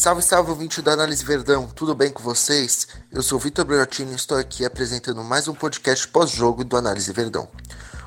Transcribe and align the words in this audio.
Salve, 0.00 0.22
salve, 0.22 0.48
ouvinte 0.48 0.80
da 0.80 0.94
Análise 0.94 1.22
Verdão, 1.22 1.68
tudo 1.68 1.94
bem 1.94 2.10
com 2.10 2.22
vocês? 2.22 2.88
Eu 3.12 3.22
sou 3.22 3.38
Vitor 3.38 3.66
Briottini 3.66 4.12
e 4.12 4.14
estou 4.14 4.38
aqui 4.38 4.64
apresentando 4.64 5.22
mais 5.22 5.46
um 5.46 5.52
podcast 5.52 6.08
pós-jogo 6.08 6.64
do 6.64 6.74
Análise 6.74 7.12
Verdão. 7.12 7.46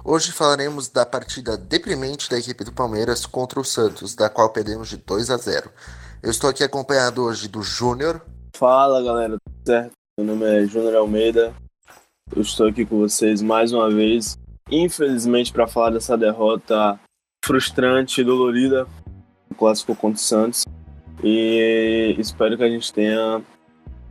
Hoje 0.04 0.32
falaremos 0.32 0.88
da 0.88 1.06
partida 1.06 1.56
deprimente 1.56 2.32
da 2.32 2.40
equipe 2.40 2.64
do 2.64 2.74
Palmeiras 2.74 3.28
contra 3.28 3.60
o 3.60 3.64
Santos, 3.64 4.16
da 4.16 4.28
qual 4.28 4.50
perdemos 4.50 4.90
de 4.90 4.98
2 4.98 5.30
a 5.30 5.38
0. 5.38 5.70
Eu 6.24 6.32
estou 6.32 6.50
aqui 6.50 6.64
acompanhado 6.64 7.24
hoje 7.24 7.48
do 7.48 7.62
Júnior. 7.62 8.26
Fala 8.56 9.04
galera, 9.04 9.38
tudo 9.38 9.64
certo? 9.64 9.92
Meu 10.18 10.26
nome 10.26 10.46
é 10.48 10.66
Júnior 10.66 10.96
Almeida, 10.96 11.54
eu 12.36 12.42
estou 12.42 12.70
aqui 12.70 12.88
com 12.88 12.98
vocês 12.98 13.40
mais 13.40 13.72
uma 13.72 13.92
vez, 13.92 14.36
infelizmente 14.72 15.54
para 15.54 15.68
falar 15.68 15.92
dessa 15.92 16.18
derrota 16.18 17.00
frustrante 17.46 18.22
e 18.22 18.24
dolorida 18.24 18.88
no 19.48 19.56
clássico 19.56 19.96
contra 19.96 20.18
o 20.18 20.20
Santos. 20.20 20.64
E 21.24 22.16
espero 22.20 22.58
que 22.58 22.64
a 22.64 22.70
gente 22.70 22.92
tenha 22.92 23.42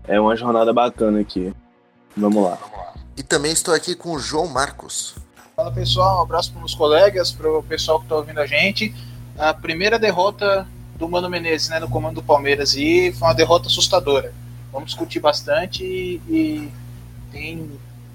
é, 0.08 0.18
uma 0.18 0.34
jornada 0.34 0.72
bacana 0.72 1.20
aqui. 1.20 1.52
Vamos 2.16 2.42
lá. 2.42 2.58
E 3.16 3.22
também 3.22 3.52
estou 3.52 3.74
aqui 3.74 3.94
com 3.94 4.12
o 4.12 4.18
João 4.18 4.48
Marcos. 4.48 5.14
Fala 5.54 5.70
pessoal, 5.70 6.20
um 6.20 6.22
abraço 6.22 6.50
para 6.50 6.56
os 6.56 6.62
meus 6.62 6.74
colegas, 6.74 7.30
para 7.30 7.50
o 7.50 7.62
pessoal 7.62 7.98
que 7.98 8.06
está 8.06 8.16
ouvindo 8.16 8.40
a 8.40 8.46
gente. 8.46 8.94
A 9.38 9.52
primeira 9.52 9.98
derrota 9.98 10.66
do 10.96 11.08
Mano 11.08 11.28
Menezes 11.28 11.68
né, 11.68 11.78
no 11.78 11.88
comando 11.88 12.16
do 12.16 12.22
Palmeiras 12.22 12.74
e 12.74 13.12
foi 13.12 13.28
uma 13.28 13.34
derrota 13.34 13.68
assustadora. 13.68 14.32
Vamos 14.72 14.90
discutir 14.90 15.20
bastante 15.20 15.84
e, 15.84 16.20
e 16.28 16.72
tem 17.30 17.70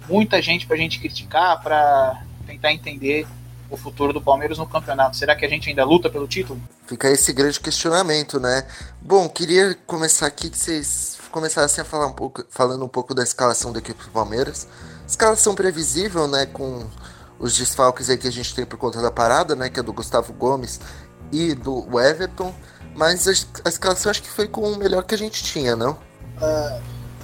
muita 0.10 0.41
gente 0.41 0.66
para 0.66 0.76
a 0.76 0.80
gente 0.80 1.00
criticar, 1.00 1.62
para 1.62 2.24
tentar 2.48 2.72
entender 2.72 3.27
o 3.70 3.77
futuro 3.77 4.13
do 4.13 4.21
Palmeiras 4.21 4.57
no 4.57 4.65
campeonato. 4.65 5.18
Será 5.18 5.35
que 5.35 5.46
a 5.46 5.49
gente 5.49 5.70
ainda 5.70 5.84
luta 5.84 6.10
pelo 6.10 6.27
título? 6.27 6.60
Fica 6.85 7.10
esse 7.10 7.34
grande 7.34 7.60
questionamento, 7.60 8.40
né? 8.40 8.65
Bom, 9.01 9.27
queria 9.27 9.76
começar 9.85 10.27
aqui 10.27 10.49
que 10.49 10.57
vocês 10.57 11.18
começassem 11.32 11.82
a 11.82 11.85
falar 11.85 12.07
um 12.07 12.13
pouco, 12.13 12.46
falando 12.49 12.84
um 12.84 12.87
pouco 12.87 13.13
da 13.13 13.24
escalação 13.24 13.71
da 13.71 13.79
equipe 13.79 14.04
do 14.04 14.09
Palmeiras. 14.12 14.68
Escalação 15.07 15.54
previsível, 15.54 16.27
né? 16.27 16.46
Com 16.46 16.85
os 17.40 17.57
desfalques 17.57 18.09
aí 18.09 18.18
que 18.18 18.27
a 18.27 18.32
gente 18.32 18.55
tem 18.55 18.65
por 18.65 18.77
conta 18.77 19.01
da 19.01 19.12
parada, 19.12 19.55
né? 19.55 19.70
Que 19.70 19.79
é 19.79 19.84
do 19.84 19.93
Gustavo 19.93 20.34
Gomes 20.34 20.79
e 21.31 21.54
do 21.54 21.99
Everton. 21.99 22.54
Mas 22.96 23.27
a, 23.27 23.70
escalação 23.70 24.09
acho 24.09 24.24
que 24.24 24.29
foi 24.29 24.48
com 24.48 24.62
o 24.62 24.77
melhor 24.77 25.04
que 25.04 25.13
a 25.13 25.18
gente 25.18 25.43
tinha, 25.43 25.76
não? 25.76 25.91
Uh, 25.91 26.81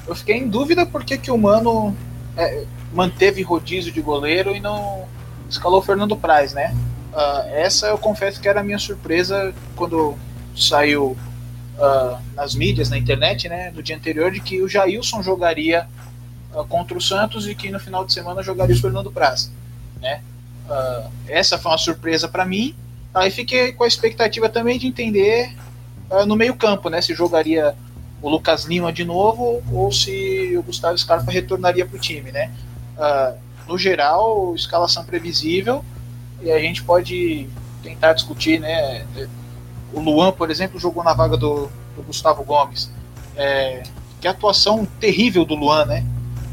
eu 0.07 0.15
fiquei 0.15 0.37
em 0.37 0.47
dúvida 0.47 0.85
porque 0.85 1.17
que 1.17 1.31
o 1.31 1.37
Mano 1.37 1.95
é, 2.37 2.65
manteve 2.93 3.41
rodízio 3.41 3.91
de 3.91 4.01
goleiro 4.01 4.55
e 4.55 4.59
não 4.59 5.07
escalou 5.53 5.79
o 5.79 5.81
Fernando 5.81 6.15
Praz, 6.15 6.53
né? 6.53 6.75
Uh, 7.13 7.47
essa 7.53 7.87
eu 7.87 7.97
confesso 7.97 8.41
que 8.41 8.47
era 8.47 8.61
a 8.61 8.63
minha 8.63 8.79
surpresa 8.79 9.53
quando 9.75 10.17
saiu 10.55 11.15
uh, 11.77 12.17
nas 12.35 12.55
mídias, 12.55 12.89
na 12.89 12.97
internet, 12.97 13.47
né, 13.47 13.71
no 13.71 13.83
dia 13.83 13.95
anterior, 13.95 14.31
de 14.31 14.41
que 14.41 14.61
o 14.61 14.67
Jailson 14.67 15.21
jogaria 15.21 15.87
uh, 16.53 16.65
contra 16.65 16.97
o 16.97 17.01
Santos 17.01 17.47
e 17.47 17.53
que 17.53 17.69
no 17.69 17.79
final 17.79 18.03
de 18.03 18.11
semana 18.11 18.41
jogaria 18.41 18.75
o 18.75 18.79
Fernando 18.79 19.11
Praz, 19.11 19.51
né? 20.01 20.21
essa 21.27 21.57
foi 21.57 21.71
uma 21.71 21.77
surpresa 21.77 22.27
para 22.27 22.45
mim. 22.45 22.73
Aí 23.13 23.29
fiquei 23.29 23.73
com 23.73 23.83
a 23.83 23.87
expectativa 23.87 24.47
também 24.47 24.79
de 24.79 24.87
entender 24.87 25.53
no 26.25 26.37
meio 26.37 26.55
campo, 26.55 26.89
né, 26.89 27.01
se 27.01 27.13
jogaria 27.13 27.75
o 28.21 28.29
Lucas 28.29 28.63
Lima 28.63 28.91
de 28.91 29.03
novo 29.03 29.61
ou 29.71 29.91
se 29.91 30.55
o 30.57 30.63
Gustavo 30.63 30.97
Scarpa 30.97 31.29
retornaria 31.29 31.85
para 31.85 31.97
o 31.97 31.99
time, 31.99 32.31
né? 32.31 32.49
No 33.67 33.77
geral, 33.77 34.53
escalação 34.55 35.03
previsível 35.03 35.83
e 36.41 36.51
a 36.51 36.59
gente 36.59 36.83
pode 36.83 37.47
tentar 37.81 38.13
discutir, 38.13 38.59
né? 38.59 39.05
O 39.93 39.99
Luan, 39.99 40.31
por 40.31 40.49
exemplo, 40.49 40.79
jogou 40.79 41.03
na 41.03 41.13
vaga 41.13 41.37
do, 41.37 41.69
do 41.95 42.03
Gustavo 42.03 42.43
Gomes. 42.43 42.91
É, 43.35 43.83
que 44.19 44.27
atuação 44.27 44.85
terrível 44.99 45.45
do 45.45 45.55
Luan, 45.55 45.85
né? 45.85 46.05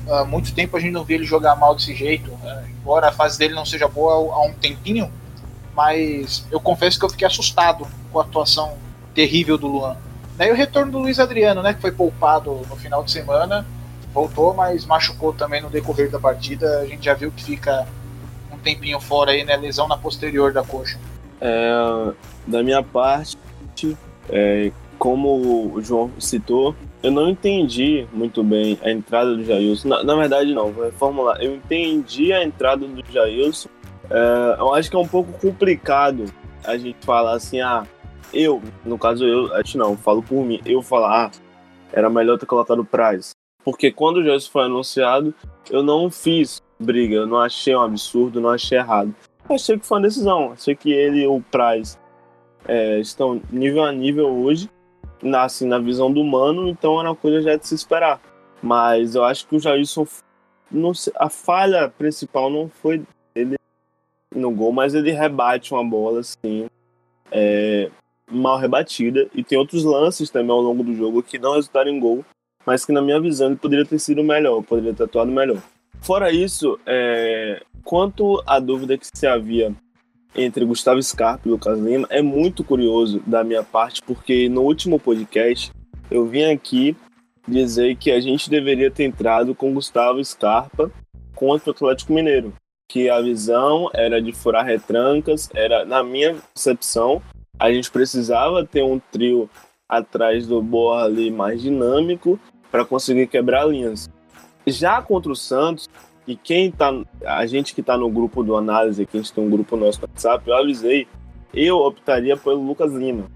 Há 0.09 0.25
muito 0.25 0.53
tempo 0.55 0.77
a 0.77 0.81
gente 0.81 0.93
não 0.93 1.05
vê 1.05 1.15
ele 1.15 1.25
jogar 1.25 1.55
mal 1.57 1.75
desse 1.75 1.95
jeito, 1.95 2.31
é, 2.43 2.65
embora 2.69 3.09
a 3.09 3.13
fase 3.13 3.39
dele 3.39 3.55
não 3.55 3.65
seja 3.65 3.87
boa 3.87 4.35
há 4.35 4.43
um 4.43 4.53
tempinho, 4.53 5.11
mas 5.75 6.45
eu 6.51 6.61
confesso 6.61 6.99
que 6.99 7.05
eu 7.05 7.11
fiquei 7.11 7.27
assustado 7.27 7.87
com 8.13 8.19
a 8.19 8.23
atuação 8.23 8.75
terrível 9.15 9.57
do 9.57 9.69
Luan. 9.69 9.97
Daí 10.37 10.51
o 10.51 10.55
retorno 10.55 10.91
do 10.91 10.99
Luiz 10.99 11.19
Adriano, 11.19 11.63
né, 11.63 11.75
que 11.75 11.81
foi 11.81 11.93
poupado 11.93 12.63
no 12.69 12.77
final 12.77 13.05
de 13.05 13.11
semana, 13.11 13.67
voltou, 14.13 14.55
mas 14.55 14.85
machucou 14.87 15.33
também 15.33 15.61
no 15.61 15.71
decorrer 15.71 16.11
da 16.11 16.19
partida. 16.19 16.81
A 16.81 16.87
gente 16.87 17.05
já 17.05 17.15
viu 17.15 17.31
que 17.31 17.45
fica 17.45 17.87
um 18.53 18.59
tempinho 18.59 19.01
fora 19.01 19.33
aí, 19.33 19.45
né? 19.45 19.57
Lesão 19.57 19.89
na 19.89 19.97
posterior 19.97 20.53
da 20.53 20.63
coxa. 20.63 20.99
É, 21.41 22.13
da 22.47 22.63
minha 22.63 22.83
parte, 22.83 23.39
é, 24.29 24.71
como 24.99 25.73
o 25.75 25.83
João 25.83 26.11
citou, 26.19 26.75
eu 27.03 27.11
não 27.11 27.31
entendi 27.31 28.07
muito 28.13 28.45
bem 28.45 28.79
a 28.83 28.91
entrada 28.91 29.35
do 29.35 29.45
Jailson. 29.45 29.89
Na, 29.89 30.05
na 30.05 30.15
verdade, 30.17 30.53
não, 30.53 30.71
vou 30.71 30.85
reformular. 30.85 31.41
Eu 31.41 31.55
entendi 31.55 32.33
a 32.33 32.45
entrada 32.45 32.87
do 32.87 33.03
Jailson. 33.11 33.69
É, 34.11 34.57
eu 34.59 34.75
acho 34.75 34.91
que 34.91 34.97
é 34.97 34.99
um 34.99 35.09
pouco 35.09 35.33
complicado 35.39 36.27
a 36.65 36.77
gente 36.77 36.99
falar 37.01 37.35
assim, 37.35 37.61
ah, 37.61 37.85
eu, 38.33 38.63
no 38.85 38.99
caso 38.99 39.25
eu, 39.25 39.55
acho 39.55 39.79
não, 39.79 39.97
falo 39.97 40.23
por 40.23 40.45
mim, 40.45 40.61
eu 40.65 40.83
falar, 40.83 41.27
ah, 41.27 41.31
era 41.93 42.11
melhor 42.11 42.39
ter 42.39 42.47
colocado 42.47 42.81
o 42.81 42.85
Price. 42.85 43.33
Porque 43.65 43.93
quando 43.93 44.19
o 44.19 44.25
Jailson 44.25 44.51
foi 44.51 44.65
anunciado, 44.65 45.35
eu 45.71 45.83
não 45.83 46.11
fiz 46.11 46.63
briga, 46.79 47.17
eu 47.17 47.27
não 47.27 47.39
achei 47.39 47.75
um 47.77 47.83
absurdo, 47.83 48.41
não 48.41 48.51
achei 48.51 48.79
errado. 48.79 49.15
Achei 49.49 49.79
que 49.79 49.87
foi 49.87 49.99
uma 49.99 50.07
decisão, 50.07 50.53
achei 50.53 50.75
que 50.75 50.93
ele 50.93 51.23
e 51.23 51.27
o 51.27 51.43
Price 51.51 51.99
é, 52.67 52.99
estão 53.01 53.41
nível 53.51 53.85
a 53.85 53.93
nível 53.93 54.29
hoje, 54.29 54.71
na, 55.23 55.43
assim, 55.43 55.67
na 55.67 55.79
visão 55.79 56.13
do 56.13 56.21
humano, 56.21 56.69
então 56.69 56.99
era 56.99 57.11
uma 57.11 57.17
coisa 57.17 57.43
já 57.43 57.57
de 57.57 57.67
se 57.67 57.75
esperar. 57.75 58.21
Mas 58.63 59.15
eu 59.15 59.25
acho 59.25 59.47
que 59.47 59.57
o 59.57 59.61
Jailson, 59.61 60.07
não 60.71 60.93
a 61.17 61.29
falha 61.29 61.89
principal 61.89 62.51
não 62.51 62.69
foi 62.69 63.03
ele 63.35 63.57
no 64.35 64.51
gol, 64.51 64.73
mas 64.73 64.95
ele 64.95 65.11
rebate 65.11 65.73
uma 65.73 65.85
bola 65.85 66.21
assim, 66.21 66.67
é, 67.31 67.91
mal 68.31 68.59
rebatida. 68.59 69.29
E 69.35 69.43
tem 69.43 69.59
outros 69.59 69.85
lances 69.85 70.31
também 70.31 70.51
ao 70.51 70.61
longo 70.61 70.83
do 70.83 70.95
jogo 70.95 71.23
que 71.23 71.39
não 71.39 71.55
resultaram 71.55 71.91
em 71.91 71.99
gol, 71.99 72.25
mas 72.71 72.85
que 72.85 72.93
na 72.93 73.03
minha 73.03 73.21
visão 73.21 73.49
ele 73.49 73.57
poderia 73.57 73.85
ter 73.85 73.99
sido 73.99 74.23
melhor, 74.23 74.63
poderia 74.63 74.95
ter 74.95 75.03
atuado 75.03 75.33
melhor. 75.33 75.61
Fora 76.01 76.31
isso, 76.31 76.79
é, 76.87 77.61
quanto 77.83 78.41
à 78.47 78.61
dúvida 78.61 78.97
que 78.97 79.09
se 79.13 79.27
havia 79.27 79.75
entre 80.37 80.65
Gustavo 80.65 81.03
Scarpa 81.03 81.49
e 81.49 81.51
Lucas 81.51 81.81
Lima, 81.81 82.07
é 82.09 82.23
muito 82.23 82.63
curioso 82.63 83.21
da 83.27 83.43
minha 83.43 83.65
parte, 83.65 84.01
porque 84.03 84.49
no 84.49 84.61
último 84.63 85.01
podcast 85.01 85.73
eu 86.09 86.25
vim 86.25 86.45
aqui 86.45 86.97
dizer 87.49 87.97
que 87.97 88.13
a 88.13 88.21
gente 88.21 88.49
deveria 88.49 88.89
ter 88.89 89.03
entrado 89.03 89.53
com 89.53 89.75
Gustavo 89.75 90.25
Scarpa 90.25 90.93
contra 91.35 91.71
o 91.71 91.73
Atlético 91.73 92.13
Mineiro, 92.13 92.55
que 92.89 93.11
a 93.11 93.21
visão 93.21 93.91
era 93.93 94.23
de 94.23 94.31
furar 94.31 94.65
retrancas, 94.65 95.51
era, 95.53 95.85
na 95.85 96.05
minha 96.05 96.37
concepção, 96.55 97.21
a 97.59 97.73
gente 97.73 97.91
precisava 97.91 98.65
ter 98.65 98.85
um 98.85 99.01
trio 99.11 99.51
atrás 99.89 100.47
do 100.47 100.63
Boa 100.63 101.03
ali 101.03 101.33
mais 101.33 101.61
dinâmico 101.61 102.39
para 102.71 102.85
conseguir 102.85 103.27
quebrar 103.27 103.67
linhas. 103.67 104.09
Já 104.67 105.01
contra 105.03 105.33
o 105.33 105.37
Santos, 105.37 105.89
e 106.27 106.37
quem 106.37 106.71
tá. 106.71 106.93
A 107.27 107.47
gente 107.47 107.75
que 107.75 107.83
tá 107.83 107.97
no 107.97 108.11
grupo 108.11 108.43
do 108.43 108.57
análise, 108.57 109.05
que 109.07 109.17
a 109.17 109.21
gente 109.21 109.33
tem 109.33 109.45
um 109.45 109.51
grupo 109.51 109.77
nosso 109.77 110.01
no 110.01 110.07
WhatsApp, 110.07 110.49
eu 110.49 110.57
avisei, 110.57 111.09
eu 111.53 111.79
optaria 111.79 112.37
pelo 112.37 112.65
Lucas 112.65 112.93
Lima. 112.93 113.27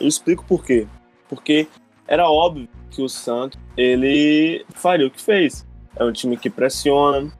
Eu 0.00 0.06
explico 0.06 0.44
por 0.44 0.64
quê. 0.64 0.86
Porque 1.28 1.66
era 2.06 2.30
óbvio 2.30 2.68
que 2.90 3.02
o 3.02 3.08
Santos 3.08 3.58
ele 3.76 4.64
faria 4.70 5.06
o 5.06 5.10
que 5.10 5.20
fez. 5.20 5.66
É 5.96 6.04
um 6.04 6.12
time 6.12 6.36
que 6.36 6.48
pressiona, 6.48 7.32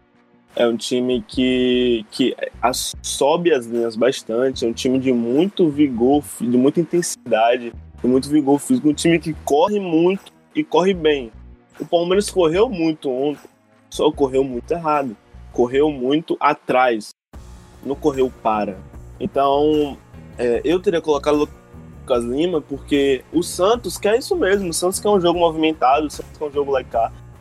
é 0.56 0.66
um 0.66 0.76
time 0.76 1.22
que, 1.26 2.04
que 2.10 2.34
sobe 3.02 3.52
as 3.52 3.66
linhas 3.66 3.94
bastante, 3.94 4.64
é 4.64 4.68
um 4.68 4.72
time 4.72 4.98
de 4.98 5.12
muito 5.12 5.68
vigor, 5.68 6.24
de 6.40 6.56
muita 6.56 6.80
intensidade, 6.80 7.72
de 8.02 8.08
muito 8.08 8.28
vigor 8.28 8.58
físico, 8.58 8.88
um 8.88 8.94
time 8.94 9.18
que 9.18 9.34
corre 9.44 9.78
muito 9.78 10.32
e 10.60 10.64
corre 10.64 10.92
bem. 10.92 11.32
O 11.80 11.86
Palmeiras 11.86 12.30
correu 12.30 12.68
muito 12.68 13.10
ontem, 13.10 13.48
só 13.88 14.12
correu 14.12 14.44
muito 14.44 14.70
errado. 14.70 15.16
Correu 15.52 15.90
muito 15.90 16.36
atrás, 16.38 17.10
não 17.84 17.96
correu 17.96 18.32
para. 18.42 18.78
Então, 19.18 19.96
é, 20.38 20.60
eu 20.64 20.78
teria 20.78 21.00
colocado 21.00 21.34
o 21.34 21.38
Lucas 21.38 22.24
Lima 22.24 22.60
porque 22.60 23.24
o 23.32 23.42
Santos 23.42 23.98
quer 23.98 24.16
isso 24.18 24.36
mesmo. 24.36 24.68
O 24.68 24.72
Santos 24.72 25.00
quer 25.00 25.08
um 25.08 25.20
jogo 25.20 25.40
movimentado, 25.40 26.06
o 26.06 26.10
Santos 26.10 26.38
quer 26.38 26.44
um 26.44 26.52
jogo 26.52 26.70
like 26.70 26.88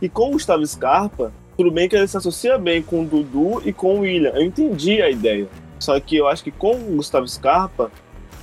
E 0.02 0.10
com 0.10 0.30
o 0.30 0.32
Gustavo 0.32 0.66
Scarpa, 0.66 1.32
tudo 1.56 1.70
bem 1.70 1.88
que 1.88 1.96
ele 1.96 2.08
se 2.08 2.18
associa 2.18 2.58
bem 2.58 2.82
com 2.82 3.04
o 3.04 3.06
Dudu 3.06 3.62
e 3.64 3.72
com 3.72 3.98
o 3.98 4.00
William. 4.00 4.32
Eu 4.32 4.44
entendi 4.44 5.02
a 5.02 5.10
ideia. 5.10 5.48
Só 5.78 6.00
que 6.00 6.18
eu 6.18 6.28
acho 6.28 6.44
que 6.44 6.52
com 6.52 6.72
o 6.72 6.96
Gustavo 6.96 7.28
Scarpa, 7.28 7.92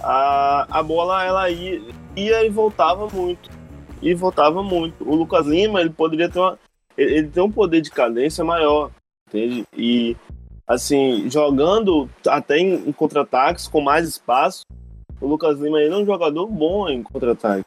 a, 0.00 0.66
a 0.70 0.82
bola 0.82 1.24
ela 1.24 1.50
ia, 1.50 1.82
ia 2.14 2.44
e 2.44 2.50
voltava 2.50 3.08
muito. 3.08 3.55
E 4.02 4.14
voltava 4.14 4.62
muito. 4.62 5.08
O 5.08 5.14
Lucas 5.14 5.46
Lima, 5.46 5.80
ele 5.80 5.90
poderia 5.90 6.28
ter 6.28 6.38
uma, 6.38 6.58
ele 6.96 7.28
tem 7.28 7.42
um 7.42 7.50
poder 7.50 7.80
de 7.80 7.90
cadência 7.90 8.44
maior, 8.44 8.90
entende? 9.28 9.64
E, 9.76 10.16
assim, 10.66 11.28
jogando 11.30 12.08
até 12.26 12.58
em, 12.58 12.88
em 12.88 12.92
contra-ataques 12.92 13.68
com 13.68 13.80
mais 13.80 14.08
espaço, 14.08 14.62
o 15.20 15.26
Lucas 15.26 15.58
Lima 15.58 15.80
ele 15.80 15.94
é 15.94 15.96
um 15.96 16.06
jogador 16.06 16.46
bom 16.46 16.88
em 16.88 17.02
contra-ataque. 17.02 17.64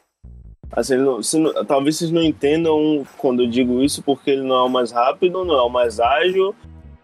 Assim, 0.72 0.96
não, 0.96 1.20
talvez 1.66 1.96
vocês 1.96 2.12
não 2.12 2.22
entendam 2.22 3.04
quando 3.18 3.42
eu 3.42 3.48
digo 3.48 3.82
isso, 3.82 4.02
porque 4.02 4.30
ele 4.30 4.42
não 4.42 4.56
é 4.56 4.62
o 4.62 4.68
mais 4.68 4.92
rápido, 4.92 5.44
não 5.44 5.56
é 5.56 5.62
o 5.62 5.68
mais 5.68 5.98
ágil. 5.98 6.54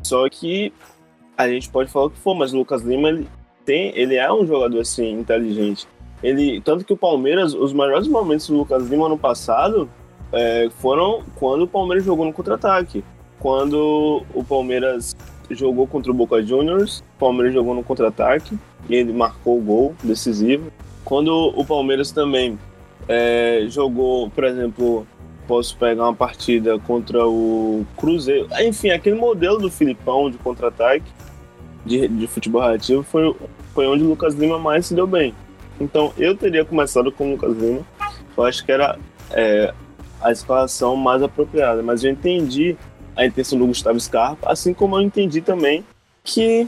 Só 0.02 0.28
que 0.28 0.72
a 1.36 1.48
gente 1.48 1.68
pode 1.68 1.90
falar 1.90 2.06
o 2.06 2.10
que 2.10 2.18
for, 2.18 2.34
mas 2.34 2.52
o 2.52 2.58
Lucas 2.58 2.82
Lima 2.82 3.08
ele, 3.08 3.28
tem, 3.64 3.92
ele 3.98 4.14
é 4.14 4.32
um 4.32 4.46
jogador 4.46 4.80
assim, 4.80 5.10
inteligente. 5.10 5.86
Ele, 6.22 6.60
tanto 6.60 6.84
que 6.84 6.92
o 6.92 6.96
Palmeiras, 6.96 7.54
os 7.54 7.72
maiores 7.72 8.08
momentos 8.08 8.48
do 8.48 8.56
Lucas 8.56 8.88
Lima 8.88 9.08
no 9.08 9.18
passado 9.18 9.88
é, 10.32 10.68
foram 10.78 11.22
quando 11.36 11.62
o 11.62 11.68
Palmeiras 11.68 12.04
jogou 12.04 12.24
no 12.24 12.32
contra-ataque. 12.32 13.04
Quando 13.38 14.24
o 14.34 14.42
Palmeiras 14.42 15.14
jogou 15.50 15.86
contra 15.86 16.10
o 16.10 16.14
Boca 16.14 16.42
Juniors, 16.42 17.00
o 17.16 17.18
Palmeiras 17.18 17.52
jogou 17.54 17.74
no 17.74 17.84
contra-ataque 17.84 18.58
e 18.88 18.94
ele 18.94 19.12
marcou 19.12 19.58
o 19.58 19.60
gol 19.60 19.94
decisivo. 20.02 20.72
Quando 21.04 21.30
o 21.54 21.64
Palmeiras 21.64 22.10
também 22.10 22.58
é, 23.08 23.66
jogou, 23.68 24.30
por 24.30 24.44
exemplo, 24.44 25.06
posso 25.46 25.76
pegar 25.76 26.04
uma 26.04 26.14
partida 26.14 26.78
contra 26.80 27.26
o 27.26 27.86
Cruzeiro. 27.96 28.48
Enfim, 28.60 28.90
aquele 28.90 29.16
modelo 29.16 29.58
do 29.58 29.70
Filipão 29.70 30.30
de 30.30 30.38
contra-ataque 30.38 31.04
de, 31.84 32.08
de 32.08 32.26
futebol 32.26 32.62
relativo 32.62 33.02
foi, 33.02 33.34
foi 33.72 33.86
onde 33.86 34.02
o 34.02 34.08
Lucas 34.08 34.34
Lima 34.34 34.58
mais 34.58 34.86
se 34.86 34.94
deu 34.94 35.06
bem. 35.06 35.32
Então 35.80 36.12
eu 36.16 36.36
teria 36.36 36.64
começado 36.64 37.10
com 37.12 37.28
o 37.28 37.30
Lucas 37.32 37.56
Lima. 37.56 37.86
Eu 38.36 38.44
acho 38.44 38.64
que 38.64 38.72
era 38.72 38.98
é, 39.30 39.72
a 40.20 40.32
escalação 40.32 40.96
mais 40.96 41.22
apropriada. 41.22 41.82
Mas 41.82 42.04
eu 42.04 42.10
entendi 42.10 42.76
a 43.14 43.24
intenção 43.24 43.58
do 43.58 43.66
Gustavo 43.66 43.98
Scarpa, 43.98 44.50
assim 44.50 44.74
como 44.74 44.96
eu 44.96 45.02
entendi 45.02 45.40
também 45.40 45.84
que 46.22 46.66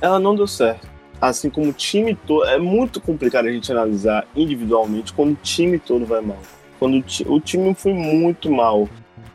ela 0.00 0.18
não 0.18 0.34
deu 0.34 0.46
certo 0.46 0.90
assim 1.20 1.50
como 1.50 1.70
o 1.70 1.72
time 1.72 2.14
todo. 2.14 2.44
É 2.46 2.58
muito 2.58 3.00
complicado 3.00 3.46
a 3.46 3.52
gente 3.52 3.70
analisar 3.70 4.26
individualmente 4.34 5.12
quando 5.12 5.32
o 5.32 5.38
time 5.42 5.78
todo 5.78 6.06
vai 6.06 6.20
mal. 6.20 6.38
Quando 6.78 6.96
o, 6.96 7.02
ti, 7.02 7.24
o 7.28 7.38
time 7.38 7.74
foi 7.74 7.92
muito 7.92 8.50
mal, 8.50 8.88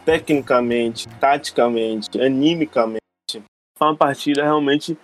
tecnicamente, 0.04 1.08
taticamente, 1.20 2.20
animicamente. 2.20 3.00
Foi 3.78 3.88
uma 3.88 3.96
partida 3.96 4.44
realmente 4.44 4.98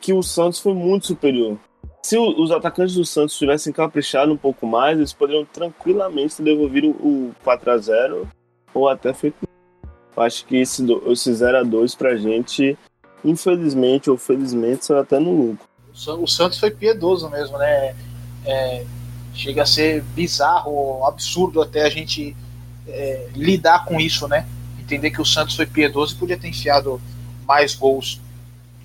que 0.00 0.12
o 0.12 0.22
Santos 0.22 0.60
foi 0.60 0.74
muito 0.74 1.06
superior. 1.06 1.58
Se 2.02 2.16
o, 2.16 2.42
os 2.42 2.50
atacantes 2.50 2.94
do 2.94 3.04
Santos 3.04 3.36
tivessem 3.36 3.72
caprichado 3.72 4.32
um 4.32 4.36
pouco 4.36 4.66
mais, 4.66 4.98
eles 4.98 5.12
poderiam 5.12 5.44
tranquilamente 5.44 6.36
ter 6.36 6.42
devolvido 6.42 6.90
o 6.90 7.32
4 7.44 7.70
a 7.70 7.78
0 7.78 8.28
ou 8.72 8.88
até 8.88 9.12
feito. 9.12 9.36
Eu 10.16 10.22
acho 10.22 10.44
que 10.46 10.56
esse, 10.56 10.84
esse 11.06 11.34
0 11.34 11.58
a 11.58 11.62
2 11.62 11.94
pra 11.94 12.16
gente, 12.16 12.76
infelizmente 13.24 14.10
ou 14.10 14.16
felizmente, 14.16 14.86
saiu 14.86 15.00
até 15.00 15.18
no 15.18 15.32
lucro 15.32 15.70
o 16.08 16.26
Santos 16.26 16.58
foi 16.58 16.70
piedoso 16.70 17.28
mesmo, 17.28 17.58
né? 17.58 17.94
É, 18.44 18.84
chega 19.34 19.62
a 19.62 19.66
ser 19.66 20.02
bizarro, 20.02 21.04
absurdo 21.04 21.60
até 21.60 21.82
a 21.82 21.90
gente 21.90 22.36
é, 22.86 23.28
lidar 23.34 23.84
com 23.84 24.00
isso, 24.00 24.26
né? 24.28 24.46
Entender 24.78 25.10
que 25.10 25.20
o 25.20 25.24
Santos 25.24 25.56
foi 25.56 25.66
piedoso 25.66 26.14
e 26.14 26.18
podia 26.18 26.38
ter 26.38 26.48
enfiado 26.48 27.00
mais 27.46 27.74
gols 27.74 28.20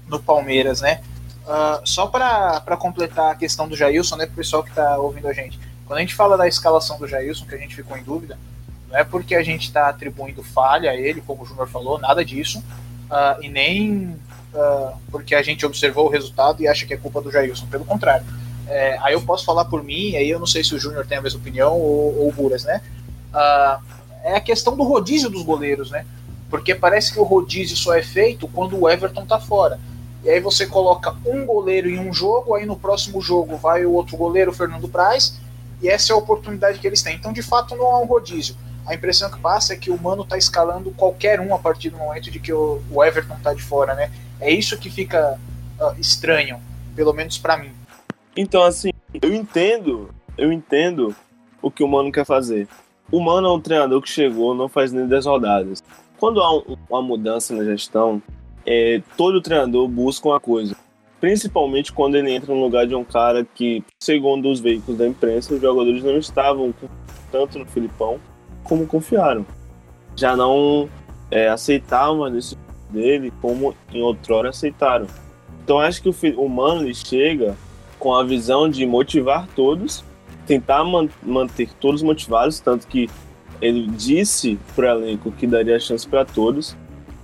no 0.07 0.21
Palmeiras, 0.21 0.81
né? 0.81 1.01
Uh, 1.45 1.86
só 1.86 2.07
para 2.07 2.77
completar 2.77 3.31
a 3.31 3.36
questão 3.36 3.68
do 3.68 3.75
Jailson, 3.75 4.15
né, 4.15 4.25
pro 4.25 4.36
pessoal 4.36 4.63
que 4.63 4.69
está 4.69 4.97
ouvindo 4.97 5.27
a 5.27 5.33
gente. 5.33 5.59
Quando 5.86 6.00
a 6.00 6.01
gente 6.01 6.15
fala 6.15 6.36
da 6.36 6.47
escalação 6.47 6.97
do 6.97 7.07
Jailson, 7.07 7.45
que 7.45 7.53
a 7.53 7.57
gente 7.57 7.75
ficou 7.75 7.95
em 7.95 8.03
dúvida, 8.03 8.38
não 8.89 8.97
é 8.97 9.03
porque 9.03 9.36
a 9.36 9.44
gente 9.44 9.68
está 9.68 9.88
atribuindo 9.88 10.42
falha 10.42 10.89
a 10.89 10.95
ele, 10.95 11.21
como 11.21 11.44
o 11.44 11.45
Júnior 11.45 11.68
falou, 11.68 12.00
nada 12.00 12.25
disso, 12.25 12.59
uh, 13.12 13.44
e 13.44 13.47
nem 13.47 14.18
uh, 14.53 14.97
porque 15.12 15.36
a 15.36 15.44
gente 15.44 15.63
observou 15.65 16.07
o 16.07 16.09
resultado 16.09 16.63
e 16.63 16.68
acha 16.68 16.86
que 16.86 16.95
é 16.95 16.97
culpa 16.97 17.21
do 17.21 17.31
Jailson. 17.31 17.68
Pelo 17.68 17.86
contrário. 17.86 18.25
É, 18.68 18.98
aí 19.03 19.13
eu 19.13 19.21
posso 19.21 19.45
falar 19.45 19.65
por 19.65 19.83
mim, 19.83 20.15
aí 20.15 20.27
eu 20.27 20.39
não 20.39 20.48
sei 20.48 20.63
se 20.63 20.74
o 20.74 20.80
Júnior 20.80 21.06
tem 21.06 21.19
a 21.19 21.21
mesma 21.21 21.39
opinião 21.39 21.74
ou, 21.74 22.21
ou 22.21 22.30
o 22.30 22.31
Buras, 22.31 22.63
né? 22.63 22.81
É 24.24 24.38
a 24.38 24.41
questão 24.41 24.75
do 24.75 24.81
rodízio 24.81 25.30
dos 25.30 25.44
goleiros, 25.44 25.91
né? 25.91 26.03
Porque 26.50 26.74
parece 26.74 27.13
que 27.13 27.19
o 27.19 27.24
rodízio 27.24 27.77
só 27.77 27.94
é 27.94 28.01
feito 28.01 28.48
quando 28.48 28.80
o 28.80 28.89
Everton 28.89 29.24
tá 29.24 29.39
fora. 29.39 29.80
E 30.25 30.30
aí 30.31 30.39
você 30.39 30.66
coloca 30.66 31.16
um 31.24 31.45
goleiro 31.45 31.88
em 31.88 32.00
um 32.00 32.12
jogo, 32.12 32.56
aí 32.56 32.66
no 32.66 32.75
próximo 32.75 33.22
jogo 33.22 33.57
vai 33.57 33.86
o 33.86 33.94
outro 33.94 34.18
goleiro, 34.18 34.50
o 34.50 34.54
Fernando 34.54 34.89
Praz, 34.89 35.39
e 35.80 35.88
essa 35.88 36.12
é 36.12 36.16
a 36.16 36.18
oportunidade 36.18 36.80
que 36.80 36.88
eles 36.88 37.04
têm. 37.04 37.16
Então, 37.16 37.31
de 37.31 37.44
fato, 37.44 37.75
não 37.75 37.86
há 37.86 38.00
um 38.00 38.06
rodízio. 38.06 38.56
A 38.88 38.95
impressão 38.95 39.30
que 39.30 39.39
passa 39.39 39.74
é 39.74 39.77
que 39.77 39.92
o 39.92 40.01
Mano 40.01 40.25
tá 40.25 40.36
escalando 40.36 40.89
qualquer 40.89 41.39
um 41.39 41.54
a 41.54 41.60
partir 41.60 41.92
do 41.92 41.98
momento 41.98 42.31
de 42.31 42.39
que 42.39 42.51
o, 42.51 42.81
Everton 43.04 43.38
tá 43.44 43.54
de 43.54 43.62
fora, 43.62 43.94
né? 43.94 44.12
É 44.42 44.51
isso 44.51 44.80
que 44.80 44.89
fica 44.89 45.39
uh, 45.80 46.00
estranho, 46.00 46.60
pelo 46.95 47.13
menos 47.13 47.38
para 47.38 47.57
mim. 47.57 47.72
Então, 48.36 48.63
assim, 48.63 48.89
eu 49.22 49.31
entendo, 49.31 50.10
eu 50.36 50.51
entendo 50.51 51.16
o 51.62 51.69
que 51.69 51.83
o 51.83 51.88
Mano 51.88 52.12
quer 52.12 52.25
fazer. 52.25 52.68
O 53.12 53.19
Mano 53.19 53.48
é 53.48 53.51
um 53.51 53.62
treinador 53.62 54.01
que 54.01 54.10
chegou, 54.10 54.56
não 54.56 54.68
faz 54.68 54.92
nem 54.92 55.06
10 55.06 55.27
rodadas. 55.27 55.83
Quando 56.18 56.42
há 56.42 56.51
um, 56.51 56.77
uma 56.89 57.01
mudança 57.04 57.54
na 57.54 57.63
gestão, 57.63 58.22
é, 58.65 59.01
todo 59.15 59.41
treinador 59.41 59.88
busca 59.88 60.27
uma 60.27 60.39
coisa. 60.39 60.75
Principalmente 61.19 61.91
quando 61.91 62.15
ele 62.15 62.31
entra 62.31 62.53
no 62.53 62.62
lugar 62.62 62.85
de 62.85 62.95
um 62.95 63.03
cara 63.03 63.45
que, 63.56 63.83
segundo 64.01 64.50
os 64.50 64.59
veículos 64.59 64.97
da 64.97 65.07
imprensa, 65.07 65.53
os 65.53 65.62
jogadores 65.62 66.03
não 66.03 66.17
estavam 66.17 66.73
tanto 67.31 67.59
no 67.59 67.65
Filipão 67.65 68.19
como 68.63 68.85
confiaram. 68.85 69.45
Já 70.15 70.35
não 70.35 70.89
é, 71.31 71.47
aceitavam 71.47 72.23
a 72.23 72.29
decisão 72.29 72.59
dele 72.89 73.31
como 73.41 73.75
em 73.94 74.01
outrora 74.01 74.50
aceitaram. 74.50 75.07
Então 75.63 75.79
acho 75.79 76.01
que 76.01 76.09
o, 76.09 76.41
o 76.41 76.50
Mano 76.50 76.94
chega 76.94 77.56
com 77.97 78.13
a 78.13 78.23
visão 78.23 78.69
de 78.69 78.85
motivar 78.85 79.47
todos, 79.56 80.03
tentar 80.45 80.83
man 80.83 81.09
manter 81.23 81.73
todos 81.79 82.03
motivados, 82.03 82.59
tanto 82.59 82.88
que 82.88 83.09
ele 83.62 83.88
disse 83.88 84.59
pro 84.75 84.85
elenco 84.85 85.31
que 85.31 85.47
daria 85.47 85.79
chance 85.79 86.07
para 86.07 86.23
todos. 86.23 86.77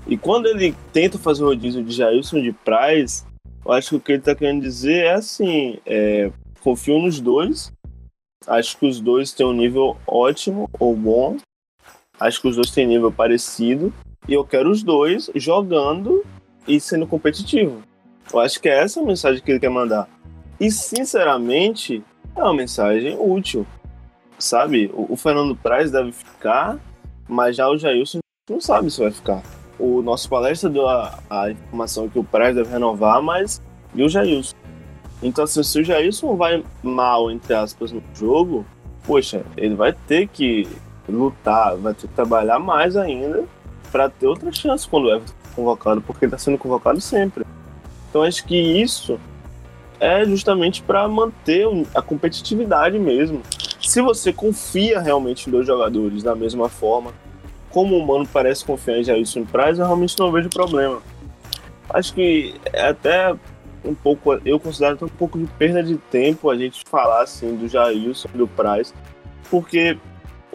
E 0.07 0.17
quando 0.17 0.47
ele 0.47 0.75
tenta 0.91 1.17
fazer 1.17 1.43
o 1.43 1.47
rodízio 1.47 1.83
de 1.83 1.93
Jailson 1.93 2.41
de 2.41 2.51
Praz, 2.51 3.25
eu 3.65 3.71
acho 3.71 3.89
que 3.89 3.95
o 3.95 3.99
que 3.99 4.11
ele 4.13 4.19
está 4.19 4.35
querendo 4.35 4.61
dizer 4.61 5.05
é 5.05 5.13
assim: 5.13 5.79
é, 5.85 6.31
confio 6.61 6.99
nos 6.99 7.19
dois. 7.19 7.71
Acho 8.47 8.77
que 8.77 8.87
os 8.87 8.99
dois 8.99 9.31
têm 9.31 9.45
um 9.45 9.53
nível 9.53 9.97
ótimo 10.07 10.69
ou 10.79 10.95
bom. 10.95 11.37
Acho 12.19 12.41
que 12.41 12.47
os 12.47 12.55
dois 12.55 12.71
têm 12.71 12.87
nível 12.87 13.11
parecido. 13.11 13.93
E 14.27 14.33
eu 14.33 14.43
quero 14.43 14.69
os 14.69 14.83
dois 14.83 15.29
jogando 15.35 16.23
e 16.67 16.79
sendo 16.79 17.05
competitivo. 17.05 17.81
Eu 18.33 18.39
acho 18.39 18.59
que 18.59 18.69
é 18.69 18.79
essa 18.79 18.99
a 18.99 19.05
mensagem 19.05 19.43
que 19.43 19.51
ele 19.51 19.59
quer 19.59 19.69
mandar. 19.69 20.07
E, 20.59 20.71
sinceramente, 20.71 22.03
é 22.35 22.43
uma 22.43 22.53
mensagem 22.53 23.17
útil. 23.19 23.65
Sabe? 24.39 24.91
O, 24.93 25.13
o 25.13 25.15
Fernando 25.15 25.55
Praz 25.55 25.91
deve 25.91 26.11
ficar, 26.11 26.79
mas 27.27 27.55
já 27.55 27.67
o 27.69 27.77
Jailson 27.77 28.19
não 28.49 28.61
sabe 28.61 28.89
se 28.89 28.99
vai 28.99 29.11
ficar. 29.11 29.43
O 29.81 30.03
nosso 30.03 30.29
palestra 30.29 30.69
deu 30.69 30.87
a, 30.87 31.17
a 31.27 31.49
informação 31.49 32.07
que 32.07 32.19
o 32.19 32.23
Praz 32.23 32.55
deve 32.55 32.69
renovar, 32.69 33.19
mas 33.19 33.59
e 33.95 34.03
o 34.03 34.07
Jailson? 34.07 34.55
Então, 35.23 35.43
assim, 35.43 35.63
se 35.63 35.79
o 35.79 35.83
Jailson 35.83 36.35
vai 36.35 36.63
mal, 36.83 37.31
entre 37.31 37.55
aspas, 37.55 37.91
no 37.91 38.03
jogo, 38.13 38.63
poxa, 39.03 39.43
ele 39.57 39.73
vai 39.73 39.91
ter 39.91 40.27
que 40.27 40.67
lutar, 41.09 41.75
vai 41.77 41.95
ter 41.95 42.07
que 42.07 42.13
trabalhar 42.13 42.59
mais 42.59 42.95
ainda 42.95 43.43
para 43.91 44.07
ter 44.07 44.27
outra 44.27 44.51
chance 44.51 44.87
quando 44.87 45.05
o 45.05 45.15
Everton 45.15 45.33
é 45.33 45.55
convocado, 45.55 46.01
porque 46.01 46.25
ele 46.25 46.33
está 46.33 46.37
sendo 46.37 46.59
convocado 46.59 47.01
sempre. 47.01 47.43
Então 48.07 48.21
acho 48.21 48.45
que 48.45 48.55
isso 48.55 49.19
é 49.99 50.23
justamente 50.25 50.83
para 50.83 51.07
manter 51.07 51.67
a 51.95 52.03
competitividade 52.03 52.99
mesmo. 52.99 53.41
Se 53.81 53.99
você 53.99 54.31
confia 54.31 54.99
realmente 54.99 55.47
em 55.47 55.51
dois 55.51 55.65
jogadores 55.65 56.21
da 56.21 56.35
mesma 56.35 56.69
forma, 56.69 57.11
como 57.71 57.97
o 57.97 58.05
Mano 58.05 58.27
parece 58.31 58.65
confiar 58.65 58.99
em 58.99 59.03
Jailson 59.03 59.39
e 59.41 59.45
Praz, 59.45 59.79
eu 59.79 59.85
realmente 59.85 60.17
não 60.19 60.31
vejo 60.31 60.49
problema. 60.49 61.01
Acho 61.89 62.13
que 62.13 62.55
é 62.71 62.87
até 62.87 63.35
um 63.83 63.93
pouco, 63.93 64.33
eu 64.45 64.59
considero 64.59 64.93
até 64.95 65.05
um 65.05 65.09
pouco 65.09 65.37
de 65.37 65.45
perda 65.57 65.83
de 65.83 65.97
tempo 65.97 66.49
a 66.49 66.55
gente 66.55 66.83
falar 66.87 67.23
assim 67.23 67.55
do 67.55 67.67
Jailson 67.67 68.29
do 68.33 68.47
Praz, 68.47 68.93
porque 69.49 69.97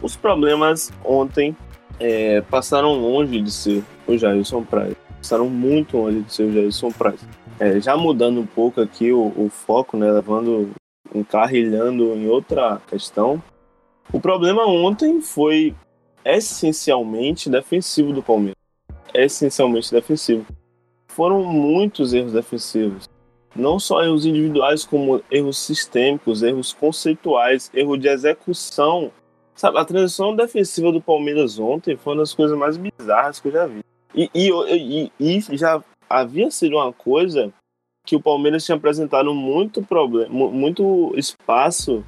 os 0.00 0.16
problemas 0.16 0.92
ontem 1.04 1.56
é, 1.98 2.40
passaram 2.42 2.94
longe 2.94 3.40
de 3.40 3.50
ser 3.50 3.82
o 4.06 4.16
Jailson 4.16 4.62
Praz. 4.62 4.94
Passaram 5.18 5.48
muito 5.48 5.96
longe 5.96 6.20
de 6.20 6.32
ser 6.32 6.44
o 6.44 6.52
Jailson 6.52 6.90
Praz. 6.92 7.20
É, 7.58 7.80
já 7.80 7.96
mudando 7.96 8.40
um 8.40 8.46
pouco 8.46 8.80
aqui 8.80 9.12
o, 9.12 9.32
o, 9.36 9.48
foco, 9.48 9.96
né, 9.96 10.10
levando, 10.10 10.70
encarrilhando 11.14 12.14
em 12.14 12.28
outra 12.28 12.80
questão. 12.86 13.42
O 14.12 14.20
problema 14.20 14.66
ontem 14.66 15.20
foi 15.20 15.74
essencialmente 16.34 17.48
defensivo 17.48 18.12
do 18.12 18.22
Palmeiras. 18.22 18.56
Essencialmente 19.14 19.92
defensivo. 19.92 20.46
Foram 21.08 21.42
muitos 21.44 22.12
erros 22.12 22.32
defensivos. 22.32 23.08
Não 23.54 23.78
só 23.78 24.02
erros 24.02 24.26
individuais, 24.26 24.84
como 24.84 25.22
erros 25.30 25.58
sistêmicos, 25.58 26.42
erros 26.42 26.72
conceituais, 26.72 27.70
erro 27.72 27.96
de 27.96 28.08
execução 28.08 29.10
Sabe, 29.56 29.78
a 29.78 29.84
transição 29.86 30.36
defensiva 30.36 30.92
do 30.92 31.00
Palmeiras 31.00 31.58
ontem 31.58 31.96
foi 31.96 32.12
uma 32.12 32.20
das 32.20 32.34
coisas 32.34 32.56
mais 32.56 32.76
bizarras 32.76 33.40
que 33.40 33.48
eu 33.48 33.52
já 33.52 33.66
vi. 33.66 33.80
E, 34.14 34.30
e, 34.34 35.10
e, 35.18 35.38
e 35.38 35.56
já 35.56 35.82
havia 36.10 36.50
sido 36.50 36.76
uma 36.76 36.92
coisa 36.92 37.50
que 38.04 38.14
o 38.14 38.20
Palmeiras 38.20 38.64
tinha 38.64 38.76
apresentado 38.76 39.34
muito 39.34 39.82
problema, 39.82 40.28
muito 40.30 41.12
espaço 41.16 42.04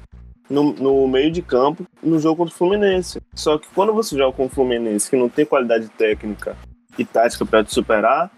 no, 0.49 0.73
no 0.73 1.07
meio 1.07 1.31
de 1.31 1.41
campo 1.41 1.85
no 2.01 2.19
jogo 2.19 2.37
contra 2.37 2.53
o 2.53 2.57
Fluminense. 2.57 3.21
Só 3.35 3.57
que 3.57 3.67
quando 3.73 3.93
você 3.93 4.17
joga 4.17 4.35
com 4.35 4.45
o 4.45 4.49
Fluminense, 4.49 5.09
que 5.09 5.15
não 5.15 5.29
tem 5.29 5.45
qualidade 5.45 5.87
técnica 5.89 6.57
e 6.97 7.05
tática 7.05 7.45
para 7.45 7.63
te 7.63 7.73
superar, 7.73 8.31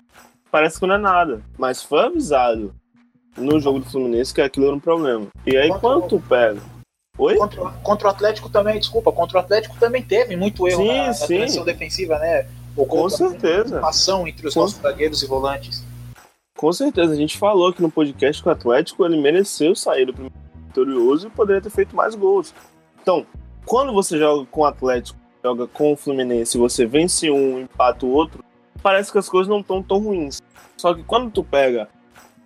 parece 0.51 0.79
que 0.79 0.85
não 0.85 0.95
é 0.95 0.99
nada. 0.99 1.41
Mas 1.57 1.81
foi 1.81 2.01
avisado 2.01 2.75
no 3.37 3.59
jogo 3.59 3.79
do 3.79 3.89
Fluminense 3.89 4.33
que 4.33 4.41
aquilo 4.41 4.67
era 4.67 4.75
um 4.75 4.79
problema. 4.79 5.27
E 5.45 5.55
aí, 5.55 5.69
contra 5.69 5.81
quando 5.81 6.07
tu 6.07 6.23
pega. 6.27 6.61
Oi? 7.17 7.35
Contra, 7.35 7.69
contra, 7.83 8.07
o 8.07 8.11
Atlético 8.11 8.49
também, 8.49 8.79
desculpa, 8.79 9.11
contra 9.11 9.37
o 9.37 9.41
Atlético 9.41 9.77
também 9.79 10.01
teve 10.01 10.35
muito 10.35 10.67
erro 10.67 10.83
sim, 10.83 10.97
na, 10.97 11.13
sim. 11.13 11.59
na 11.59 11.65
defensiva, 11.65 12.17
né? 12.19 12.47
O 12.75 12.85
com 12.85 13.09
certeza. 13.09 13.85
Ação 13.85 14.27
entre 14.27 14.47
os 14.47 14.53
com... 14.53 14.61
nossos 14.61 14.79
zagueiros 14.79 15.21
e 15.21 15.27
volantes. 15.27 15.83
Com 16.57 16.71
certeza, 16.71 17.13
a 17.13 17.15
gente 17.15 17.37
falou 17.37 17.67
aqui 17.67 17.81
no 17.81 17.91
podcast 17.91 18.41
que 18.41 18.47
o 18.47 18.51
Atlético 18.51 19.05
ele 19.05 19.19
mereceu 19.19 19.75
sair 19.75 20.05
do 20.05 20.13
primeiro 20.13 20.35
vitorioso 20.71 21.27
e 21.27 21.29
poderia 21.29 21.61
ter 21.61 21.69
feito 21.69 21.95
mais 21.95 22.15
gols. 22.15 22.55
Então, 23.01 23.25
quando 23.65 23.93
você 23.93 24.17
joga 24.17 24.45
com 24.49 24.61
o 24.61 24.65
Atlético, 24.65 25.19
joga 25.43 25.67
com 25.67 25.93
o 25.93 25.97
Fluminense, 25.97 26.57
você 26.57 26.85
vence 26.85 27.29
um, 27.29 27.59
empata 27.59 28.05
o 28.05 28.09
outro, 28.09 28.43
parece 28.81 29.11
que 29.11 29.17
as 29.17 29.29
coisas 29.29 29.49
não 29.49 29.59
estão 29.59 29.83
tão 29.83 29.99
ruins. 29.99 30.41
Só 30.77 30.93
que 30.93 31.03
quando 31.03 31.29
tu 31.29 31.43
pega 31.43 31.89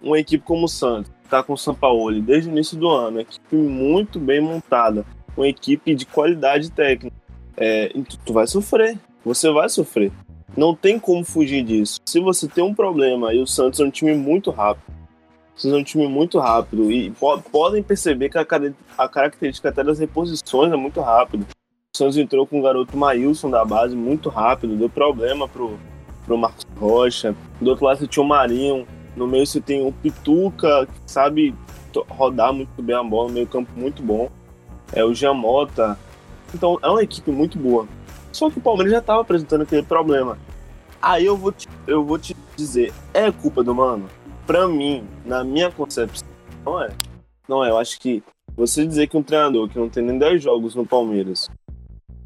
uma 0.02 0.20
equipe 0.20 0.44
como 0.44 0.66
o 0.66 0.70
Santos, 0.70 1.12
que 1.24 1.30
tá 1.30 1.42
com 1.42 1.54
o 1.54 1.58
Sampaoli 1.58 2.22
desde 2.22 2.50
o 2.50 2.52
início 2.52 2.78
do 2.78 2.90
ano, 2.90 3.18
uma 3.18 3.22
equipe 3.22 3.56
muito 3.56 4.20
bem 4.20 4.42
montada, 4.42 5.06
uma 5.38 5.48
equipe 5.48 5.96
de 5.96 6.06
qualidade 6.06 6.72
técnica, 6.72 7.16
é, 7.58 7.92
tu 8.26 8.34
vai 8.34 8.48
sofrer. 8.48 8.98
Você 9.24 9.50
vai 9.50 9.68
sofrer. 9.70 10.12
Não 10.56 10.76
tem 10.76 11.00
como 11.00 11.24
fugir 11.26 11.64
disso. 11.64 12.00
Se 12.06 12.20
você 12.20 12.48
tem 12.48 12.64
um 12.64 12.74
problema, 12.74 13.34
e 13.34 13.40
o 13.40 13.48
Santos 13.48 13.80
é 13.80 13.84
um 13.84 13.90
time 13.90 14.14
muito 14.14 14.52
rápido, 14.52 14.86
são 15.56 15.78
um 15.78 15.84
time 15.84 16.08
muito 16.08 16.38
rápido 16.38 16.92
e 16.92 17.12
po 17.12 17.42
podem 17.42 17.82
perceber 17.82 18.30
que 18.30 18.38
a, 18.38 18.46
a, 18.98 19.08
característica 19.08 19.70
até 19.70 19.84
das 19.84 20.00
reposições 20.00 20.72
é 20.72 20.76
muito 20.76 21.00
rápido. 21.00 21.44
O 21.44 21.98
Santos 21.98 22.18
entrou 22.18 22.46
com 22.46 22.60
o 22.60 22.62
garoto 22.62 22.98
Maílson 22.98 23.50
da 23.50 23.64
base 23.64 23.96
muito 23.96 24.30
rápido, 24.30 24.76
deu 24.76 24.90
problema 24.90 25.48
pro, 25.48 25.80
pro 26.26 26.38
Marcos 26.38 26.66
Rocha. 26.78 27.34
Do 27.62 27.70
outro 27.70 27.86
lado 27.86 28.00
você 28.00 28.08
tinha 28.08 28.24
o 28.24 28.28
Marinho, 28.28 28.86
no 29.16 29.26
meio 29.26 29.48
você 29.48 29.62
tem 29.62 29.86
o 29.86 29.92
Pituca, 29.94 30.86
que 30.88 31.12
sabe 31.12 31.56
rodar 32.10 32.52
muito 32.52 32.82
bem 32.82 32.96
a 32.96 33.04
bola, 33.04 33.32
meio 33.32 33.48
campo 33.48 33.72
muito 33.76 34.04
bom. 34.04 34.30
É 34.92 35.04
o 35.06 35.14
Jamota. 35.14 35.98
Então 36.54 36.78
é 36.82 36.90
uma 36.90 37.02
equipe 37.02 37.32
muito 37.32 37.58
boa. 37.58 37.88
Só 38.34 38.50
que 38.50 38.60
o 38.60 38.62
Palmeiras 38.62 38.92
já 38.92 39.00
estava 39.00 39.22
apresentando 39.22 39.62
aquele 39.62 39.84
problema. 39.84 40.38
Aí 41.02 41.26
eu 41.26 41.38
vou 41.38 41.54
te, 41.54 41.70
eu 41.88 42.04
vou 42.04 42.20
te 42.20 42.36
dizer, 42.58 42.92
é 43.14 43.32
culpa 43.32 43.64
do 43.64 43.74
mano? 43.74 44.10
Pra 44.46 44.68
mim, 44.68 45.04
na 45.26 45.44
minha 45.44 45.72
concepção, 45.72 46.28
não 46.64 46.82
é. 46.82 46.90
Não 47.48 47.66
é, 47.66 47.70
eu 47.70 47.78
acho 47.78 48.00
que 48.00 48.24
você 48.56 48.86
dizer 48.86 49.08
que 49.08 49.18
um 49.18 49.24
treinador 49.24 49.68
que 49.68 49.78
não 49.78 49.90
tem 49.90 50.04
nem 50.04 50.18
10 50.18 50.44
jogos 50.44 50.76
no 50.76 50.86
Palmeiras, 50.86 51.50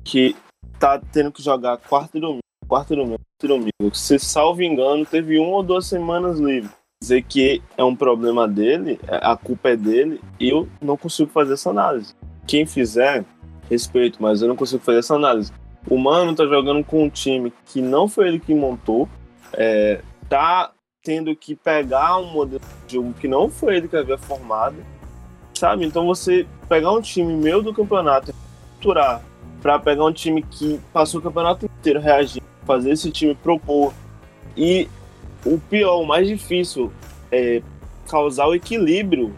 que 0.03 0.35
tá 0.77 0.99
tendo 1.11 1.31
que 1.31 1.41
jogar 1.41 1.77
quarto 1.77 2.17
e 2.17 2.21
domingo, 2.21 2.43
quarto 2.67 2.93
e 2.93 2.95
domingo, 2.95 3.19
quarto 3.19 3.45
e 3.45 3.47
domingo, 3.47 3.95
se 3.95 4.19
salvo 4.19 4.61
engano, 4.61 5.05
teve 5.05 5.39
uma 5.39 5.57
ou 5.57 5.63
duas 5.63 5.85
semanas 5.85 6.39
livre. 6.39 6.69
Dizer 7.01 7.23
que 7.23 7.61
é 7.77 7.83
um 7.83 7.95
problema 7.95 8.47
dele, 8.47 8.99
é, 9.07 9.19
a 9.23 9.37
culpa 9.37 9.69
é 9.69 9.77
dele, 9.77 10.19
eu 10.39 10.67
não 10.81 10.97
consigo 10.97 11.31
fazer 11.31 11.53
essa 11.53 11.69
análise. 11.69 12.13
Quem 12.45 12.65
fizer, 12.65 13.23
respeito, 13.69 14.21
mas 14.21 14.41
eu 14.41 14.49
não 14.49 14.55
consigo 14.57 14.83
fazer 14.83 14.99
essa 14.99 15.15
análise. 15.15 15.53
O 15.89 15.97
Mano 15.97 16.35
tá 16.35 16.45
jogando 16.45 16.83
com 16.83 17.05
um 17.05 17.09
time 17.09 17.53
que 17.65 17.81
não 17.81 18.09
foi 18.09 18.27
ele 18.27 18.39
que 18.39 18.53
montou, 18.53 19.07
é, 19.53 20.01
tá 20.27 20.73
tendo 21.09 21.35
que 21.35 21.55
pegar 21.55 22.19
um 22.19 22.31
modelo 22.31 22.61
de 22.85 22.93
jogo 22.93 23.15
que 23.19 23.27
não 23.27 23.49
foi 23.49 23.77
ele 23.77 23.87
que 23.87 23.97
havia 23.97 24.15
formado, 24.15 24.75
sabe? 25.55 25.83
Então 25.83 26.05
você 26.05 26.45
pegar 26.67 26.91
um 26.91 27.01
time 27.01 27.33
meio 27.33 27.63
do 27.63 27.73
campeonato, 27.73 28.29
estruturar 28.29 29.19
para 29.59 29.79
pegar 29.79 30.05
um 30.05 30.13
time 30.13 30.43
que 30.43 30.79
passou 30.93 31.19
o 31.19 31.23
campeonato 31.23 31.65
inteiro 31.65 31.99
reagindo, 31.99 32.45
fazer 32.63 32.91
esse 32.91 33.09
time 33.09 33.33
propor 33.33 33.91
e 34.55 34.87
o 35.43 35.57
pior, 35.57 35.99
o 35.99 36.05
mais 36.05 36.27
difícil 36.27 36.93
é 37.31 37.63
causar 38.07 38.45
o 38.45 38.53
equilíbrio 38.53 39.33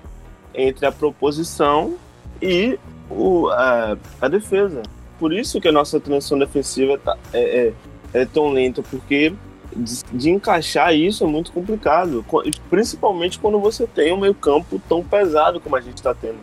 entre 0.53 0.85
a 0.85 0.91
proposição 0.91 1.95
e 2.41 2.77
o, 3.09 3.47
a, 3.47 3.97
a 4.19 4.27
defesa 4.27 4.83
por 5.17 5.31
isso 5.31 5.61
que 5.61 5.69
a 5.69 5.71
nossa 5.71 6.01
transição 6.01 6.37
defensiva 6.37 6.97
tá, 6.97 7.15
é, 7.31 7.67
é, 8.13 8.21
é 8.21 8.25
tão 8.25 8.49
lenta, 8.49 8.83
porque 8.83 9.33
de, 9.75 10.03
de, 10.11 10.29
encaixar 10.29 10.93
isso 10.93 11.23
é 11.23 11.27
muito 11.27 11.51
complicado, 11.51 12.25
principalmente 12.69 13.39
quando 13.39 13.59
você 13.59 13.87
tem 13.87 14.13
um 14.13 14.19
meio 14.19 14.33
campo 14.33 14.81
tão 14.87 15.03
pesado 15.03 15.59
como 15.59 15.75
a 15.75 15.81
gente 15.81 15.97
está 15.97 16.13
tendo. 16.13 16.39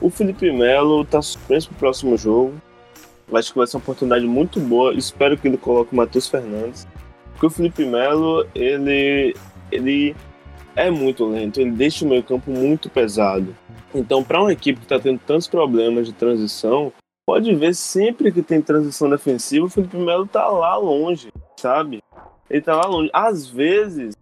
O 0.00 0.10
Felipe 0.10 0.50
Melo 0.50 1.02
está 1.02 1.22
suspenso 1.22 1.68
para 1.68 1.76
o 1.76 1.78
próximo 1.78 2.16
jogo, 2.16 2.54
acho 3.32 3.52
que 3.52 3.58
vai 3.58 3.66
ser 3.66 3.76
uma 3.76 3.82
oportunidade 3.82 4.26
muito 4.26 4.60
boa, 4.60 4.94
espero 4.94 5.36
que 5.38 5.48
ele 5.48 5.56
coloque 5.56 5.92
o 5.92 5.96
Matheus 5.96 6.28
Fernandes, 6.28 6.86
porque 7.32 7.46
o 7.46 7.50
Felipe 7.50 7.84
Melo, 7.84 8.46
ele, 8.54 9.34
ele 9.70 10.16
é 10.76 10.90
muito 10.90 11.24
lento, 11.24 11.60
ele 11.60 11.70
deixa 11.70 12.04
o 12.04 12.08
meio 12.08 12.22
campo 12.22 12.50
muito 12.50 12.88
pesado. 12.90 13.54
Então, 13.94 14.24
para 14.24 14.40
uma 14.40 14.52
equipe 14.52 14.78
que 14.78 14.84
está 14.84 14.98
tendo 14.98 15.20
tantos 15.26 15.46
problemas 15.46 16.06
de 16.06 16.12
transição, 16.12 16.92
pode 17.26 17.54
ver 17.54 17.74
sempre 17.74 18.32
que 18.32 18.42
tem 18.42 18.60
transição 18.60 19.08
defensiva, 19.08 19.66
o 19.66 19.68
Felipe 19.68 19.96
Melo 19.96 20.26
tá 20.26 20.46
lá 20.48 20.76
longe, 20.76 21.28
sabe? 21.56 22.02
Ele 22.50 22.64
lá 22.66 22.86
longe. 22.86 23.10
Às 23.12 23.48
vezes, 23.48 24.14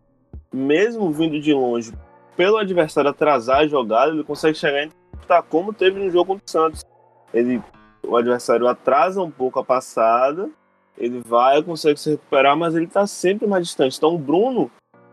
mesmo 0.52 1.10
vindo 1.10 1.40
de 1.40 1.52
longe, 1.52 1.92
pelo 2.36 2.56
adversário 2.56 3.10
atrasar 3.10 3.60
a 3.60 3.66
jogada, 3.66 4.12
ele 4.12 4.24
consegue 4.24 4.56
chegar 4.56 4.84
e 4.84 4.90
tá 5.26 5.42
como 5.42 5.72
teve 5.72 5.98
no 5.98 6.10
jogo 6.10 6.26
contra 6.26 6.44
o 6.46 6.50
Santos. 6.50 6.84
Ele, 7.32 7.62
o 8.06 8.16
adversário 8.16 8.66
atrasa 8.66 9.22
um 9.22 9.30
pouco 9.30 9.58
a 9.58 9.64
passada, 9.64 10.50
ele 10.96 11.20
vai, 11.20 11.62
consegue 11.62 11.98
se 11.98 12.10
recuperar, 12.10 12.56
mas 12.56 12.74
ele 12.74 12.86
tá 12.86 13.06
sempre 13.06 13.46
mais 13.46 13.66
distante. 13.66 13.96
Então 13.96 14.14
o 14.14 14.18
Bruno, 14.18 14.70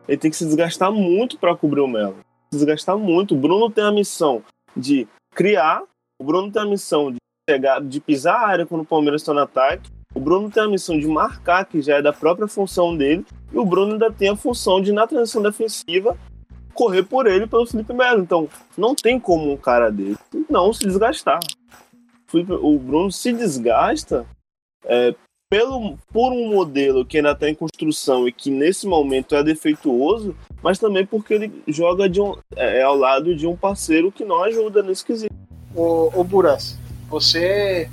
ele 0.08 0.18
tem 0.18 0.32
que 0.32 0.38
se 0.38 0.46
desgastar 0.46 0.92
muito 0.92 1.38
para 1.38 1.56
cobrir 1.56 1.82
o 1.82 1.88
Melo. 1.88 2.18
Desgastar 2.52 2.98
muito. 2.98 3.36
O 3.36 3.38
Bruno 3.38 3.70
tem 3.70 3.84
a 3.84 3.92
missão 3.92 4.44
de 4.76 5.08
criar, 5.34 5.84
o 6.20 6.24
Bruno 6.24 6.52
tem 6.52 6.62
a 6.62 6.66
missão 6.66 7.12
de 7.12 7.18
chegar, 7.50 7.82
de 7.82 8.00
pisar 8.00 8.36
a 8.36 8.48
área 8.48 8.66
quando 8.66 8.82
o 8.82 8.86
Palmeiras 8.86 9.22
está 9.22 9.34
no 9.34 9.42
ataque. 9.42 9.90
O 10.18 10.20
Bruno 10.20 10.50
tem 10.50 10.64
a 10.64 10.68
missão 10.68 10.98
de 10.98 11.06
marcar, 11.06 11.64
que 11.66 11.80
já 11.80 11.98
é 11.98 12.02
da 12.02 12.12
própria 12.12 12.48
função 12.48 12.98
dele. 12.98 13.24
E 13.54 13.58
o 13.60 13.64
Bruno 13.64 13.94
ainda 13.94 14.12
tem 14.12 14.30
a 14.30 14.36
função 14.36 14.82
de, 14.82 14.92
na 14.92 15.06
transição 15.06 15.44
defensiva, 15.44 16.18
correr 16.74 17.04
por 17.04 17.28
ele 17.28 17.46
pelo 17.46 17.68
Felipe 17.68 17.94
Melo. 17.94 18.24
Então, 18.24 18.50
não 18.76 18.96
tem 18.96 19.20
como 19.20 19.54
um 19.54 19.58
cara 19.58 19.92
dele 19.92 20.18
não 20.50 20.74
se 20.74 20.88
desgastar. 20.88 21.40
O 22.34 22.80
Bruno 22.80 23.12
se 23.12 23.32
desgasta 23.32 24.26
é, 24.86 25.14
pelo, 25.52 25.96
por 26.12 26.34
um 26.34 26.50
modelo 26.50 27.06
que 27.06 27.18
ainda 27.18 27.34
está 27.34 27.48
em 27.48 27.54
construção 27.54 28.28
e 28.28 28.32
que 28.32 28.50
nesse 28.50 28.88
momento 28.88 29.36
é 29.36 29.44
defeituoso, 29.44 30.36
mas 30.64 30.80
também 30.80 31.06
porque 31.06 31.36
ele 31.36 31.64
joga 31.68 32.10
de 32.10 32.20
um, 32.20 32.36
é, 32.56 32.82
ao 32.82 32.98
lado 32.98 33.36
de 33.36 33.46
um 33.46 33.56
parceiro 33.56 34.12
que 34.12 34.26
não 34.26 34.44
ajuda 34.44 34.82
nesse 34.82 35.06
quesito. 35.06 35.34
O, 35.76 36.10
o 36.20 36.24
Buras, 36.24 36.76
você 37.08 37.88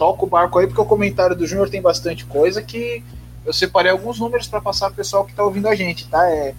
toca 0.00 0.24
o 0.24 0.26
barco 0.26 0.58
aí, 0.58 0.66
porque 0.66 0.80
o 0.80 0.86
comentário 0.86 1.36
do 1.36 1.46
Júnior 1.46 1.68
tem 1.68 1.82
bastante 1.82 2.24
coisa 2.24 2.62
que 2.62 3.04
eu 3.44 3.52
separei 3.52 3.92
alguns 3.92 4.18
números 4.18 4.48
para 4.48 4.58
passar 4.58 4.86
pro 4.86 4.96
pessoal 4.96 5.26
que 5.26 5.32
está 5.32 5.44
ouvindo 5.44 5.68
a 5.68 5.74
gente, 5.74 6.08
tá? 6.08 6.26
É, 6.26 6.54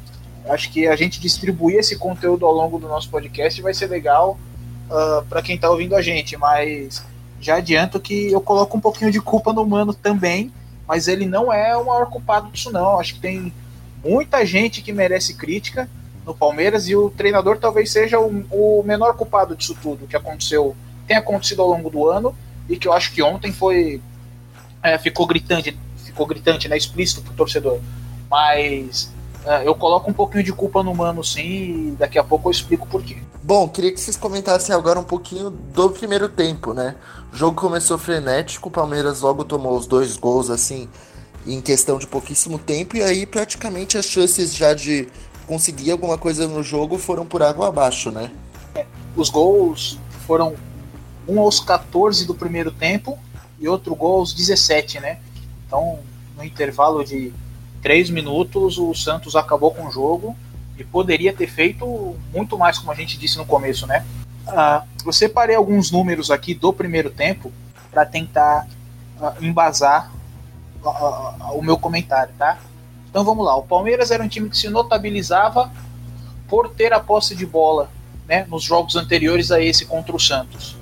acho 0.47 0.71
que 0.71 0.87
a 0.87 0.95
gente 0.95 1.19
distribuir 1.19 1.79
esse 1.79 1.97
conteúdo 1.97 2.45
ao 2.45 2.53
longo 2.53 2.77
do 2.77 2.87
nosso 2.87 3.09
podcast 3.09 3.59
vai 3.59 3.73
ser 3.73 3.87
legal 3.87 4.37
uh, 4.91 4.93
ah, 4.93 5.23
para 5.27 5.41
quem 5.41 5.55
está 5.55 5.71
ouvindo 5.71 5.95
a 5.95 6.03
gente, 6.03 6.37
mas 6.37 7.03
já 7.39 7.55
adianto 7.55 7.99
que 7.99 8.31
eu 8.31 8.39
coloco 8.41 8.77
um 8.77 8.79
pouquinho 8.79 9.11
de 9.11 9.19
culpa 9.19 9.51
no 9.51 9.65
Mano 9.65 9.91
também, 9.91 10.53
mas 10.87 11.07
ele 11.07 11.25
não 11.25 11.51
é 11.51 11.75
o 11.75 11.83
maior 11.83 12.05
culpado 12.11 12.51
disso 12.51 12.71
não. 12.71 12.99
Acho 12.99 13.15
que 13.15 13.21
tem 13.21 13.51
muita 14.05 14.45
gente 14.45 14.83
que 14.83 14.93
merece 14.93 15.33
crítica 15.33 15.89
no 16.23 16.35
Palmeiras 16.35 16.87
e 16.87 16.95
o 16.95 17.09
treinador 17.09 17.57
talvez 17.57 17.91
seja 17.91 18.19
o, 18.19 18.45
o 18.51 18.83
menor 18.83 19.15
culpado 19.15 19.55
disso 19.55 19.75
tudo 19.81 20.05
que 20.05 20.15
aconteceu 20.15 20.75
tem 21.07 21.17
acontecido 21.17 21.63
ao 21.63 21.69
longo 21.69 21.89
do 21.89 22.07
ano 22.07 22.35
e 22.71 22.77
que 22.77 22.87
eu 22.87 22.93
acho 22.93 23.11
que 23.11 23.21
ontem 23.21 23.51
foi 23.51 24.01
é, 24.81 24.97
ficou 24.97 25.27
gritante, 25.27 25.77
ficou 26.05 26.25
gritante, 26.25 26.67
né, 26.67 26.77
explícito 26.77 27.21
pro 27.21 27.33
torcedor. 27.33 27.79
Mas 28.29 29.11
é, 29.45 29.67
eu 29.67 29.75
coloco 29.75 30.09
um 30.09 30.13
pouquinho 30.13 30.43
de 30.43 30.53
culpa 30.53 30.81
no 30.81 30.95
mano, 30.95 31.21
sim, 31.23 31.89
e 31.89 31.95
daqui 31.99 32.17
a 32.17 32.23
pouco 32.23 32.47
eu 32.47 32.51
explico 32.51 32.87
por 32.87 33.03
quê. 33.03 33.17
Bom, 33.43 33.67
queria 33.67 33.91
que 33.91 33.99
vocês 33.99 34.15
comentassem 34.15 34.73
agora 34.73 34.99
um 34.99 35.03
pouquinho 35.03 35.49
do 35.49 35.89
primeiro 35.89 36.29
tempo, 36.29 36.73
né? 36.73 36.95
O 37.33 37.35
jogo 37.35 37.59
começou 37.59 37.97
frenético, 37.97 38.69
o 38.69 38.71
Palmeiras 38.71 39.21
logo 39.21 39.43
tomou 39.43 39.77
os 39.77 39.85
dois 39.85 40.15
gols 40.15 40.49
assim 40.49 40.87
em 41.45 41.59
questão 41.59 41.97
de 41.97 42.07
pouquíssimo 42.07 42.59
tempo 42.59 42.95
e 42.95 43.01
aí 43.01 43.25
praticamente 43.25 43.97
as 43.97 44.05
chances 44.05 44.55
já 44.55 44.75
de 44.75 45.09
conseguir 45.47 45.89
alguma 45.91 46.17
coisa 46.17 46.47
no 46.47 46.61
jogo 46.61 46.99
foram 46.99 47.25
por 47.25 47.41
água 47.41 47.67
abaixo, 47.67 48.11
né? 48.11 48.31
É, 48.75 48.85
os 49.15 49.29
gols 49.29 49.97
foram 50.27 50.55
um 51.31 51.39
aos 51.39 51.59
14 51.59 52.27
do 52.27 52.35
primeiro 52.35 52.71
tempo 52.71 53.17
e 53.59 53.67
outro 53.67 53.95
gol 53.95 54.19
aos 54.19 54.33
17, 54.33 54.99
né? 54.99 55.19
Então, 55.65 55.99
no 56.35 56.43
intervalo 56.43 57.03
de 57.05 57.31
3 57.81 58.09
minutos, 58.09 58.77
o 58.77 58.93
Santos 58.93 59.35
acabou 59.35 59.71
com 59.71 59.87
o 59.87 59.91
jogo 59.91 60.35
e 60.77 60.83
poderia 60.83 61.31
ter 61.31 61.47
feito 61.47 62.15
muito 62.33 62.57
mais, 62.57 62.77
como 62.77 62.91
a 62.91 62.95
gente 62.95 63.17
disse 63.17 63.37
no 63.37 63.45
começo, 63.45 63.87
né? 63.87 64.05
Uh, 64.47 64.85
eu 65.05 65.13
separei 65.13 65.55
alguns 65.55 65.91
números 65.91 66.29
aqui 66.29 66.53
do 66.53 66.73
primeiro 66.73 67.09
tempo 67.09 67.51
para 67.91 68.05
tentar 68.05 68.67
uh, 69.19 69.43
embasar 69.43 70.11
uh, 70.83 71.57
o 71.57 71.61
meu 71.61 71.77
comentário, 71.77 72.33
tá? 72.37 72.59
Então 73.09 73.23
vamos 73.23 73.45
lá. 73.45 73.55
O 73.55 73.63
Palmeiras 73.63 74.11
era 74.11 74.23
um 74.23 74.27
time 74.27 74.49
que 74.49 74.57
se 74.57 74.69
notabilizava 74.69 75.71
por 76.47 76.69
ter 76.69 76.91
a 76.91 76.99
posse 76.99 77.35
de 77.35 77.45
bola 77.45 77.89
né, 78.27 78.45
nos 78.49 78.63
jogos 78.63 78.95
anteriores 78.95 79.51
a 79.51 79.61
esse 79.61 79.85
contra 79.85 80.15
o 80.15 80.19
Santos. 80.19 80.80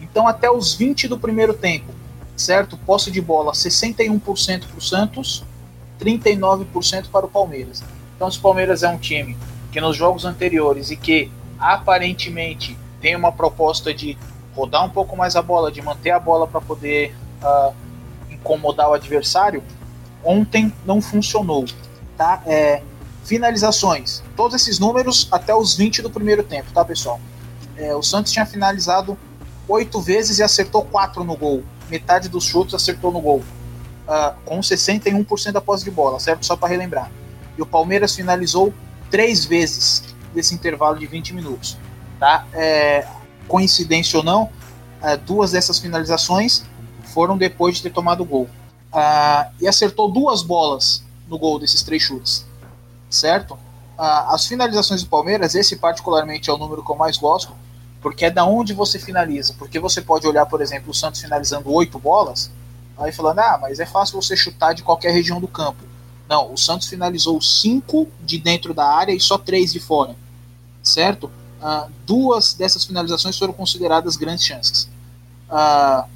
Então 0.00 0.26
até 0.26 0.50
os 0.50 0.74
20 0.74 1.08
do 1.08 1.18
primeiro 1.18 1.54
tempo, 1.54 1.92
certo? 2.36 2.76
Posse 2.76 3.10
de 3.10 3.20
bola 3.20 3.52
61% 3.52 4.66
para 4.66 4.78
o 4.78 4.80
Santos, 4.80 5.44
39% 6.00 7.10
para 7.10 7.26
o 7.26 7.28
Palmeiras. 7.28 7.82
Então, 8.16 8.30
se 8.30 8.38
o 8.38 8.40
Palmeiras 8.40 8.82
é 8.82 8.88
um 8.88 8.98
time 8.98 9.36
que 9.70 9.80
nos 9.80 9.96
jogos 9.96 10.24
anteriores 10.24 10.90
e 10.90 10.96
que 10.96 11.30
aparentemente 11.58 12.76
tem 13.00 13.14
uma 13.14 13.32
proposta 13.32 13.92
de 13.92 14.16
rodar 14.54 14.84
um 14.84 14.90
pouco 14.90 15.16
mais 15.16 15.36
a 15.36 15.42
bola, 15.42 15.70
de 15.70 15.80
manter 15.82 16.10
a 16.10 16.18
bola 16.18 16.46
para 16.46 16.60
poder 16.60 17.14
uh, 17.42 17.72
incomodar 18.30 18.90
o 18.90 18.94
adversário, 18.94 19.62
ontem 20.24 20.72
não 20.84 21.00
funcionou. 21.00 21.64
Tá? 22.16 22.42
É, 22.46 22.82
finalizações, 23.24 24.22
todos 24.36 24.60
esses 24.60 24.78
números 24.78 25.28
até 25.30 25.54
os 25.54 25.76
20 25.76 26.02
do 26.02 26.10
primeiro 26.10 26.42
tempo, 26.42 26.72
tá 26.72 26.84
pessoal? 26.84 27.20
É, 27.78 27.94
o 27.94 28.02
Santos 28.02 28.32
tinha 28.32 28.44
finalizado 28.44 29.16
oito 29.68 30.00
vezes 30.00 30.38
e 30.38 30.42
acertou 30.42 30.84
quatro 30.84 31.24
no 31.24 31.36
gol. 31.36 31.62
Metade 31.88 32.28
dos 32.28 32.44
chutes 32.44 32.74
acertou 32.74 33.10
no 33.12 33.20
gol. 33.20 33.42
Uh, 34.06 34.34
com 34.44 34.58
61% 34.60 35.52
da 35.52 35.60
posse 35.60 35.84
de 35.84 35.90
bola, 35.90 36.18
certo? 36.18 36.44
Só 36.44 36.56
para 36.56 36.68
relembrar. 36.68 37.10
E 37.56 37.62
o 37.62 37.66
Palmeiras 37.66 38.14
finalizou 38.14 38.72
três 39.10 39.44
vezes 39.44 40.02
desse 40.34 40.54
intervalo 40.54 40.98
de 40.98 41.06
20 41.06 41.34
minutos. 41.34 41.76
Tá? 42.18 42.46
É, 42.52 43.06
coincidência 43.46 44.18
ou 44.18 44.24
não, 44.24 44.50
é, 45.02 45.16
duas 45.16 45.52
dessas 45.52 45.78
finalizações 45.78 46.64
foram 47.04 47.36
depois 47.36 47.76
de 47.76 47.82
ter 47.82 47.90
tomado 47.90 48.22
o 48.22 48.24
gol. 48.24 48.48
Ah, 48.92 49.50
e 49.60 49.68
acertou 49.68 50.10
duas 50.10 50.42
bolas 50.42 51.02
no 51.28 51.38
gol 51.38 51.58
desses 51.58 51.82
três 51.82 52.02
chutes. 52.02 52.46
Certo? 53.10 53.58
Ah, 53.96 54.34
as 54.34 54.46
finalizações 54.46 55.02
do 55.02 55.08
Palmeiras, 55.08 55.54
esse 55.54 55.76
particularmente 55.76 56.50
é 56.50 56.52
o 56.52 56.58
número 56.58 56.84
que 56.84 56.90
eu 56.90 56.96
mais 56.96 57.16
gosto, 57.16 57.52
porque 58.00 58.24
é 58.24 58.30
da 58.30 58.44
onde 58.44 58.72
você 58.72 58.98
finaliza. 58.98 59.54
Porque 59.58 59.78
você 59.78 60.00
pode 60.00 60.26
olhar, 60.26 60.46
por 60.46 60.60
exemplo, 60.60 60.90
o 60.90 60.94
Santos 60.94 61.20
finalizando 61.20 61.70
oito 61.72 61.98
bolas, 61.98 62.50
aí 62.96 63.12
falando, 63.12 63.38
ah, 63.40 63.58
mas 63.60 63.80
é 63.80 63.86
fácil 63.86 64.20
você 64.20 64.36
chutar 64.36 64.74
de 64.74 64.82
qualquer 64.82 65.12
região 65.12 65.40
do 65.40 65.48
campo. 65.48 65.82
Não, 66.28 66.52
o 66.52 66.58
Santos 66.58 66.88
finalizou 66.88 67.40
cinco 67.40 68.06
de 68.20 68.38
dentro 68.38 68.74
da 68.74 68.86
área 68.86 69.12
e 69.12 69.20
só 69.20 69.38
três 69.38 69.72
de 69.72 69.80
fora, 69.80 70.14
certo? 70.82 71.30
Uh, 71.60 71.90
duas 72.06 72.52
dessas 72.52 72.84
finalizações 72.84 73.38
foram 73.38 73.52
consideradas 73.52 74.16
grandes 74.16 74.44
chances. 74.44 74.88
Uh, 75.50 76.06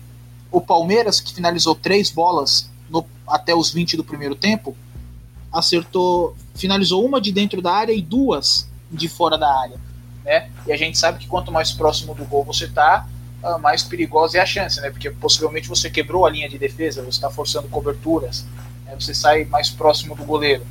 o 0.51 0.61
Palmeiras, 0.61 1.19
que 1.19 1.33
finalizou 1.33 1.75
três 1.75 2.11
bolas 2.11 2.71
no, 2.91 3.07
até 3.27 3.55
os 3.55 3.71
20 3.71 3.97
do 3.97 4.05
primeiro 4.05 4.37
tempo, 4.37 4.77
acertou, 5.51 6.37
finalizou 6.55 7.05
uma 7.05 7.21
de 7.21 7.33
dentro 7.33 7.63
da 7.63 7.73
área 7.73 7.93
e 7.93 8.03
duas 8.03 8.69
de 8.91 9.09
fora 9.09 9.39
da 9.39 9.51
área. 9.61 9.81
Né? 10.25 10.49
E 10.67 10.73
a 10.73 10.77
gente 10.77 10.99
sabe 10.99 11.19
que 11.19 11.27
quanto 11.27 11.51
mais 11.51 11.73
próximo 11.73 12.15
do 12.15 12.25
gol 12.25 12.45
você 12.45 12.65
está, 12.65 13.07
uh, 13.43 13.59
mais 13.59 13.83
perigosa 13.83 14.39
é 14.39 14.41
a 14.41 14.47
chance, 14.47 14.81
né? 14.81 14.91
porque 14.91 15.11
possivelmente 15.11 15.69
você 15.69 15.91
quebrou 15.91 16.25
a 16.25 16.31
linha 16.31 16.49
de 16.49 16.59
defesa, 16.59 17.03
você 17.03 17.11
está 17.11 17.31
forçando 17.31 17.69
coberturas, 17.69 18.47
né? 18.85 18.95
você 18.99 19.15
sai 19.15 19.45
mais 19.45 19.71
próximo 19.71 20.15
do 20.15 20.25
goleiro. 20.25 20.65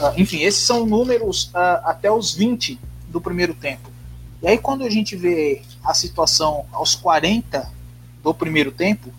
Uh, 0.00 0.20
enfim, 0.20 0.42
esses 0.42 0.64
são 0.64 0.84
números 0.84 1.50
uh, 1.54 1.84
até 1.84 2.10
os 2.10 2.34
20 2.34 2.78
do 3.08 3.20
primeiro 3.20 3.54
tempo. 3.54 3.90
E 4.42 4.48
aí, 4.48 4.58
quando 4.58 4.84
a 4.84 4.90
gente 4.90 5.16
vê 5.16 5.62
a 5.84 5.92
situação 5.92 6.64
aos 6.72 6.94
40 6.94 7.70
do 8.22 8.32
primeiro 8.32 8.72
tempo, 8.72 9.12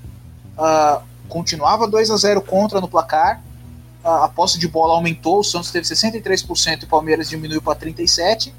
continuava 1.30 1.88
2 1.88 2.10
a 2.10 2.18
0 2.18 2.42
contra 2.42 2.82
no 2.82 2.88
placar, 2.88 3.40
a 4.04 4.28
posse 4.28 4.58
de 4.58 4.68
bola 4.68 4.96
aumentou, 4.96 5.40
o 5.40 5.44
Santos 5.44 5.70
teve 5.70 5.86
63% 5.86 6.82
e 6.82 6.86
o 6.86 6.88
Palmeiras 6.88 7.30
diminuiu 7.30 7.62
para 7.62 7.78
37%. 7.78 8.52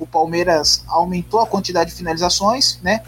O 0.00 0.06
Palmeiras 0.06 0.82
aumentou 0.88 1.38
a 1.40 1.46
quantidade 1.46 1.90
de 1.90 1.96
finalizações, 1.96 2.80
né? 2.82 3.02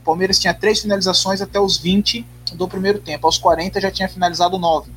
O 0.00 0.04
Palmeiras 0.06 0.38
tinha 0.38 0.54
três 0.54 0.80
finalizações 0.80 1.42
até 1.42 1.60
os 1.60 1.76
20 1.76 2.24
do 2.54 2.66
primeiro 2.66 3.00
tempo, 3.00 3.26
aos 3.26 3.36
40 3.36 3.80
já 3.80 3.90
tinha 3.90 4.08
finalizado 4.08 4.56
9 4.56 4.90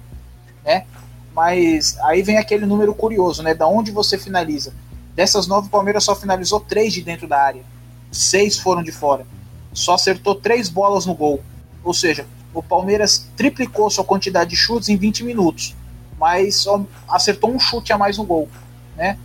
né? 0.64 0.86
Mas 1.34 1.98
aí 2.00 2.22
vem 2.22 2.38
aquele 2.38 2.66
número 2.66 2.94
curioso, 2.94 3.42
né? 3.44 3.54
Da 3.54 3.68
onde 3.68 3.92
você 3.92 4.18
finaliza? 4.18 4.74
Dessas 5.16 5.48
nove, 5.48 5.68
o 5.68 5.72
Palmeiras 5.72 6.04
só 6.04 6.16
finalizou 6.16 6.60
três 6.60 6.94
de 6.94 7.02
dentro 7.02 7.28
da 7.28 7.42
área, 7.42 7.64
seis 8.12 8.58
foram 8.58 8.84
de 8.84 8.92
fora. 8.92 9.26
Só 9.74 9.94
acertou 9.94 10.36
três 10.36 10.70
bolas 10.70 11.06
no 11.06 11.14
gol. 11.14 11.42
Ou 11.84 11.94
seja, 11.94 12.26
o 12.54 12.62
Palmeiras 12.62 13.28
triplicou 13.36 13.90
sua 13.90 14.04
quantidade 14.04 14.52
de 14.52 14.56
chutes 14.56 14.90
em 14.90 14.98
20 14.98 15.24
minutos, 15.24 15.76
mas 16.20 16.56
só 16.56 16.84
acertou 17.08 17.52
um 17.52 17.60
chute 17.60 17.94
a 17.94 17.98
mais 17.98 18.18
no 18.18 18.24
gol, 18.24 18.50
né? 18.96 19.18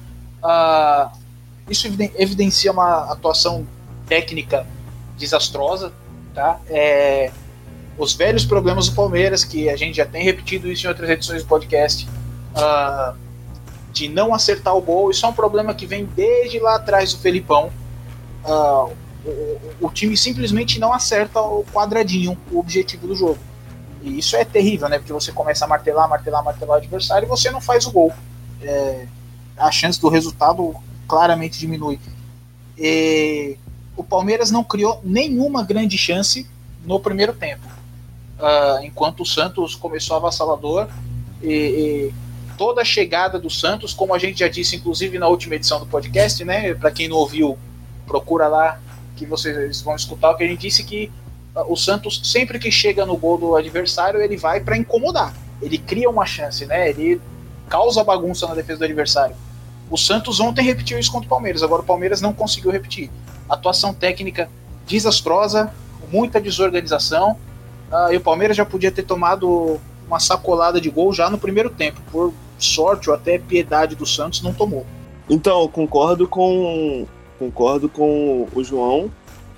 Uh, 0.42 1.10
isso 1.68 1.86
evidencia 2.16 2.70
uma 2.72 3.12
atuação 3.12 3.66
técnica 4.06 4.66
desastrosa, 5.16 5.92
tá? 6.34 6.60
É, 6.68 7.30
os 7.96 8.14
velhos 8.14 8.44
problemas 8.44 8.88
do 8.88 8.94
Palmeiras, 8.94 9.44
que 9.44 9.68
a 9.68 9.76
gente 9.76 9.96
já 9.96 10.04
tem 10.04 10.24
repetido 10.24 10.70
isso 10.70 10.86
em 10.86 10.88
outras 10.88 11.08
edições 11.08 11.42
do 11.42 11.48
podcast, 11.48 12.08
uh, 12.54 13.16
de 13.92 14.08
não 14.08 14.34
acertar 14.34 14.76
o 14.76 14.80
gol. 14.80 15.10
Isso 15.10 15.24
é 15.24 15.28
um 15.28 15.32
problema 15.32 15.72
que 15.74 15.86
vem 15.86 16.04
desde 16.04 16.58
lá 16.58 16.74
atrás 16.74 17.12
do 17.14 17.20
Felipão. 17.20 17.70
Uh, 18.44 18.92
o, 19.24 19.86
o, 19.86 19.90
time 19.90 20.16
simplesmente 20.16 20.78
não 20.78 20.92
acerta 20.92 21.40
o 21.40 21.64
quadradinho, 21.72 22.36
o 22.50 22.58
objetivo 22.58 23.06
do 23.06 23.14
jogo. 23.14 23.38
E 24.02 24.18
isso 24.18 24.36
é 24.36 24.44
terrível, 24.44 24.88
né? 24.88 24.98
Porque 24.98 25.12
você 25.12 25.32
começa 25.32 25.64
a 25.64 25.68
martelar, 25.68 26.08
martelar, 26.08 26.44
martelar 26.44 26.76
o 26.76 26.80
adversário 26.80 27.26
e 27.26 27.28
você 27.28 27.50
não 27.50 27.60
faz 27.60 27.86
o 27.86 27.92
gol. 27.92 28.12
É, 28.60 29.06
a 29.56 29.70
chance 29.70 30.00
do 30.00 30.08
resultado 30.08 30.74
claramente 31.06 31.58
diminui. 31.58 31.98
E 32.78 33.56
o 33.96 34.02
Palmeiras 34.02 34.50
não 34.50 34.64
criou 34.64 35.00
nenhuma 35.04 35.62
grande 35.62 35.96
chance 35.96 36.46
no 36.84 36.98
primeiro 36.98 37.32
tempo 37.32 37.74
uh, 38.38 38.84
enquanto 38.84 39.20
o 39.20 39.26
Santos 39.26 39.74
começou 39.74 40.16
avassalador 40.16 40.88
e, 41.42 41.52
e, 41.52 42.14
toda 42.56 42.82
a 42.82 42.84
chegada 42.84 43.38
do 43.38 43.50
Santos, 43.50 43.92
como 43.92 44.14
a 44.14 44.18
gente 44.18 44.38
já 44.38 44.48
disse, 44.48 44.76
inclusive 44.76 45.18
na 45.18 45.26
última 45.26 45.56
edição 45.56 45.80
do 45.80 45.86
podcast, 45.86 46.44
né? 46.44 46.72
Para 46.72 46.90
quem 46.90 47.08
não 47.08 47.16
ouviu, 47.16 47.58
procura 48.06 48.46
lá 48.46 48.80
que 49.16 49.26
vocês 49.26 49.82
vão 49.82 49.96
escutar 49.96 50.30
o 50.30 50.36
que 50.36 50.44
a 50.44 50.46
gente 50.46 50.60
disse 50.60 50.84
que 50.84 51.10
uh, 51.54 51.72
o 51.72 51.76
Santos 51.76 52.20
sempre 52.24 52.58
que 52.58 52.70
chega 52.70 53.04
no 53.04 53.16
gol 53.16 53.38
do 53.38 53.56
adversário 53.56 54.20
ele 54.20 54.36
vai 54.36 54.60
para 54.60 54.76
incomodar, 54.76 55.34
ele 55.60 55.78
cria 55.78 56.08
uma 56.08 56.26
chance, 56.26 56.64
né? 56.66 56.90
Ele 56.90 57.20
causa 57.68 58.04
bagunça 58.04 58.46
na 58.46 58.54
defesa 58.54 58.80
do 58.80 58.84
adversário. 58.84 59.34
O 59.94 59.96
Santos 59.96 60.40
ontem 60.40 60.64
repetiu 60.64 60.98
isso 60.98 61.12
contra 61.12 61.26
o 61.26 61.30
Palmeiras, 61.30 61.62
agora 61.62 61.80
o 61.80 61.84
Palmeiras 61.84 62.20
não 62.20 62.32
conseguiu 62.32 62.72
repetir. 62.72 63.12
Atuação 63.48 63.94
técnica 63.94 64.50
desastrosa, 64.88 65.72
muita 66.10 66.40
desorganização. 66.40 67.38
Uh, 67.92 68.12
e 68.12 68.16
o 68.16 68.20
Palmeiras 68.20 68.56
já 68.56 68.64
podia 68.64 68.90
ter 68.90 69.04
tomado 69.04 69.80
uma 70.08 70.18
sacolada 70.18 70.80
de 70.80 70.90
gol 70.90 71.12
já 71.12 71.30
no 71.30 71.38
primeiro 71.38 71.70
tempo. 71.70 72.00
Por 72.10 72.32
sorte 72.58 73.08
ou 73.08 73.14
até 73.14 73.38
piedade 73.38 73.94
do 73.94 74.04
Santos, 74.04 74.42
não 74.42 74.52
tomou. 74.52 74.84
Então, 75.30 75.68
concordo 75.68 76.26
com 76.26 77.06
concordo 77.38 77.88
com 77.88 78.48
o 78.52 78.64
João. 78.64 79.08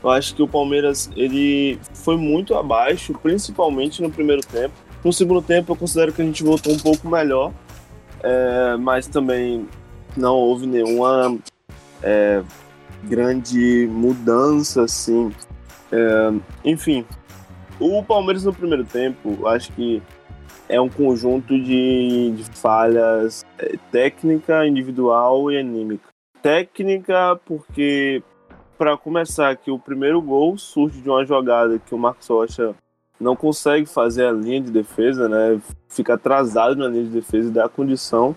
Eu 0.05 0.11
acho 0.11 0.35
que 0.35 0.42
o 0.42 0.46
Palmeiras 0.46 1.09
ele 1.16 1.81
foi 1.94 2.18
muito 2.18 2.55
abaixo, 2.55 3.14
principalmente 3.22 4.03
no 4.03 4.11
primeiro 4.11 4.42
tempo. 4.42 4.75
No 5.03 5.14
segundo 5.14 5.40
tempo, 5.40 5.72
eu 5.72 5.77
considero 5.77 6.12
que 6.12 6.20
a 6.20 6.25
gente 6.27 6.44
voltou 6.44 6.75
um 6.75 6.79
pouco 6.79 7.09
melhor, 7.09 7.55
é, 8.22 8.77
mas 8.77 9.07
também 9.07 9.66
não 10.18 10.35
houve 10.35 10.66
nenhuma 10.66 11.37
é, 12.02 12.42
grande 13.05 13.88
mudança, 13.90 14.83
assim. 14.83 15.33
É, 15.92 16.33
enfim, 16.64 17.05
o 17.79 18.02
Palmeiras 18.02 18.44
no 18.44 18.52
primeiro 18.52 18.85
tempo, 18.85 19.46
acho 19.46 19.72
que 19.72 20.02
é 20.68 20.81
um 20.81 20.88
conjunto 20.88 21.59
de, 21.59 22.33
de 22.33 22.44
falhas 22.59 23.44
é, 23.59 23.76
técnica, 23.90 24.66
individual 24.66 25.50
e 25.50 25.59
anímica. 25.59 26.09
Técnica, 26.42 27.38
porque, 27.44 28.22
para 28.76 28.96
começar, 28.96 29.57
que 29.57 29.70
o 29.70 29.79
primeiro 29.79 30.20
gol 30.20 30.59
surge 30.59 31.00
de 31.00 31.09
uma 31.09 31.24
jogada 31.24 31.79
que 31.79 31.94
o 31.94 31.98
Marcos 31.98 32.29
Rocha 32.29 32.74
não 33.18 33.35
consegue 33.35 33.87
fazer 33.87 34.26
a 34.26 34.33
linha 34.33 34.61
de 34.61 34.70
defesa, 34.70 35.29
né? 35.29 35.61
Fica 35.88 36.14
atrasado 36.14 36.76
na 36.76 36.88
linha 36.88 37.05
de 37.05 37.11
defesa 37.11 37.48
e 37.48 37.52
dá 37.52 37.68
condição 37.68 38.37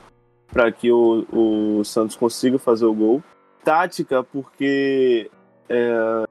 para 0.52 0.72
que 0.72 0.92
o, 0.92 1.26
o 1.32 1.84
Santos 1.84 2.16
consiga 2.16 2.58
fazer 2.58 2.86
o 2.86 2.94
gol. 2.94 3.24
Tática, 3.64 4.24
porque 4.24 5.30
é, 5.68 6.26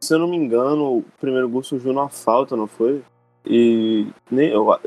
se 0.00 0.14
eu 0.14 0.18
não 0.18 0.28
me 0.28 0.36
engano, 0.36 0.98
o 0.98 1.04
primeiro 1.20 1.48
gol 1.48 1.62
surgiu 1.62 1.92
numa 1.92 2.08
falta, 2.08 2.54
não 2.54 2.66
foi? 2.66 3.02
E 3.46 4.06
nem 4.30 4.48
eu, 4.48 4.78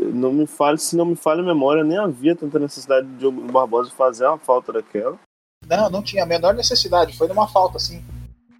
não 0.00 0.32
me 0.32 0.46
fale, 0.46 0.78
se 0.78 0.96
não 0.96 1.04
me 1.04 1.16
falha 1.16 1.40
a 1.40 1.46
memória, 1.46 1.84
nem 1.84 1.98
havia 1.98 2.36
tanta 2.36 2.58
necessidade 2.58 3.06
de 3.06 3.26
o 3.26 3.32
Barbosa 3.32 3.90
fazer 3.90 4.26
uma 4.26 4.38
falta 4.38 4.72
daquela. 4.72 5.18
Não, 5.66 5.90
não 5.90 6.02
tinha 6.02 6.22
a 6.22 6.26
menor 6.26 6.54
necessidade, 6.54 7.16
foi 7.16 7.28
numa 7.28 7.48
falta, 7.48 7.78
sim. 7.78 8.04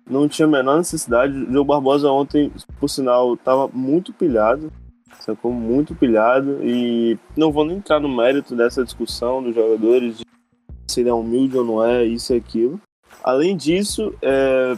não 0.08 0.28
tinha 0.28 0.46
a 0.46 0.50
menor 0.50 0.78
necessidade. 0.78 1.32
O 1.32 1.52
João 1.52 1.64
Barbosa 1.64 2.10
ontem, 2.10 2.52
por 2.80 2.88
sinal, 2.88 3.34
estava 3.34 3.68
muito 3.68 4.12
pilhado, 4.12 4.72
sacou? 5.20 5.52
Muito 5.52 5.94
pilhado. 5.94 6.60
E 6.62 7.18
não 7.36 7.52
vou 7.52 7.64
nem 7.64 7.76
entrar 7.76 8.00
no 8.00 8.08
mérito 8.08 8.54
dessa 8.54 8.84
discussão 8.84 9.42
dos 9.42 9.54
jogadores, 9.54 10.20
se 10.88 11.00
ele 11.00 11.08
é 11.08 11.14
humilde 11.14 11.56
ou 11.56 11.64
não 11.64 11.84
é, 11.84 12.04
isso 12.04 12.32
e 12.32 12.36
aquilo. 12.36 12.80
Além 13.22 13.56
disso, 13.56 14.14
é, 14.22 14.76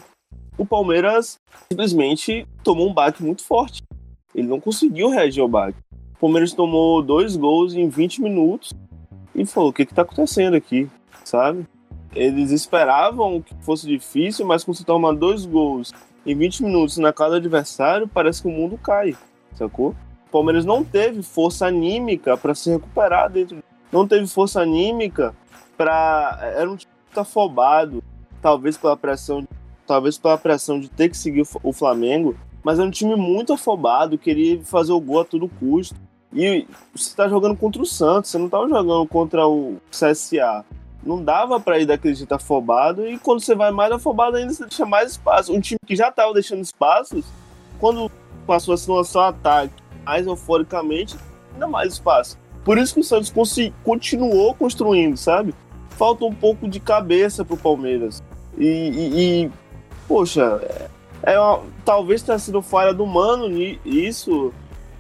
o 0.56 0.64
Palmeiras 0.64 1.38
simplesmente 1.70 2.46
tomou 2.62 2.88
um 2.88 2.94
baque 2.94 3.22
muito 3.22 3.44
forte. 3.44 3.82
Ele 4.34 4.48
não 4.48 4.60
conseguiu 4.60 5.08
reagir 5.08 5.40
ao 5.40 5.48
baque. 5.48 5.78
O 6.16 6.20
Palmeiras 6.20 6.52
tomou 6.52 7.02
dois 7.02 7.36
gols 7.36 7.74
em 7.74 7.88
20 7.88 8.22
minutos 8.22 8.72
e 9.34 9.44
falou: 9.46 9.70
o 9.70 9.72
que 9.72 9.82
está 9.82 10.02
acontecendo 10.02 10.54
aqui, 10.54 10.88
sabe? 11.24 11.66
Eles 12.14 12.50
esperavam 12.50 13.40
que 13.40 13.54
fosse 13.60 13.86
difícil, 13.86 14.46
mas 14.46 14.64
quando 14.64 14.78
você 14.78 14.84
toma 14.84 15.14
dois 15.14 15.44
gols 15.44 15.92
em 16.26 16.34
20 16.34 16.64
minutos 16.64 16.96
na 16.98 17.12
casa 17.12 17.32
do 17.32 17.36
adversário, 17.36 18.08
parece 18.08 18.42
que 18.42 18.48
o 18.48 18.50
mundo 18.50 18.78
cai, 18.78 19.16
sacou? 19.54 19.94
O 20.28 20.30
Palmeiras 20.30 20.66
não 20.66 20.84
teve 20.84 21.22
força 21.22 21.66
anímica 21.66 22.36
para 22.36 22.54
se 22.54 22.70
recuperar 22.70 23.30
dentro. 23.30 23.64
Não 23.90 24.06
teve 24.06 24.26
força 24.26 24.60
anímica 24.60 25.34
para. 25.76 26.38
Era 26.54 26.70
um 26.70 26.76
time 26.76 26.92
tá 27.14 27.22
afobado, 27.22 28.04
talvez 28.42 28.76
pela 28.76 28.94
pressão, 28.94 29.48
talvez 29.86 30.18
pela 30.18 30.36
pressão 30.36 30.78
de 30.78 30.88
ter 30.90 31.08
que 31.08 31.16
seguir 31.16 31.44
o 31.62 31.72
Flamengo, 31.72 32.36
mas 32.62 32.78
é 32.78 32.82
um 32.82 32.90
time 32.90 33.16
muito 33.16 33.54
afobado, 33.54 34.18
queria 34.18 34.62
fazer 34.62 34.92
o 34.92 35.00
gol 35.00 35.20
a 35.20 35.24
todo 35.24 35.48
custo. 35.48 35.96
E 36.30 36.66
você 36.94 37.08
está 37.08 37.26
jogando 37.26 37.56
contra 37.56 37.80
o 37.80 37.86
Santos, 37.86 38.30
você 38.30 38.36
não 38.36 38.46
estava 38.46 38.68
jogando 38.68 39.06
contra 39.06 39.48
o 39.48 39.78
CSA. 39.90 40.62
Não 41.02 41.24
dava 41.24 41.58
para 41.58 41.78
ir 41.78 41.86
daquele 41.86 42.14
jeito 42.14 42.34
afobado, 42.34 43.08
e 43.08 43.18
quando 43.18 43.40
você 43.40 43.54
vai 43.54 43.70
mais 43.70 43.90
afobado 43.90 44.36
ainda, 44.36 44.52
você 44.52 44.64
deixa 44.64 44.84
mais 44.84 45.12
espaço. 45.12 45.54
Um 45.54 45.60
time 45.60 45.78
que 45.86 45.96
já 45.96 46.08
estava 46.08 46.34
deixando 46.34 46.60
espaços, 46.60 47.24
quando 47.80 48.10
passou 48.46 48.74
a 48.74 48.76
se 48.76 48.90
lançar 48.90 49.20
um 49.20 49.28
ataque 49.28 49.88
mais 50.08 50.26
euforicamente, 50.26 51.16
ainda 51.52 51.66
mais 51.66 51.92
espaço. 51.92 52.38
Por 52.64 52.78
isso 52.78 52.94
que 52.94 53.00
o 53.00 53.04
Santos 53.04 53.30
continuou 53.84 54.54
construindo, 54.54 55.18
sabe? 55.18 55.54
Falta 55.90 56.24
um 56.24 56.34
pouco 56.34 56.66
de 56.66 56.80
cabeça 56.80 57.44
pro 57.44 57.58
Palmeiras. 57.58 58.22
E, 58.56 58.66
e, 58.66 59.44
e 59.44 59.50
poxa, 60.06 60.60
é, 61.22 61.34
é 61.34 61.38
uma, 61.38 61.62
talvez 61.84 62.22
tenha 62.22 62.38
sido 62.38 62.62
falha 62.62 62.94
do 62.94 63.06
Mano 63.06 63.50
isso, 63.84 64.52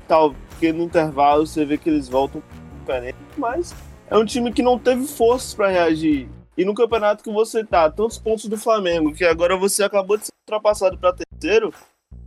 tal, 0.06 0.34
porque 0.50 0.74
no 0.74 0.84
intervalo 0.84 1.46
você 1.46 1.64
vê 1.64 1.78
que 1.78 1.88
eles 1.88 2.06
voltam 2.06 2.42
diferente, 2.78 3.16
mas 3.38 3.74
é 4.10 4.16
um 4.16 4.26
time 4.26 4.52
que 4.52 4.62
não 4.62 4.78
teve 4.78 5.06
forças 5.06 5.54
para 5.54 5.68
reagir. 5.68 6.28
E 6.54 6.66
no 6.66 6.74
campeonato 6.74 7.24
que 7.24 7.32
você 7.32 7.64
tá, 7.64 7.90
tantos 7.90 8.18
pontos 8.18 8.44
do 8.44 8.58
Flamengo, 8.58 9.14
que 9.14 9.24
agora 9.24 9.56
você 9.56 9.84
acabou 9.84 10.18
de 10.18 10.26
ser 10.26 10.32
ultrapassado 10.46 10.98
para 10.98 11.14
terceiro, 11.14 11.72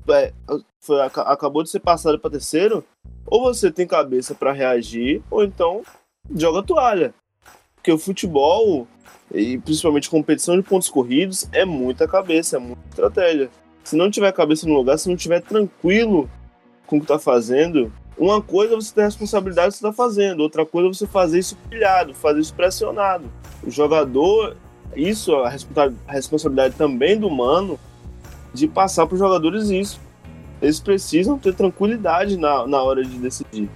é, 0.10 0.34
foi, 0.80 1.02
acabou 1.02 1.64
de 1.64 1.70
ser 1.70 1.80
passado 1.80 2.20
para 2.20 2.32
terceiro, 2.32 2.84
ou 3.26 3.42
você 3.44 3.72
tem 3.72 3.86
cabeça 3.86 4.34
para 4.34 4.52
reagir, 4.52 5.22
ou 5.30 5.44
então 5.44 5.82
joga 6.36 6.64
toalha. 6.64 7.14
Porque 7.76 7.92
o 7.92 7.98
futebol, 7.98 8.88
e 9.34 9.58
principalmente 9.60 10.10
competição 10.10 10.56
de 10.56 10.64
pontos 10.64 10.90
corridos, 10.90 11.48
é 11.52 11.66
muita 11.66 12.08
cabeça, 12.08 12.58
é 12.58 12.60
muita 12.60 12.82
estratégia. 12.90 13.50
Se 13.84 13.96
não 13.96 14.12
tiver 14.12 14.32
cabeça 14.32 14.68
no 14.68 14.74
lugar, 14.74 14.98
se 14.98 15.10
não 15.10 15.16
tiver 15.16 15.42
tranquilo 15.42 16.30
com 16.86 16.98
o 16.98 17.00
que 17.00 17.06
está 17.06 17.18
fazendo, 17.18 17.92
uma 18.18 18.42
coisa 18.42 18.74
é 18.74 18.76
você 18.76 18.94
ter 18.94 19.02
a 19.02 19.06
responsabilidade 19.06 19.70
que 19.70 19.80
você 19.80 19.88
está 19.88 19.94
fazendo, 19.94 20.42
outra 20.42 20.66
coisa 20.66 20.90
é 20.90 20.94
você 20.94 21.08
fazer 21.08 21.40
isso 21.40 21.58
pilhado, 21.70 22.14
fazer 22.14 22.40
isso 22.40 22.54
pressionado. 22.54 23.26
O 23.64 23.72
jogador, 23.72 24.56
isso, 24.96 25.34
a 25.36 25.50
responsabilidade 26.08 26.76
também 26.76 27.18
do 27.18 27.30
mano 27.30 27.80
de 28.54 28.68
passar 28.68 29.06
para 29.06 29.14
os 29.14 29.20
jogadores 29.20 29.70
isso. 29.70 30.00
Eles 30.62 30.80
precisam 30.80 31.38
ter 31.38 31.54
tranquilidade 31.56 32.38
na, 32.38 32.68
na 32.68 32.82
hora 32.84 33.04
de 33.04 33.18
decidir. 33.18 33.70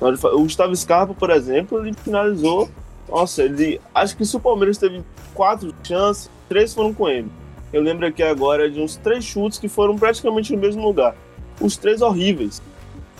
O 0.00 0.42
Gustavo 0.42 0.74
Scarpa, 0.74 1.14
por 1.14 1.30
exemplo, 1.30 1.78
ele 1.78 1.94
finalizou 1.94 2.68
nossa, 3.08 3.42
ele. 3.42 3.80
Acho 3.94 4.16
que 4.16 4.24
se 4.24 4.36
o 4.36 4.40
Palmeiras 4.40 4.78
teve 4.78 5.02
quatro 5.34 5.74
chances, 5.82 6.30
três 6.48 6.74
foram 6.74 6.94
com 6.94 7.08
ele. 7.08 7.30
Eu 7.72 7.82
lembro 7.82 8.06
aqui 8.06 8.22
agora 8.22 8.70
de 8.70 8.80
uns 8.80 8.96
três 8.96 9.24
chutes 9.24 9.58
que 9.58 9.68
foram 9.68 9.96
praticamente 9.96 10.54
no 10.54 10.60
mesmo 10.60 10.82
lugar. 10.82 11.14
Os 11.60 11.76
três 11.76 12.00
horríveis. 12.00 12.62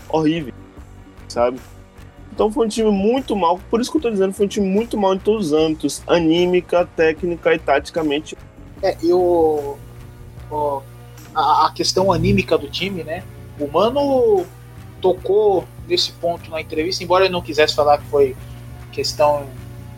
Horríveis. 0.08 0.54
Sabe? 1.28 1.58
Então 2.32 2.50
foi 2.50 2.66
um 2.66 2.68
time 2.68 2.90
muito 2.90 3.36
mal. 3.36 3.60
Por 3.70 3.80
isso 3.80 3.90
que 3.90 3.98
eu 3.98 4.02
tô 4.02 4.10
dizendo, 4.10 4.32
foi 4.32 4.46
um 4.46 4.48
time 4.48 4.66
muito 4.66 4.96
mal 4.96 5.14
em 5.14 5.18
todos 5.18 5.46
os 5.46 5.52
âmbitos: 5.52 6.02
anímica, 6.06 6.88
técnica 6.96 7.54
e 7.54 7.58
taticamente. 7.58 8.36
É, 8.82 8.96
eu. 9.02 9.78
A, 11.34 11.72
questão 11.74 12.12
anímica 12.12 12.56
do 12.56 12.68
time, 12.68 13.02
né? 13.02 13.24
O 13.58 13.66
Mano 13.66 14.46
tocou 15.00 15.64
nesse 15.86 16.12
ponto 16.12 16.50
na 16.50 16.60
entrevista, 16.60 17.02
embora 17.02 17.24
ele 17.24 17.32
não 17.32 17.42
quisesse 17.42 17.74
falar 17.74 17.98
que 17.98 18.06
foi 18.06 18.36
questão 18.92 19.46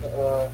uh, 0.03 0.51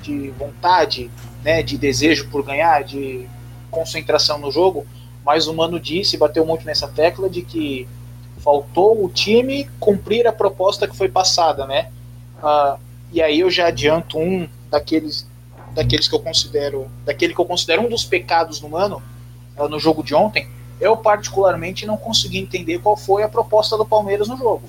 de 0.00 0.30
vontade, 0.30 1.10
né, 1.42 1.62
de 1.62 1.76
desejo 1.76 2.28
por 2.28 2.42
ganhar, 2.44 2.84
de 2.84 3.28
concentração 3.70 4.38
no 4.38 4.50
jogo, 4.50 4.86
mas 5.24 5.46
o 5.46 5.54
Mano 5.54 5.78
disse, 5.80 6.16
bateu 6.16 6.46
muito 6.46 6.64
nessa 6.64 6.88
tecla 6.88 7.28
de 7.28 7.42
que 7.42 7.88
faltou 8.38 9.04
o 9.04 9.08
time 9.08 9.68
cumprir 9.80 10.26
a 10.26 10.32
proposta 10.32 10.86
que 10.86 10.96
foi 10.96 11.08
passada, 11.08 11.66
né? 11.66 11.90
Uh, 12.42 12.78
e 13.12 13.22
aí 13.22 13.40
eu 13.40 13.50
já 13.50 13.66
adianto 13.66 14.18
um 14.18 14.48
daqueles 14.70 15.26
daqueles 15.74 16.06
que 16.06 16.14
eu 16.14 16.20
considero, 16.20 16.86
daquele 17.04 17.34
que 17.34 17.40
eu 17.40 17.44
considero 17.44 17.82
um 17.82 17.88
dos 17.88 18.04
pecados 18.04 18.60
do 18.60 18.68
Mano 18.68 19.02
no 19.56 19.78
jogo 19.78 20.02
de 20.02 20.14
ontem. 20.14 20.48
Eu 20.80 20.96
particularmente 20.96 21.86
não 21.86 21.96
consegui 21.96 22.38
entender 22.38 22.78
qual 22.80 22.96
foi 22.96 23.22
a 23.22 23.28
proposta 23.28 23.76
do 23.76 23.84
Palmeiras 23.84 24.28
no 24.28 24.36
jogo. 24.36 24.68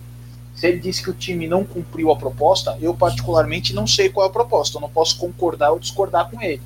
Se 0.55 0.67
ele 0.67 0.79
disse 0.79 1.03
que 1.03 1.09
o 1.09 1.13
time 1.13 1.47
não 1.47 1.65
cumpriu 1.65 2.11
a 2.11 2.15
proposta, 2.15 2.77
eu 2.79 2.93
particularmente 2.93 3.73
não 3.73 3.85
sei 3.85 4.09
qual 4.09 4.25
é 4.25 4.29
a 4.29 4.31
proposta. 4.31 4.77
Eu 4.77 4.81
não 4.81 4.89
posso 4.89 5.17
concordar 5.17 5.71
ou 5.71 5.79
discordar 5.79 6.29
com 6.29 6.41
ele. 6.41 6.61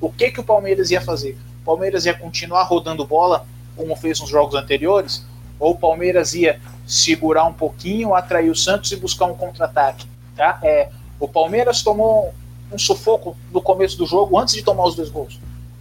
O 0.00 0.10
que, 0.10 0.30
que 0.30 0.40
o 0.40 0.44
Palmeiras 0.44 0.90
ia 0.90 1.00
fazer? 1.00 1.38
O 1.62 1.64
Palmeiras 1.64 2.04
ia 2.04 2.14
continuar 2.14 2.64
rodando 2.64 3.06
bola, 3.06 3.46
como 3.76 3.96
fez 3.96 4.20
nos 4.20 4.28
jogos 4.28 4.54
anteriores? 4.54 5.24
Ou 5.58 5.72
o 5.72 5.78
Palmeiras 5.78 6.34
ia 6.34 6.60
segurar 6.86 7.44
um 7.44 7.52
pouquinho, 7.52 8.14
atrair 8.14 8.50
o 8.50 8.56
Santos 8.56 8.92
e 8.92 8.96
buscar 8.96 9.26
um 9.26 9.34
contra-ataque? 9.34 10.06
Tá? 10.36 10.58
É, 10.62 10.90
o 11.18 11.28
Palmeiras 11.28 11.82
tomou 11.82 12.34
um 12.72 12.78
sufoco 12.78 13.36
no 13.52 13.60
começo 13.60 13.96
do 13.96 14.06
jogo, 14.06 14.38
antes 14.38 14.54
de 14.54 14.62
tomar 14.62 14.84
os 14.84 14.94
dois 14.94 15.08
gols. 15.08 15.38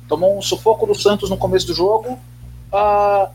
Tomou 0.10 0.36
um 0.36 0.41
sufoco 0.41 0.88
do 0.88 0.95
Santos 0.95 1.30
no 1.30 1.38
começo 1.38 1.67
do 1.67 1.74
jogo. 1.74 2.19
Uh, 2.74 3.32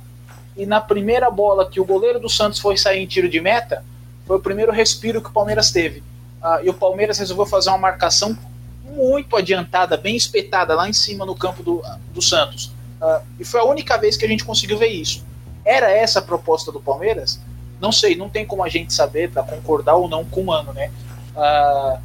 e 0.57 0.67
na 0.67 0.81
primeira 0.81 1.31
bola 1.31 1.71
que 1.71 1.81
o 1.81 1.85
goleiro 1.85 2.19
do 2.19 2.29
Santos 2.29 2.59
foi 2.59 2.77
sair 2.77 3.01
em 3.01 3.07
tiro 3.07 3.29
de 3.29 3.41
meta, 3.41 3.85
foi 4.27 4.37
o 4.37 4.41
primeiro 4.41 4.73
respiro 4.73 5.23
que 5.23 5.29
o 5.29 5.33
Palmeiras 5.33 5.71
teve. 5.71 6.01
Uh, 6.43 6.65
e 6.65 6.69
o 6.69 6.75
Palmeiras 6.75 7.19
resolveu 7.19 7.47
fazer 7.47 7.71
uma 7.71 7.79
marcação 7.79 8.37
muito 8.85 9.37
adiantada, 9.37 9.97
bem 9.97 10.17
espetada 10.17 10.75
lá 10.75 10.89
em 10.89 10.93
cima 10.93 11.25
no 11.25 11.35
campo 11.35 11.63
do, 11.63 11.81
do 12.13 12.21
Santos. 12.21 12.67
Uh, 13.01 13.23
e 13.39 13.45
foi 13.45 13.61
a 13.61 13.65
única 13.65 13.97
vez 13.97 14.17
que 14.17 14.25
a 14.25 14.29
gente 14.29 14.45
conseguiu 14.45 14.77
ver 14.77 14.89
isso. 14.89 15.25
Era 15.65 15.91
essa 15.91 16.19
a 16.19 16.23
proposta 16.23 16.73
do 16.73 16.81
Palmeiras? 16.81 17.41
Não 17.81 17.93
sei, 17.93 18.17
não 18.17 18.29
tem 18.29 18.45
como 18.45 18.65
a 18.65 18.69
gente 18.69 18.93
saber 18.93 19.31
para 19.31 19.45
concordar 19.45 19.95
ou 19.95 20.09
não 20.09 20.25
com 20.25 20.41
o 20.41 20.47
Mano, 20.47 20.73
né? 20.73 20.91
Uh, 21.37 22.01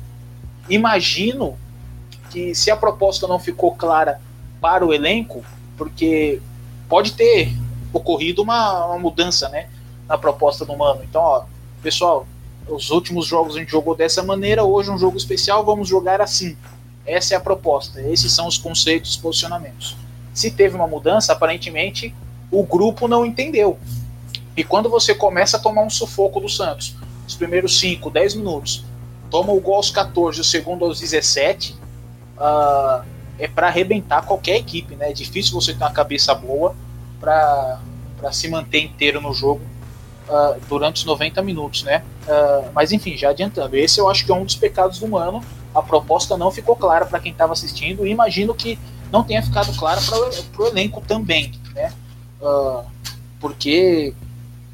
imagino 0.70 1.58
que 2.30 2.54
se 2.54 2.70
a 2.70 2.78
proposta 2.78 3.28
não 3.28 3.40
ficou 3.40 3.74
clara 3.74 4.22
para 4.62 4.86
o 4.86 4.94
elenco, 4.94 5.44
porque 5.78 6.42
pode 6.88 7.14
ter 7.14 7.54
ocorrido 7.94 8.42
uma, 8.42 8.86
uma 8.88 9.00
mudança, 9.00 9.50
né, 9.50 9.68
na 10.08 10.18
proposta 10.18 10.66
do 10.66 10.76
Mano. 10.76 11.02
Então, 11.04 11.22
ó, 11.22 11.44
pessoal, 11.82 12.28
os 12.68 12.90
últimos 12.90 13.26
jogos 13.26 13.56
a 13.56 13.60
gente 13.60 13.72
jogou 13.72 13.96
dessa 13.96 14.22
maneira, 14.22 14.64
hoje 14.64 14.92
um 14.92 14.98
jogo 14.98 15.18
especial, 15.18 15.66
vamos 15.66 15.88
jogar 15.88 16.22
assim. 16.22 16.56
Essa 17.06 17.34
é 17.34 17.38
a 17.38 17.40
proposta, 17.40 18.02
esses 18.02 18.32
são 18.32 18.48
os 18.48 18.58
conceitos, 18.58 19.12
os 19.12 19.18
posicionamentos. 19.18 19.96
Se 20.34 20.52
teve 20.52 20.76
uma 20.76 20.88
mudança, 20.88 21.34
aparentemente 21.34 22.14
o 22.52 22.64
grupo 22.64 23.08
não 23.08 23.26
entendeu. 23.26 23.80
E 24.56 24.64
quando 24.64 24.90
você 24.90 25.16
começa 25.16 25.58
a 25.58 25.60
tomar 25.60 25.84
um 25.84 25.90
sufoco 25.90 26.40
do 26.40 26.50
Santos, 26.50 26.96
os 27.28 27.36
primeiros 27.36 27.80
5, 27.80 28.10
10 28.10 28.36
minutos, 28.36 28.84
toma 29.30 29.54
o 29.54 29.60
gol 29.60 29.76
aos 29.76 29.90
14, 29.90 30.42
o 30.42 30.44
segundo 30.44 30.86
aos 30.86 31.00
17, 31.00 31.74
uh, 31.74 31.78
ah, 32.40 33.06
é 33.40 33.48
para 33.48 33.68
arrebentar 33.68 34.24
qualquer 34.24 34.58
equipe, 34.58 34.96
né? 34.96 35.10
É 35.10 35.14
difícil 35.14 35.54
você 35.54 35.74
ter 35.74 35.84
uma 35.84 35.92
cabeça 35.92 36.36
boa 36.36 36.76
para 37.20 37.80
se 38.32 38.50
manter 38.50 38.84
inteiro 38.84 39.22
no 39.22 39.34
jogo 39.34 39.62
uh, 40.28 40.60
durante 40.68 40.98
os 40.98 41.06
90 41.06 41.42
minutos, 41.42 41.84
né? 41.84 42.04
Uh, 42.28 42.70
mas 42.74 42.92
enfim, 42.92 43.18
já 43.18 43.30
adiantando, 43.30 43.76
esse 43.78 44.00
eu 44.00 44.10
acho 44.10 44.26
que 44.26 44.32
é 44.32 44.36
um 44.36 44.44
dos 44.44 44.56
pecados 44.56 45.00
do 45.00 45.06
humano. 45.06 45.44
A 45.74 45.82
proposta 45.82 46.36
não 46.36 46.52
ficou 46.52 46.76
clara 46.76 47.06
para 47.06 47.20
quem 47.20 47.32
estava 47.32 47.54
assistindo 47.54 48.06
e 48.06 48.12
imagino 48.12 48.54
que 48.54 48.78
não 49.12 49.24
tenha 49.24 49.42
ficado 49.42 49.76
clara 49.78 50.02
para 50.02 50.64
o 50.64 50.68
elenco 50.68 51.02
também, 51.02 51.54
né? 51.74 51.94
Uh, 52.42 52.84
porque 53.40 54.14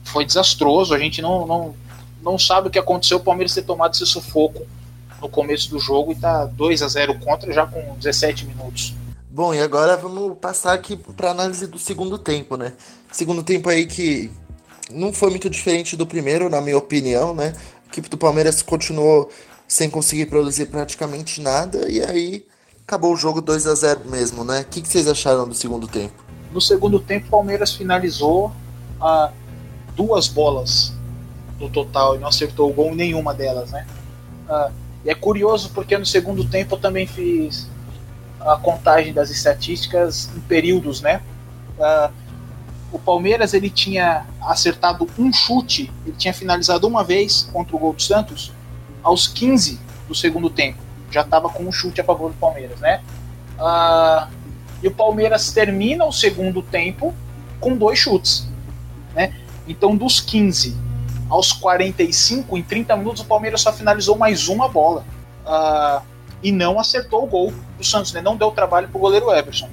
foi 0.03 0.25
desastroso, 0.25 0.93
a 0.93 0.99
gente 0.99 1.21
não, 1.21 1.45
não, 1.45 1.75
não 2.23 2.39
sabe 2.39 2.67
o 2.67 2.71
que 2.71 2.79
aconteceu 2.79 3.17
o 3.17 3.23
Palmeiras 3.23 3.53
ter 3.53 3.63
tomado 3.63 3.93
esse 3.93 4.05
sufoco 4.05 4.65
no 5.25 5.29
começo 5.29 5.71
do 5.71 5.79
jogo 5.79 6.11
e 6.11 6.15
tá 6.15 6.45
2 6.45 6.83
a 6.83 6.87
0 6.87 7.19
contra 7.19 7.51
já 7.51 7.65
com 7.65 7.95
17 7.97 8.45
minutos. 8.45 8.93
Bom, 9.29 9.53
e 9.53 9.59
agora 9.59 9.97
vamos 9.97 10.37
passar 10.37 10.73
aqui 10.73 10.95
para 10.95 11.31
análise 11.31 11.65
do 11.67 11.79
segundo 11.79 12.17
tempo, 12.17 12.55
né? 12.55 12.73
Segundo 13.11 13.43
tempo 13.43 13.67
aí 13.69 13.85
que 13.87 14.31
não 14.91 15.11
foi 15.11 15.31
muito 15.31 15.49
diferente 15.49 15.97
do 15.97 16.05
primeiro, 16.05 16.49
na 16.49 16.61
minha 16.61 16.77
opinião, 16.77 17.33
né? 17.33 17.53
A 17.85 17.91
equipe 17.91 18.07
do 18.07 18.17
Palmeiras 18.17 18.61
continuou 18.61 19.29
sem 19.67 19.89
conseguir 19.89 20.27
produzir 20.27 20.67
praticamente 20.67 21.41
nada 21.41 21.89
e 21.89 22.01
aí 22.03 22.45
acabou 22.83 23.11
o 23.11 23.17
jogo 23.17 23.41
2 23.41 23.65
a 23.65 23.73
0 23.73 24.01
mesmo, 24.05 24.43
né? 24.43 24.61
O 24.61 24.65
que, 24.65 24.81
que 24.81 24.87
vocês 24.87 25.07
acharam 25.07 25.47
do 25.47 25.55
segundo 25.55 25.87
tempo? 25.87 26.23
No 26.53 26.61
segundo 26.61 26.99
tempo, 26.99 27.27
o 27.27 27.29
Palmeiras 27.31 27.73
finalizou 27.73 28.51
a 29.01 29.31
duas 29.95 30.27
bolas 30.27 30.93
no 31.59 31.69
total 31.69 32.15
e 32.15 32.19
não 32.19 32.27
acertou 32.27 32.69
o 32.69 32.73
gol 32.73 32.91
em 32.91 32.95
nenhuma 32.95 33.33
delas, 33.33 33.71
né? 33.71 33.87
Uh, 34.47 34.84
e 35.05 35.09
é 35.11 35.15
curioso 35.15 35.69
porque 35.69 35.95
no 35.95 36.05
segundo 36.05 36.43
tempo 36.43 36.73
eu 36.73 36.79
também 36.79 37.05
fiz 37.05 37.69
a 38.41 38.57
contagem 38.57 39.13
das 39.13 39.29
estatísticas 39.29 40.31
em 40.35 40.39
períodos, 40.41 40.99
né? 40.99 41.21
Uh, 41.77 42.11
o 42.91 42.97
Palmeiras 42.97 43.53
ele 43.53 43.69
tinha 43.69 44.25
acertado 44.41 45.07
um 45.17 45.31
chute, 45.31 45.91
ele 46.05 46.15
tinha 46.17 46.33
finalizado 46.33 46.87
uma 46.87 47.03
vez 47.03 47.47
contra 47.53 47.75
o 47.75 47.79
gol 47.79 47.93
do 47.93 48.01
Santos 48.01 48.51
aos 49.03 49.27
15 49.27 49.79
do 50.07 50.15
segundo 50.15 50.49
tempo. 50.49 50.79
Já 51.11 51.21
estava 51.21 51.49
com 51.49 51.63
um 51.63 51.71
chute 51.71 52.01
a 52.01 52.03
favor 52.03 52.31
do 52.31 52.37
Palmeiras, 52.37 52.79
né? 52.79 53.01
Uh, 53.59 54.27
e 54.81 54.87
o 54.87 54.91
Palmeiras 54.91 55.51
termina 55.51 56.03
o 56.05 56.11
segundo 56.11 56.63
tempo 56.63 57.13
com 57.59 57.77
dois 57.77 57.99
chutes, 57.99 58.47
né? 59.13 59.33
Então 59.67 59.95
dos 59.95 60.19
15 60.19 60.84
aos 61.29 61.51
45, 61.51 62.57
em 62.57 62.63
30 62.63 62.95
minutos, 62.97 63.21
o 63.21 63.25
Palmeiras 63.25 63.61
só 63.61 63.73
finalizou 63.73 64.17
mais 64.17 64.47
uma 64.47 64.67
bola. 64.67 65.03
Uh, 65.45 66.01
e 66.43 66.51
não 66.51 66.79
acertou 66.79 67.23
o 67.23 67.27
gol 67.27 67.53
do 67.77 67.83
Santos, 67.83 68.13
né? 68.13 68.21
Não 68.21 68.35
deu 68.35 68.51
trabalho 68.51 68.87
pro 68.87 68.99
goleiro 68.99 69.31
Everson. 69.31 69.67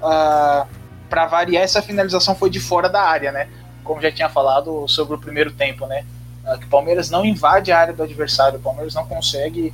Uh, 0.00 0.66
para 1.08 1.26
variar, 1.26 1.62
essa 1.62 1.82
finalização 1.82 2.34
foi 2.34 2.50
de 2.50 2.60
fora 2.60 2.88
da 2.88 3.02
área, 3.02 3.32
né? 3.32 3.48
Como 3.84 4.00
já 4.00 4.10
tinha 4.10 4.28
falado 4.28 4.86
sobre 4.88 5.14
o 5.14 5.18
primeiro 5.18 5.52
tempo, 5.52 5.86
né? 5.86 6.04
Uh, 6.46 6.58
que 6.58 6.64
o 6.64 6.68
Palmeiras 6.68 7.10
não 7.10 7.24
invade 7.24 7.72
a 7.72 7.78
área 7.78 7.92
do 7.92 8.02
adversário, 8.02 8.58
o 8.58 8.62
Palmeiras 8.62 8.94
não 8.94 9.06
consegue 9.06 9.72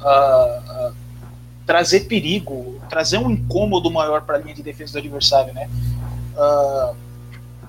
uh, 0.00 0.88
uh, 0.88 0.94
trazer 1.64 2.00
perigo, 2.00 2.80
trazer 2.88 3.18
um 3.18 3.30
incômodo 3.30 3.90
maior 3.90 4.22
para 4.22 4.36
a 4.36 4.38
linha 4.38 4.54
de 4.54 4.62
defesa 4.62 4.94
do 4.94 4.98
adversário, 4.98 5.52
né? 5.54 5.68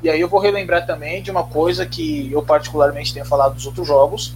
E 0.01 0.09
aí 0.09 0.21
eu 0.21 0.29
vou 0.29 0.39
relembrar 0.39 0.85
também 0.85 1.21
de 1.21 1.29
uma 1.29 1.43
coisa 1.43 1.85
que 1.85 2.31
eu 2.31 2.41
particularmente 2.41 3.13
tenho 3.13 3.25
falado 3.25 3.55
dos 3.55 3.65
outros 3.65 3.85
jogos, 3.85 4.33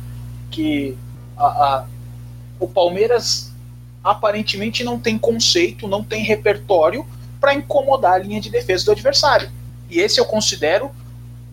que 0.52 0.98
a, 1.38 1.46
a, 1.46 1.86
o 2.60 2.68
Palmeiras 2.68 3.52
aparentemente 4.04 4.84
não 4.84 5.00
tem 5.00 5.18
conceito, 5.18 5.88
não 5.88 6.04
tem 6.04 6.24
repertório 6.24 7.06
para 7.40 7.54
incomodar 7.54 8.14
a 8.14 8.18
linha 8.18 8.42
de 8.42 8.50
defesa 8.50 8.86
do 8.86 8.92
adversário. 8.92 9.50
E 9.90 10.00
esse 10.00 10.20
eu 10.20 10.26
considero 10.26 10.92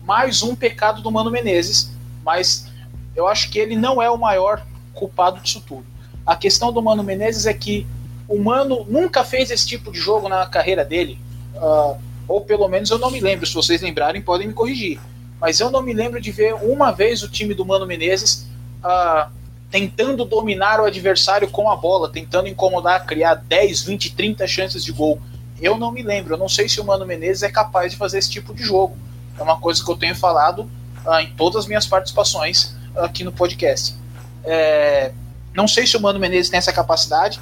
mais 0.03 0.43
um 0.43 0.55
pecado 0.55 1.01
do 1.01 1.11
Mano 1.11 1.31
Menezes, 1.31 1.91
mas 2.25 2.67
eu 3.15 3.27
acho 3.27 3.49
que 3.49 3.59
ele 3.59 3.75
não 3.75 4.01
é 4.01 4.09
o 4.09 4.17
maior 4.17 4.65
culpado 4.93 5.39
disso 5.39 5.63
tudo. 5.65 5.85
A 6.25 6.35
questão 6.35 6.71
do 6.73 6.81
Mano 6.81 7.03
Menezes 7.03 7.45
é 7.45 7.53
que 7.53 7.87
o 8.27 8.37
Mano 8.37 8.85
nunca 8.89 9.23
fez 9.23 9.51
esse 9.51 9.65
tipo 9.65 9.91
de 9.91 9.99
jogo 9.99 10.27
na 10.27 10.45
carreira 10.45 10.83
dele, 10.83 11.19
uh, 11.55 11.97
ou 12.31 12.41
pelo 12.41 12.67
menos 12.67 12.89
eu 12.89 12.97
não 12.97 13.11
me 13.11 13.19
lembro. 13.19 13.45
Se 13.45 13.53
vocês 13.53 13.81
lembrarem, 13.81 14.21
podem 14.21 14.47
me 14.47 14.53
corrigir. 14.53 14.99
Mas 15.39 15.59
eu 15.59 15.69
não 15.69 15.81
me 15.81 15.93
lembro 15.93 16.21
de 16.21 16.31
ver 16.31 16.53
uma 16.53 16.91
vez 16.91 17.23
o 17.23 17.27
time 17.27 17.53
do 17.53 17.65
Mano 17.65 17.85
Menezes 17.85 18.47
uh, 18.83 19.29
tentando 19.69 20.23
dominar 20.23 20.79
o 20.79 20.85
adversário 20.85 21.49
com 21.49 21.69
a 21.69 21.75
bola, 21.75 22.09
tentando 22.09 22.47
incomodar, 22.47 23.05
criar 23.05 23.35
10, 23.35 23.83
20, 23.83 24.15
30 24.15 24.47
chances 24.47 24.83
de 24.83 24.91
gol. 24.91 25.19
Eu 25.59 25.77
não 25.77 25.91
me 25.91 26.03
lembro, 26.03 26.33
eu 26.33 26.37
não 26.37 26.49
sei 26.49 26.69
se 26.69 26.79
o 26.79 26.85
Mano 26.85 27.05
Menezes 27.05 27.43
é 27.43 27.49
capaz 27.49 27.91
de 27.91 27.97
fazer 27.97 28.19
esse 28.19 28.29
tipo 28.29 28.53
de 28.53 28.63
jogo. 28.63 28.95
É 29.37 29.43
uma 29.43 29.59
coisa 29.59 29.83
que 29.83 29.91
eu 29.91 29.97
tenho 29.97 30.15
falado 30.15 30.69
uh, 31.05 31.19
em 31.21 31.33
todas 31.35 31.63
as 31.63 31.67
minhas 31.67 31.87
participações 31.87 32.75
aqui 32.95 33.23
no 33.23 33.31
podcast. 33.31 33.95
É, 34.43 35.11
não 35.53 35.67
sei 35.67 35.85
se 35.85 35.97
o 35.97 36.01
Mano 36.01 36.19
Menezes 36.19 36.49
tem 36.49 36.57
essa 36.57 36.73
capacidade 36.73 37.39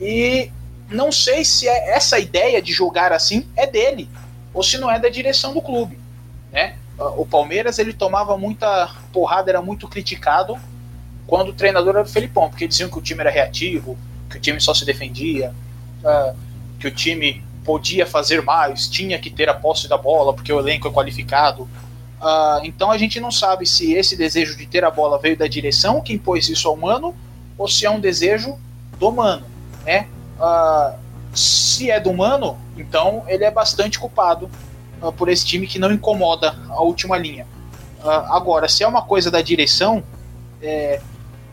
e 0.00 0.50
não 0.90 1.12
sei 1.12 1.44
se 1.44 1.68
é 1.68 1.90
essa 1.90 2.18
ideia 2.18 2.60
de 2.60 2.72
jogar 2.72 3.12
assim 3.12 3.46
é 3.56 3.66
dele 3.66 4.08
ou 4.52 4.62
se 4.62 4.78
não 4.78 4.90
é 4.90 4.98
da 4.98 5.08
direção 5.08 5.54
do 5.54 5.62
clube, 5.62 5.98
né? 6.52 6.76
O 7.16 7.24
Palmeiras 7.24 7.78
ele 7.78 7.94
tomava 7.94 8.36
muita 8.36 8.94
porrada, 9.12 9.50
era 9.50 9.62
muito 9.62 9.88
criticado 9.88 10.58
quando 11.26 11.50
o 11.50 11.52
treinador 11.52 11.94
era 11.94 12.04
o 12.04 12.08
Felipão, 12.08 12.50
porque 12.50 12.68
diziam 12.68 12.90
que 12.90 12.98
o 12.98 13.00
time 13.00 13.20
era 13.20 13.30
reativo, 13.30 13.96
que 14.28 14.36
o 14.36 14.40
time 14.40 14.60
só 14.60 14.74
se 14.74 14.84
defendia, 14.84 15.54
uh, 16.04 16.36
que 16.78 16.88
o 16.88 16.90
time 16.90 17.42
podia 17.64 18.04
fazer 18.04 18.42
mais, 18.42 18.88
tinha 18.88 19.18
que 19.18 19.30
ter 19.30 19.48
a 19.48 19.54
posse 19.54 19.88
da 19.88 19.96
bola 19.96 20.34
porque 20.34 20.52
o 20.52 20.58
elenco 20.58 20.88
é 20.88 20.90
qualificado. 20.90 21.62
Uh, 22.20 22.64
então 22.64 22.90
a 22.90 22.98
gente 22.98 23.18
não 23.18 23.30
sabe 23.30 23.64
se 23.64 23.94
esse 23.94 24.16
desejo 24.16 24.56
de 24.56 24.66
ter 24.66 24.84
a 24.84 24.90
bola 24.90 25.18
veio 25.18 25.36
da 25.36 25.46
direção 25.46 26.02
que 26.02 26.12
impôs 26.12 26.48
isso 26.48 26.68
ao 26.68 26.76
Mano 26.76 27.14
ou 27.56 27.66
se 27.66 27.86
é 27.86 27.90
um 27.90 28.00
desejo 28.00 28.58
do 28.98 29.10
Mano, 29.10 29.46
né? 29.84 30.06
Uh, 30.40 30.98
se 31.34 31.90
é 31.90 32.00
do 32.00 32.12
Mano, 32.12 32.58
então 32.76 33.22
ele 33.28 33.44
é 33.44 33.50
bastante 33.50 33.98
culpado 33.98 34.50
uh, 35.00 35.12
por 35.12 35.28
esse 35.28 35.44
time 35.44 35.66
que 35.66 35.78
não 35.78 35.92
incomoda 35.92 36.56
a 36.68 36.82
última 36.82 37.16
linha. 37.18 37.46
agora, 38.28 38.66
se 38.68 38.82
é 38.82 38.88
uma 38.88 39.02
coisa 39.02 39.30
da 39.30 39.42
direção, 39.42 40.02
é, 40.62 41.00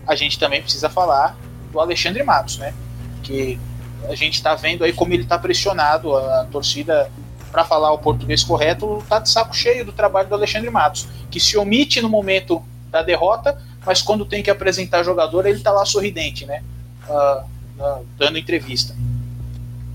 a 0.07 0.15
gente 0.15 0.39
também 0.39 0.61
precisa 0.61 0.89
falar 0.89 1.37
do 1.71 1.79
Alexandre 1.79 2.23
Matos, 2.23 2.57
né? 2.57 2.73
Que 3.21 3.59
a 4.07 4.15
gente 4.15 4.35
está 4.35 4.55
vendo 4.55 4.83
aí 4.83 4.93
como 4.93 5.13
ele 5.13 5.23
está 5.23 5.37
pressionado, 5.37 6.15
a 6.15 6.45
torcida, 6.45 7.11
para 7.51 7.65
falar 7.65 7.91
o 7.91 7.97
português 7.97 8.43
correto, 8.43 8.99
está 8.99 9.19
de 9.19 9.29
saco 9.29 9.55
cheio 9.55 9.85
do 9.85 9.91
trabalho 9.91 10.29
do 10.29 10.35
Alexandre 10.35 10.69
Matos, 10.69 11.07
que 11.29 11.39
se 11.39 11.57
omite 11.57 12.01
no 12.01 12.09
momento 12.09 12.63
da 12.89 13.01
derrota, 13.01 13.61
mas 13.85 14.01
quando 14.01 14.25
tem 14.25 14.41
que 14.41 14.49
apresentar 14.49 15.03
jogador, 15.03 15.45
ele 15.45 15.57
está 15.57 15.71
lá 15.71 15.85
sorridente, 15.85 16.45
né? 16.45 16.63
Uh, 17.07 17.13
uh, 17.13 17.43
dando 18.17 18.37
entrevista. 18.37 18.95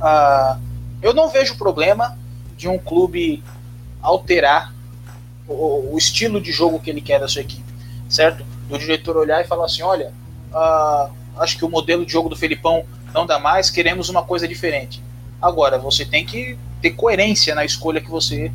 Uh, 0.01 0.61
eu 1.01 1.13
não 1.13 1.29
vejo 1.29 1.57
problema 1.57 2.19
de 2.57 2.69
um 2.69 2.79
clube 2.79 3.43
alterar 4.01 4.73
o, 5.49 5.93
o, 5.93 5.99
estilo 5.99 6.41
de 6.41 6.53
jogo 6.53 6.81
que 6.81 6.91
ele 6.91 7.01
quer 7.01 7.21
da 7.21 7.29
sua 7.29 7.43
equipe, 7.43 7.65
certo? 8.09 8.45
Do 8.69 8.79
diretor 8.79 9.17
olhar 9.17 9.41
e 9.41 9.47
falar 9.47 9.67
assim: 9.67 9.83
olha, 9.83 10.13
acho 11.37 11.57
que 11.59 11.65
o 11.65 11.69
modelo 11.69 12.07
de 12.07 12.13
jogo 12.13 12.29
do 12.29 12.37
Felipão 12.37 12.85
não 13.13 13.27
dá 13.27 13.39
mais, 13.39 13.71
queremos 13.71 14.09
uma 14.09 14.23
coisa 14.23 14.47
diferente. 14.47 15.03
Agora, 15.41 15.79
você 15.79 16.05
tem 16.05 16.25
que 16.25 16.57
ter 16.81 16.91
coerência 16.91 17.55
na 17.55 17.65
escolha 17.65 18.01
que 18.01 18.11
você 18.11 18.51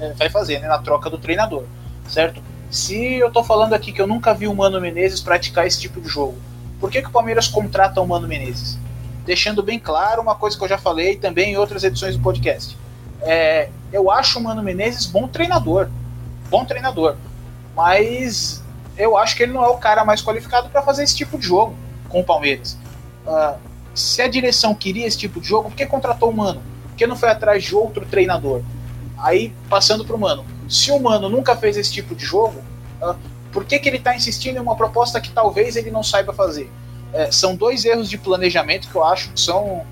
é, 0.00 0.12
vai 0.14 0.28
fazer, 0.28 0.58
né, 0.58 0.68
na 0.68 0.78
troca 0.78 1.08
do 1.08 1.18
treinador, 1.18 1.64
certo? 2.08 2.42
Se 2.70 3.14
eu 3.14 3.30
tô 3.30 3.44
falando 3.44 3.74
aqui 3.74 3.92
que 3.92 4.00
eu 4.00 4.06
nunca 4.06 4.34
vi 4.34 4.48
o 4.48 4.54
Mano 4.54 4.80
Menezes 4.80 5.20
praticar 5.20 5.66
esse 5.66 5.80
tipo 5.80 6.00
de 6.00 6.08
jogo, 6.08 6.36
por 6.82 6.90
que, 6.90 7.00
que 7.00 7.06
o 7.06 7.12
Palmeiras 7.12 7.46
contrata 7.46 8.00
o 8.00 8.06
Mano 8.08 8.26
Menezes? 8.26 8.76
Deixando 9.24 9.62
bem 9.62 9.78
claro 9.78 10.20
uma 10.20 10.34
coisa 10.34 10.58
que 10.58 10.64
eu 10.64 10.68
já 10.68 10.76
falei 10.76 11.14
também 11.14 11.52
em 11.52 11.56
outras 11.56 11.84
edições 11.84 12.16
do 12.16 12.22
podcast. 12.24 12.76
É, 13.20 13.68
eu 13.92 14.10
acho 14.10 14.40
o 14.40 14.42
Mano 14.42 14.64
Menezes 14.64 15.06
bom 15.06 15.28
treinador, 15.28 15.88
bom 16.50 16.64
treinador, 16.64 17.14
mas 17.76 18.64
eu 18.98 19.16
acho 19.16 19.36
que 19.36 19.44
ele 19.44 19.52
não 19.52 19.64
é 19.64 19.68
o 19.68 19.76
cara 19.76 20.04
mais 20.04 20.20
qualificado 20.20 20.68
para 20.70 20.82
fazer 20.82 21.04
esse 21.04 21.14
tipo 21.14 21.38
de 21.38 21.46
jogo 21.46 21.72
com 22.08 22.18
o 22.18 22.24
Palmeiras. 22.24 22.76
Uh, 23.24 23.56
se 23.94 24.20
a 24.20 24.26
direção 24.26 24.74
queria 24.74 25.06
esse 25.06 25.16
tipo 25.16 25.40
de 25.40 25.46
jogo, 25.46 25.70
por 25.70 25.76
que 25.76 25.86
contratou 25.86 26.30
o 26.30 26.36
Mano? 26.36 26.60
Por 26.88 26.96
que 26.96 27.06
não 27.06 27.14
foi 27.14 27.28
atrás 27.28 27.62
de 27.62 27.76
outro 27.76 28.04
treinador? 28.06 28.60
Aí, 29.16 29.54
passando 29.70 30.04
para 30.04 30.16
o 30.16 30.18
Mano. 30.18 30.44
Se 30.68 30.90
o 30.90 30.98
Mano 30.98 31.28
nunca 31.28 31.54
fez 31.54 31.76
esse 31.76 31.92
tipo 31.92 32.12
de 32.12 32.24
jogo, 32.24 32.60
uh, 33.00 33.14
por 33.52 33.64
que, 33.64 33.78
que 33.78 33.88
ele 33.88 33.98
está 33.98 34.16
insistindo 34.16 34.56
em 34.56 34.60
uma 34.60 34.74
proposta 34.74 35.20
que 35.20 35.30
talvez 35.30 35.76
ele 35.76 35.90
não 35.90 36.02
saiba 36.02 36.32
fazer? 36.32 36.70
É, 37.12 37.30
são 37.30 37.54
dois 37.54 37.84
erros 37.84 38.08
de 38.08 38.16
planejamento 38.16 38.88
que 38.88 38.94
eu 38.94 39.04
acho 39.04 39.30
que 39.30 39.40
são 39.40 39.84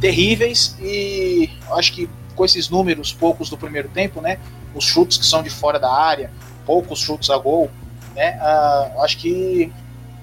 terríveis 0.00 0.76
e 0.80 1.50
acho 1.72 1.92
que 1.92 2.08
com 2.36 2.44
esses 2.44 2.68
números 2.68 3.12
poucos 3.12 3.50
do 3.50 3.56
primeiro 3.56 3.88
tempo, 3.88 4.20
né, 4.20 4.38
os 4.74 4.84
chutes 4.84 5.16
que 5.16 5.26
são 5.26 5.42
de 5.42 5.50
fora 5.50 5.80
da 5.80 5.92
área, 5.92 6.30
poucos 6.64 7.00
chutes 7.00 7.30
a 7.30 7.38
gol, 7.38 7.70
né, 8.14 8.38
uh, 8.38 9.02
acho 9.02 9.18
que 9.18 9.72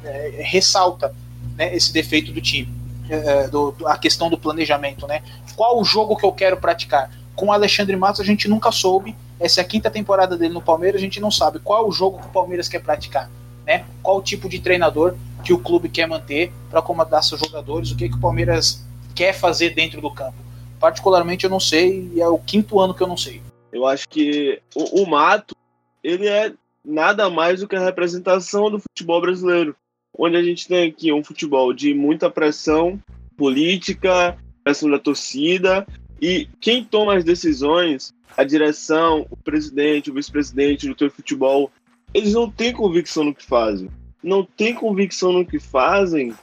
é, 0.04 0.41
ressalta 0.43 1.13
né, 1.58 1.76
esse 1.76 1.91
defeito 1.91 2.32
do 2.32 2.39
time. 2.39 2.74
É, 3.08 3.48
do, 3.50 3.76
a 3.86 4.00
questão 4.00 4.32
do 4.32 4.38
planejamento, 4.38 5.06
né? 5.06 5.21
Qual 5.56 5.80
o 5.80 5.86
jogo 5.86 6.15
que 6.15 6.26
eu 6.26 6.32
quero 6.32 6.58
praticar? 6.58 7.12
Com 7.36 7.48
o 7.48 7.52
Alexandre 7.52 7.95
Matos 7.95 8.19
a 8.19 8.24
gente 8.24 8.48
nunca 8.48 8.71
soube. 8.71 9.15
Essa 9.39 9.62
é 9.62 9.63
a 9.63 9.67
quinta 9.67 9.89
temporada 9.89 10.38
dele 10.38 10.54
no 10.54 10.62
Palmeiras, 10.62 11.00
a 11.00 11.04
gente 11.04 11.19
não 11.19 11.32
sabe 11.32 11.60
qual 11.60 11.88
o 11.88 11.91
jogo 11.91 12.19
que 12.19 12.28
o 12.28 12.32
Palmeiras 12.32 12.67
quer 12.67 12.82
praticar, 12.82 13.30
né? 13.65 13.86
Qual 14.02 14.17
o 14.17 14.21
tipo 14.21 14.48
de 14.48 14.60
treinador 14.60 15.15
que 15.43 15.54
o 15.54 15.60
clube 15.60 15.89
quer 15.89 16.08
manter 16.08 16.52
para 16.69 16.82
comandar 16.82 17.24
seus 17.24 17.39
jogadores, 17.39 17.91
o 17.91 17.95
que, 17.95 18.10
que 18.10 18.15
o 18.15 18.21
Palmeiras 18.21 18.84
quer 19.13 19.34
fazer 19.34 19.71
dentro 19.71 20.02
do 20.02 20.12
campo. 20.12 20.38
Particularmente 20.80 21.43
eu 21.43 21.50
não 21.50 21.60
sei, 21.60 22.12
e 22.13 22.21
é 22.21 22.28
o 22.28 22.38
quinto 22.38 22.80
ano 22.80 22.93
que 22.93 23.02
eu 23.02 23.08
não 23.08 23.17
sei. 23.17 23.41
Eu 23.71 23.86
acho 23.86 24.08
que 24.10 24.62
o, 24.74 25.04
o 25.04 25.10
Mato, 25.10 25.56
ele 26.04 26.28
é 26.28 26.52
nada 26.84 27.30
mais 27.30 27.60
do 27.60 27.67
que 27.67 27.76
a 27.76 27.84
representação 27.84 28.69
do 28.69 28.80
futebol 28.80 29.21
brasileiro 29.21 29.76
onde 30.17 30.38
a 30.38 30.43
gente 30.43 30.67
tem 30.67 30.89
aqui 30.89 31.12
um 31.12 31.24
futebol 31.24 31.74
de 31.74 31.93
muita 31.93 32.30
pressão 32.30 33.00
política, 33.38 34.38
pressão 34.63 34.89
da 34.89 35.00
torcida. 35.00 35.86
E 36.21 36.48
quem 36.62 36.84
toma 36.84 37.15
as 37.15 37.24
decisões, 37.24 38.13
a 38.36 38.44
direção, 38.44 39.26
o 39.30 39.38
presidente, 39.38 40.12
o 40.12 40.14
vice-presidente 40.14 40.88
do 40.88 40.96
teu 40.96 41.10
futebol, 41.10 41.72
eles 42.14 42.34
não 42.34 42.50
têm 42.50 42.74
convicção 42.74 43.24
no 43.24 43.36
que 43.36 43.46
fazem. 43.46 43.90
Não 44.24 44.44
têm 44.44 44.74
convicção 44.74 45.32
no 45.32 45.46
que 45.46 45.60
fazem, 45.60 46.34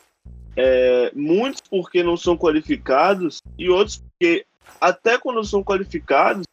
é, 0.57 1.11
muitos 1.15 1.63
porque 1.69 2.03
não 2.03 2.17
são 2.17 2.37
qualificados 2.37 3.41
e 3.59 3.69
outros 3.69 3.97
porque 3.97 4.45
até 4.81 5.19
quando 5.19 5.43
são 5.45 5.63
qualificados 5.63 6.45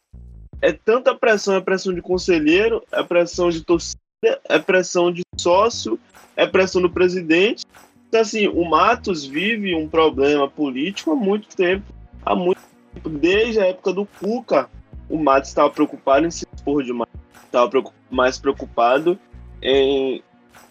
é 0.60 0.72
tanta 0.72 1.14
pressão, 1.14 1.54
é 1.54 1.60
pressão 1.60 1.94
de 1.94 2.02
conselheiro, 2.02 2.82
é 2.92 3.02
pressão 3.02 3.48
de 3.50 3.62
torcida, 3.62 4.00
é 4.44 4.58
pressão 4.58 5.10
de 5.10 5.22
sócio, 5.38 5.98
é 6.36 6.46
pressão 6.46 6.82
do 6.82 6.90
presidente. 6.90 7.64
Então, 8.08 8.20
assim, 8.20 8.48
o 8.48 8.68
Matos 8.68 9.24
vive 9.24 9.74
um 9.74 9.88
problema 9.88 10.48
político 10.48 11.12
há 11.12 11.16
muito 11.16 11.48
tempo. 11.56 11.84
Há 12.24 12.34
muito 12.34 12.60
tempo. 12.94 13.08
Desde 13.08 13.60
a 13.60 13.66
época 13.66 13.92
do 13.92 14.04
Cuca, 14.04 14.68
o 15.10 15.18
Matos 15.18 15.50
estava 15.50 15.68
preocupado 15.68 16.26
em 16.26 16.30
se 16.30 16.46
expor 16.54 16.82
demais. 16.82 17.10
Estava 17.44 17.70
mais 18.10 18.38
preocupado 18.38 19.18
em 19.60 20.22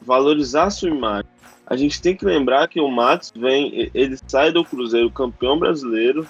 valorizar 0.02 0.66
a 0.66 0.70
sua 0.70 0.90
imagem. 0.90 1.30
A 1.68 1.76
gente 1.76 2.02
tem 2.02 2.16
que 2.16 2.26
lembrar 2.26 2.68
que 2.68 2.80
o 2.80 2.90
Matos 2.90 3.32
vem, 3.36 3.92
ele 3.94 4.18
sai 4.26 4.52
do 4.52 4.66
Cruzeiro 4.66 5.12
campeão 5.12 5.60
brasileiro, 5.60 6.26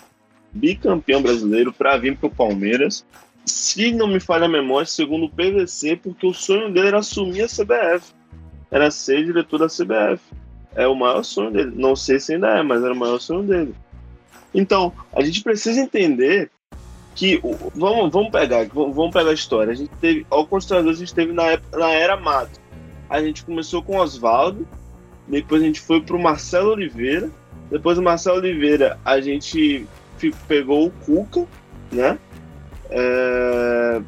bicampeão 0.51 1.21
brasileiro, 1.21 1.71
para 1.71 1.95
vir 1.95 2.17
para 2.17 2.27
o 2.27 2.31
Palmeiras 2.31 3.05
se 3.49 3.91
não 3.91 4.07
me 4.07 4.19
falha 4.19 4.45
a 4.45 4.49
memória, 4.49 4.85
segundo 4.85 5.25
o 5.25 5.29
PVC, 5.29 5.95
porque 5.97 6.25
o 6.25 6.33
sonho 6.33 6.71
dele 6.71 6.89
era 6.89 6.99
assumir 6.99 7.43
a 7.43 7.47
CBF. 7.47 8.13
Era 8.71 8.91
ser 8.91 9.25
diretor 9.25 9.59
da 9.59 9.67
CBF. 9.67 10.21
É 10.75 10.87
o 10.87 10.95
maior 10.95 11.23
sonho 11.23 11.51
dele. 11.51 11.71
Não 11.75 11.95
sei 11.95 12.19
se 12.19 12.33
ainda 12.33 12.59
é, 12.59 12.61
mas 12.63 12.83
era 12.83 12.93
o 12.93 12.97
maior 12.97 13.19
sonho 13.19 13.43
dele. 13.43 13.73
Então, 14.53 14.93
a 15.13 15.23
gente 15.23 15.41
precisa 15.41 15.79
entender 15.79 16.51
que. 17.15 17.41
Vamos, 17.75 18.11
vamos 18.11 18.31
pegar, 18.31 18.67
vamos 18.73 19.11
pegar 19.11 19.29
a 19.29 19.33
história. 19.33 19.71
A 19.71 19.75
gente 19.75 19.91
teve. 20.01 20.25
Ao 20.29 20.45
Constrador, 20.45 20.91
a 20.91 20.95
gente 20.95 21.13
teve 21.13 21.33
na, 21.33 21.43
época, 21.43 21.77
na 21.77 21.89
era 21.91 22.17
Mato. 22.17 22.59
A 23.09 23.21
gente 23.21 23.43
começou 23.43 23.81
com 23.81 23.97
Oswaldo, 23.97 24.67
depois 25.27 25.61
a 25.61 25.65
gente 25.65 25.81
foi 25.81 26.01
pro 26.01 26.19
Marcelo 26.19 26.71
Oliveira. 26.71 27.29
Depois 27.69 27.97
do 27.97 28.03
Marcelo 28.03 28.37
Oliveira, 28.37 28.99
a 29.05 29.21
gente 29.21 29.85
pegou 30.47 30.87
o 30.87 30.91
Cuca, 30.91 31.45
né? 31.91 32.17
É... 32.89 34.01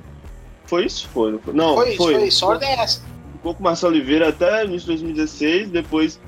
Foi 0.65 0.85
isso? 0.85 1.07
Foi. 1.09 1.39
Não, 1.53 1.75
foi. 1.75 1.95
Foi, 1.95 2.13
foi 2.15 2.27
isso. 2.27 2.45
Ordem 2.45 2.69
é 2.69 2.81
essa. 2.81 3.01
Ficou 3.33 3.53
com 3.53 3.59
o 3.59 3.63
Marcelo 3.63 3.93
Oliveira 3.93 4.29
até 4.29 4.65
início 4.65 4.81
de 4.81 5.03
2016, 5.03 5.69
depois 5.69 6.19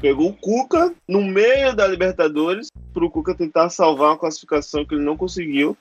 pegou 0.00 0.30
o 0.30 0.32
Cuca 0.34 0.92
no 1.06 1.22
meio 1.22 1.74
da 1.76 1.86
Libertadores 1.86 2.68
para 2.92 3.04
o 3.04 3.10
Cuca 3.10 3.34
tentar 3.34 3.70
salvar 3.70 4.10
uma 4.10 4.18
classificação 4.18 4.84
que 4.84 4.94
ele 4.94 5.04
não 5.04 5.16
conseguiu. 5.16 5.76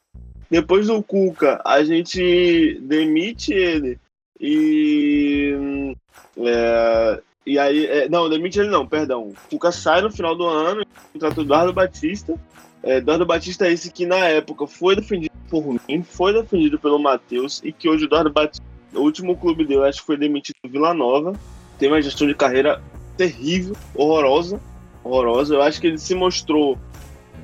Depois 0.51 0.87
do 0.87 1.01
Cuca, 1.01 1.61
a 1.63 1.81
gente 1.81 2.77
demite 2.81 3.53
ele 3.53 3.97
e. 4.37 5.95
É, 6.37 7.21
e 7.45 7.57
aí. 7.57 7.85
É, 7.85 8.09
não, 8.09 8.29
demite 8.29 8.59
ele 8.59 8.69
não, 8.69 8.85
perdão. 8.85 9.29
O 9.29 9.33
Cuca 9.49 9.71
sai 9.71 10.01
no 10.01 10.11
final 10.11 10.35
do 10.35 10.45
ano, 10.45 10.83
contrata 11.13 11.39
o 11.39 11.43
Eduardo 11.43 11.71
Batista. 11.71 12.37
É, 12.83 12.97
Eduardo 12.97 13.25
Batista 13.25 13.65
é 13.65 13.71
esse 13.71 13.93
que 13.93 14.05
na 14.05 14.27
época 14.27 14.67
foi 14.67 14.97
defendido 14.97 15.31
por 15.49 15.65
mim, 15.65 16.03
foi 16.03 16.33
defendido 16.33 16.77
pelo 16.77 16.99
Matheus 16.99 17.61
e 17.63 17.71
que 17.71 17.87
hoje 17.87 18.03
o 18.03 18.07
Eduardo 18.07 18.29
Batista, 18.29 18.65
o 18.93 18.99
último 18.99 19.37
clube 19.37 19.63
dele, 19.63 19.85
acho 19.85 20.01
que 20.01 20.07
foi 20.07 20.17
demitido 20.17 20.55
do 20.65 20.69
Vila 20.69 20.93
Nova. 20.93 21.31
Tem 21.79 21.87
uma 21.87 22.01
gestão 22.01 22.27
de 22.27 22.35
carreira 22.35 22.81
terrível, 23.15 23.73
horrorosa, 23.95 24.59
horrorosa. 25.01 25.55
Eu 25.55 25.61
acho 25.61 25.79
que 25.79 25.87
ele 25.87 25.97
se 25.97 26.13
mostrou 26.13 26.77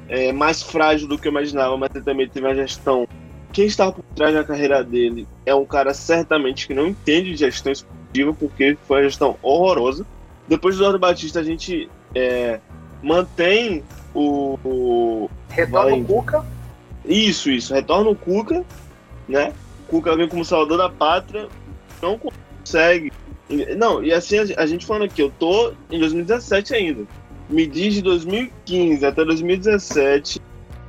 é, 0.09 0.31
mais 0.31 0.61
frágil 0.61 1.07
do 1.07 1.17
que 1.17 1.27
eu 1.27 1.31
imaginava, 1.31 1.77
mas 1.77 1.89
ele 1.93 2.03
também 2.03 2.27
teve 2.27 2.45
uma 2.45 2.55
gestão. 2.55 3.07
Quem 3.51 3.65
estava 3.65 3.91
por 3.91 4.03
trás 4.15 4.33
da 4.33 4.43
carreira 4.43 4.83
dele 4.83 5.27
é 5.45 5.53
um 5.55 5.65
cara 5.65 5.93
certamente 5.93 6.67
que 6.67 6.73
não 6.73 6.87
entende 6.87 7.31
de 7.31 7.37
gestão 7.37 7.71
esportiva, 7.71 8.33
porque 8.33 8.77
foi 8.87 8.97
uma 8.97 9.03
gestão 9.03 9.37
horrorosa. 9.41 10.05
Depois 10.47 10.75
do 10.75 10.81
Eduardo 10.81 10.99
Batista, 10.99 11.39
a 11.39 11.43
gente 11.43 11.89
é, 12.13 12.59
mantém 13.01 13.83
o. 14.13 14.57
o 14.63 15.29
Retorna 15.49 15.95
o 15.95 16.03
Cuca. 16.03 16.45
Isso, 17.05 17.49
isso. 17.49 17.73
Retorna 17.73 18.09
o 18.09 18.15
Cuca, 18.15 18.65
né? 19.27 19.53
O 19.87 19.91
Cuca 19.91 20.15
vem 20.15 20.27
como 20.27 20.43
salvador 20.45 20.77
da 20.77 20.89
pátria, 20.89 21.47
não 22.01 22.19
consegue. 22.19 23.11
Não, 23.77 24.03
e 24.03 24.11
assim 24.11 24.37
a 24.39 24.65
gente 24.65 24.85
falando 24.85 25.05
aqui, 25.05 25.21
eu 25.21 25.31
tô 25.39 25.71
em 25.89 25.99
2017 25.99 26.73
ainda. 26.73 27.05
Me 27.49 27.65
diz 27.65 27.93
de 27.93 28.01
2015 28.01 29.05
até 29.05 29.23
2017, 29.23 30.41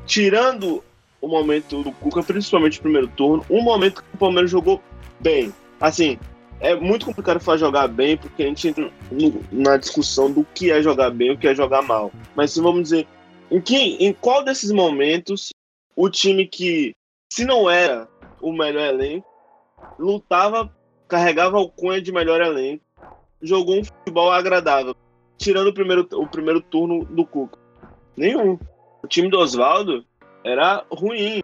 tirando 0.06 0.82
o 1.20 1.28
momento 1.28 1.82
do 1.82 1.92
Cuca, 1.92 2.22
principalmente 2.22 2.78
o 2.78 2.82
primeiro 2.82 3.08
turno, 3.08 3.44
um 3.48 3.62
momento 3.62 4.02
que 4.02 4.14
o 4.14 4.18
Palmeiras 4.18 4.50
jogou 4.50 4.82
bem. 5.20 5.52
Assim, 5.80 6.18
é 6.60 6.74
muito 6.74 7.06
complicado 7.06 7.40
falar 7.40 7.58
jogar 7.58 7.86
bem, 7.88 8.16
porque 8.16 8.42
a 8.42 8.46
gente 8.46 8.68
entra 8.68 8.90
na 9.52 9.76
discussão 9.76 10.30
do 10.30 10.44
que 10.54 10.70
é 10.70 10.82
jogar 10.82 11.10
bem 11.10 11.28
e 11.28 11.30
o 11.32 11.38
que 11.38 11.46
é 11.46 11.54
jogar 11.54 11.82
mal. 11.82 12.12
Mas 12.34 12.52
se 12.52 12.60
vamos 12.60 12.84
dizer, 12.84 13.06
em, 13.50 13.60
que, 13.60 13.76
em 13.76 14.12
qual 14.12 14.44
desses 14.44 14.72
momentos 14.72 15.50
o 15.94 16.08
time 16.08 16.46
que, 16.46 16.94
se 17.32 17.44
não 17.44 17.70
era 17.70 18.08
o 18.40 18.52
melhor 18.52 18.88
elenco, 18.88 19.26
lutava, 19.98 20.72
carregava 21.06 21.58
o 21.58 21.68
cunha 21.68 22.00
de 22.00 22.12
melhor 22.12 22.40
elenco, 22.40 22.84
jogou 23.40 23.78
um 23.78 23.84
futebol 23.84 24.30
agradável, 24.30 24.94
tirando 25.38 25.68
o 25.68 25.72
primeiro, 25.72 26.06
o 26.12 26.26
primeiro 26.26 26.60
turno 26.60 27.04
do 27.04 27.24
Cuca? 27.24 27.58
Nenhum. 28.16 28.58
O 29.02 29.06
time 29.06 29.30
do 29.30 29.38
Oswaldo 29.38 30.04
era 30.44 30.84
ruim. 30.90 31.40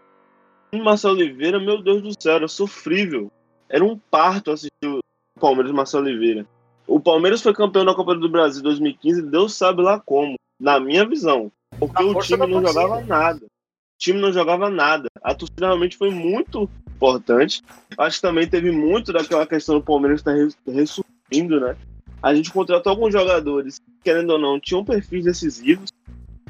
O 0.72 0.78
Marcelo 0.78 1.14
Oliveira, 1.14 1.60
meu 1.60 1.80
Deus 1.80 2.02
do 2.02 2.20
céu, 2.20 2.34
era 2.34 2.48
sofrível. 2.48 3.30
Era 3.68 3.84
um 3.84 3.96
parto 3.96 4.50
assistir 4.50 4.86
o 4.86 4.98
Palmeiras 5.40 5.70
e 5.70 5.74
Marcelo 5.74 6.04
Oliveira. 6.04 6.46
O 6.86 7.00
Palmeiras 7.00 7.40
foi 7.40 7.54
campeão 7.54 7.84
da 7.84 7.94
Copa 7.94 8.14
do 8.14 8.28
Brasil 8.28 8.62
2015, 8.62 9.22
Deus 9.22 9.54
sabe 9.54 9.82
lá 9.82 9.98
como, 10.00 10.34
na 10.60 10.78
minha 10.78 11.06
visão. 11.08 11.50
Porque 11.78 12.02
o 12.02 12.18
time 12.20 12.46
não 12.46 12.66
jogava 12.66 13.00
nada. 13.00 13.46
O 13.46 13.98
time 13.98 14.20
não 14.20 14.32
jogava 14.32 14.68
nada. 14.68 15.08
A 15.22 15.34
torcida 15.34 15.66
realmente 15.66 15.96
foi 15.96 16.10
muito 16.10 16.68
importante. 16.86 17.62
Acho 17.96 18.16
que 18.16 18.22
também 18.22 18.46
teve 18.46 18.70
muito 18.70 19.12
daquela 19.12 19.46
questão 19.46 19.76
do 19.76 19.84
Palmeiras 19.84 20.20
estar 20.20 20.34
ressurgindo, 20.66 21.60
né? 21.60 21.76
A 22.24 22.34
gente 22.34 22.50
contratou 22.50 22.90
alguns 22.90 23.12
jogadores, 23.12 23.78
querendo 24.02 24.30
ou 24.30 24.38
não, 24.38 24.58
tinham 24.58 24.82
perfis 24.82 25.24
decisivos. 25.24 25.90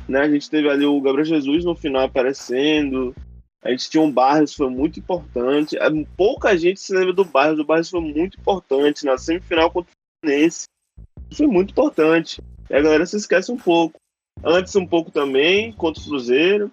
Né? 0.09 0.21
A 0.21 0.31
gente 0.31 0.49
teve 0.49 0.71
ali 0.71 0.87
o 0.87 1.01
Gabriel 1.01 1.25
Jesus 1.25 1.65
no 1.65 1.75
final 1.75 2.05
aparecendo. 2.05 3.13
A 3.61 3.71
gente 3.71 3.91
tinha 3.91 4.01
um 4.01 4.09
Barros, 4.09 4.55
foi 4.55 4.71
muito 4.71 5.01
importante. 5.01 5.77
É, 5.77 5.89
pouca 6.17 6.57
gente 6.57 6.79
se 6.79 6.95
lembra 6.95 7.13
do 7.13 7.25
Barros. 7.25 7.59
O 7.59 7.65
Barros 7.65 7.91
foi 7.91 8.01
muito 8.01 8.39
importante 8.39 9.05
na 9.05 9.19
semifinal 9.19 9.69
contra 9.69 9.91
o 9.91 10.25
Fluminense. 10.25 10.67
Foi 11.33 11.49
muito 11.49 11.73
importante. 11.73 12.41
E 12.71 12.75
a 12.77 12.81
galera 12.81 13.05
se 13.05 13.17
esquece 13.17 13.51
um 13.51 13.59
pouco. 13.59 13.99
Antes 14.45 14.77
um 14.77 14.87
pouco 14.87 15.11
também, 15.11 15.73
contra 15.73 16.01
o 16.01 16.07
Cruzeiro. 16.07 16.71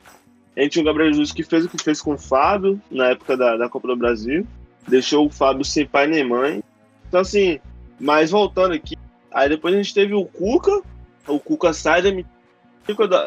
A 0.56 0.62
gente 0.62 0.74
tinha 0.74 0.84
o 0.84 0.86
Gabriel 0.86 1.12
Jesus 1.12 1.32
que 1.32 1.42
fez 1.42 1.66
o 1.66 1.70
que 1.70 1.84
fez 1.84 2.04
com 2.04 2.14
o 2.14 2.20
Fábio 2.20 2.80
na 2.92 3.08
época 3.08 3.36
da, 3.36 3.58
da 3.58 3.68
Copa 3.68 3.88
do 3.88 3.96
Brasil. 3.96 4.46
Deixou 4.88 5.26
o 5.26 5.32
Fábio 5.32 5.66
sem 5.66 5.88
pai 5.88 6.06
nem 6.06 6.24
mãe. 6.24 6.64
Então, 7.08 7.22
assim, 7.22 7.60
mas 8.02 8.32
voltando 8.32 8.74
aqui, 8.74 8.98
aí 9.32 9.48
depois 9.48 9.74
a 9.74 9.78
gente 9.78 9.94
teve 9.94 10.14
o 10.14 10.26
Cuca. 10.26 10.82
O 11.28 11.40
Cuca 11.40 11.72
sai 11.74 12.02
da 12.02 12.10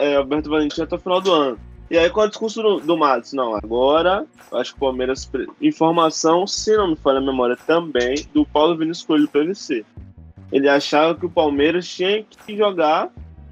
é, 0.02 0.16
Alberto 0.16 0.50
Valentim 0.50 0.82
até 0.82 0.96
o 0.96 0.98
final 0.98 1.20
do 1.20 1.32
ano. 1.32 1.58
E 1.90 1.98
aí, 1.98 2.08
qual 2.10 2.24
é 2.24 2.26
o 2.26 2.30
discurso 2.30 2.62
do, 2.62 2.80
do 2.80 2.96
Matos? 2.96 3.32
Não, 3.34 3.54
agora, 3.54 4.26
acho 4.52 4.72
que 4.72 4.78
o 4.78 4.80
Palmeiras. 4.80 5.30
Informação, 5.60 6.46
se 6.46 6.76
não 6.76 6.88
me 6.88 6.96
falha 6.96 7.18
a 7.18 7.22
memória, 7.22 7.56
também, 7.66 8.26
do 8.32 8.44
Paulo 8.44 8.76
Vinícius 8.76 9.06
Coelho 9.06 9.26
do 9.26 9.30
PVC. 9.30 9.84
Ele 10.50 10.68
achava 10.68 11.14
que 11.14 11.26
o 11.26 11.30
Palmeiras 11.30 11.86
tinha 11.86 12.24
que 12.24 12.56
jogar 12.56 13.10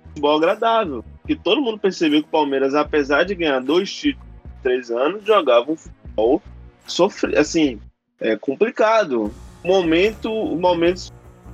futebol 0.08 0.36
agradável. 0.36 1.04
Porque 1.20 1.36
todo 1.36 1.62
mundo 1.62 1.78
percebeu 1.78 2.20
que 2.22 2.28
o 2.28 2.32
Palmeiras, 2.32 2.74
apesar 2.74 3.24
de 3.24 3.34
ganhar 3.34 3.60
dois 3.60 3.92
títulos 3.94 4.28
em 4.44 4.62
três 4.62 4.90
anos, 4.90 5.24
jogava 5.24 5.70
um 5.70 5.76
futebol 5.76 6.42
sofre, 6.86 7.36
assim, 7.38 7.80
é 8.20 8.36
complicado. 8.36 9.32
Momento, 9.64 10.30
momentos, 10.56 11.12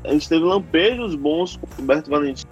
a 0.09 0.13
gente 0.13 0.29
teve 0.29 0.43
lampejos 0.43 1.15
bons 1.15 1.57
com 1.57 1.67
o 1.67 1.77
Roberto 1.77 2.09
Valentim, 2.09 2.47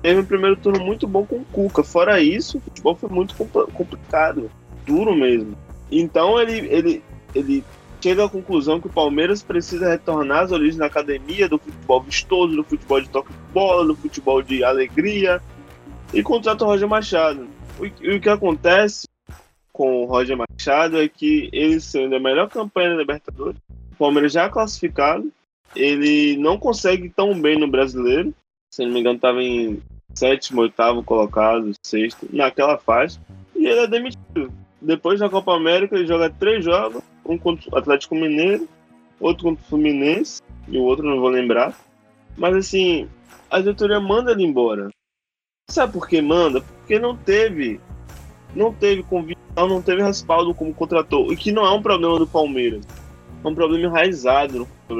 teve 0.00 0.20
um 0.20 0.24
primeiro 0.24 0.56
turno 0.56 0.84
muito 0.84 1.06
bom 1.06 1.26
com 1.26 1.36
o 1.36 1.44
Cuca. 1.46 1.82
Fora 1.82 2.20
isso, 2.20 2.58
o 2.58 2.60
futebol 2.60 2.94
foi 2.94 3.08
muito 3.08 3.34
complicado, 3.74 4.48
duro 4.86 5.14
mesmo. 5.14 5.56
Então 5.90 6.40
ele, 6.40 6.58
ele, 6.68 7.02
ele 7.34 7.64
chega 8.00 8.24
à 8.24 8.28
conclusão 8.28 8.80
que 8.80 8.86
o 8.86 8.92
Palmeiras 8.92 9.42
precisa 9.42 9.88
retornar 9.88 10.44
às 10.44 10.52
origens 10.52 10.76
da 10.76 10.86
academia, 10.86 11.48
do 11.48 11.58
futebol 11.58 12.02
vistoso, 12.02 12.54
do 12.54 12.62
futebol 12.62 13.00
de 13.00 13.08
toque 13.08 13.32
de 13.32 13.52
bola, 13.52 13.84
do 13.84 13.96
futebol 13.96 14.40
de 14.40 14.62
alegria, 14.62 15.42
e 16.14 16.22
contrata 16.22 16.64
o 16.64 16.68
Roger 16.68 16.88
Machado. 16.88 17.48
E 18.00 18.16
o 18.16 18.20
que 18.20 18.28
acontece 18.28 19.08
com 19.72 20.04
o 20.04 20.06
Roger 20.06 20.36
Machado 20.36 21.02
é 21.02 21.08
que 21.08 21.50
ele 21.52 21.80
sendo 21.80 22.14
a 22.14 22.20
melhor 22.20 22.48
campanha 22.48 22.90
da 22.90 22.96
Libertadores, 22.96 23.58
o 23.92 23.96
Palmeiras 23.96 24.32
já 24.32 24.48
classificado, 24.48 25.32
ele 25.74 26.36
não 26.36 26.58
consegue 26.58 27.08
tão 27.08 27.38
bem 27.38 27.58
no 27.58 27.68
brasileiro, 27.68 28.34
se 28.70 28.84
não 28.84 28.92
me 28.92 29.00
engano, 29.00 29.16
estava 29.16 29.42
em 29.42 29.82
sétimo, 30.14 30.62
oitavo 30.62 31.02
colocado, 31.02 31.72
sexto, 31.84 32.26
naquela 32.32 32.78
fase. 32.78 33.20
e 33.54 33.66
ele 33.66 33.80
é 33.80 33.86
demitido. 33.86 34.52
Depois 34.80 35.20
da 35.20 35.28
Copa 35.28 35.54
América, 35.54 35.96
ele 35.96 36.06
joga 36.06 36.30
três 36.30 36.64
jogos: 36.64 37.02
um 37.24 37.38
contra 37.38 37.70
o 37.70 37.78
Atlético 37.78 38.14
Mineiro, 38.14 38.68
outro 39.20 39.44
contra 39.44 39.64
o 39.64 39.68
Fluminense, 39.68 40.42
e 40.68 40.78
o 40.78 40.82
outro 40.82 41.06
não 41.06 41.20
vou 41.20 41.28
lembrar. 41.28 41.74
Mas 42.36 42.54
assim, 42.54 43.08
a 43.50 43.60
diretoria 43.60 44.00
manda 44.00 44.32
ele 44.32 44.44
embora. 44.44 44.90
Sabe 45.70 45.92
por 45.92 46.08
que 46.08 46.20
manda? 46.20 46.60
Porque 46.60 46.98
não 46.98 47.16
teve. 47.16 47.80
Não 48.54 48.72
teve 48.72 49.02
convicção, 49.02 49.68
não 49.68 49.82
teve 49.82 50.02
respaldo 50.02 50.54
como 50.54 50.72
contratou. 50.72 51.32
E 51.32 51.36
que 51.36 51.52
não 51.52 51.66
é 51.66 51.70
um 51.70 51.82
problema 51.82 52.18
do 52.18 52.26
Palmeiras. 52.26 52.86
É 53.44 53.48
um 53.48 53.54
problema 53.54 53.86
enraizado 53.86 54.66
no 54.88 54.96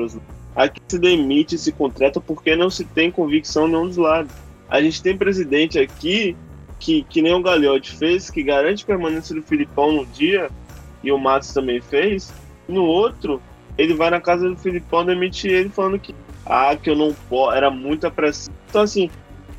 Aqui 0.57 0.81
se 0.89 0.99
demite, 0.99 1.59
se 1.59 1.71
contrata 1.71 2.19
porque 2.19 2.57
não 2.57 2.71
se 2.71 2.85
tem 2.85 3.11
convicção 3.11 3.69
nenhum 3.69 3.87
dos 3.87 3.99
lados. 3.99 4.33
A 4.69 4.81
gente 4.81 5.03
tem 5.03 5.17
presidente 5.17 5.79
aqui 5.79 6.35
que, 6.79 7.03
que 7.05 7.21
nem 7.21 7.35
o 7.35 7.43
Gagliotti 7.43 7.95
fez, 7.95 8.31
que 8.31 8.43
garante 8.43 8.85
permanência 8.85 9.35
do 9.35 9.43
Filipão 9.43 9.93
num 9.93 10.05
dia, 10.07 10.51
e 11.05 11.13
o 11.13 11.19
Matos 11.19 11.53
também 11.53 11.81
fez. 11.81 12.33
No 12.67 12.85
outro, 12.85 13.41
ele 13.77 13.95
vai 13.95 14.11
na 14.11 14.21
casa 14.21 14.49
do 14.49 14.57
Filipão 14.57 15.05
demitir 15.05 15.53
ele 15.53 15.69
falando 15.69 15.99
que 15.99 16.15
ah, 16.45 16.77
que 16.77 16.89
eu 16.89 16.97
não 16.97 17.13
posso, 17.29 17.57
era 17.57 17.71
muita 17.71 18.11
pressão. 18.11 18.55
Então 18.69 18.83
assim, 18.83 19.11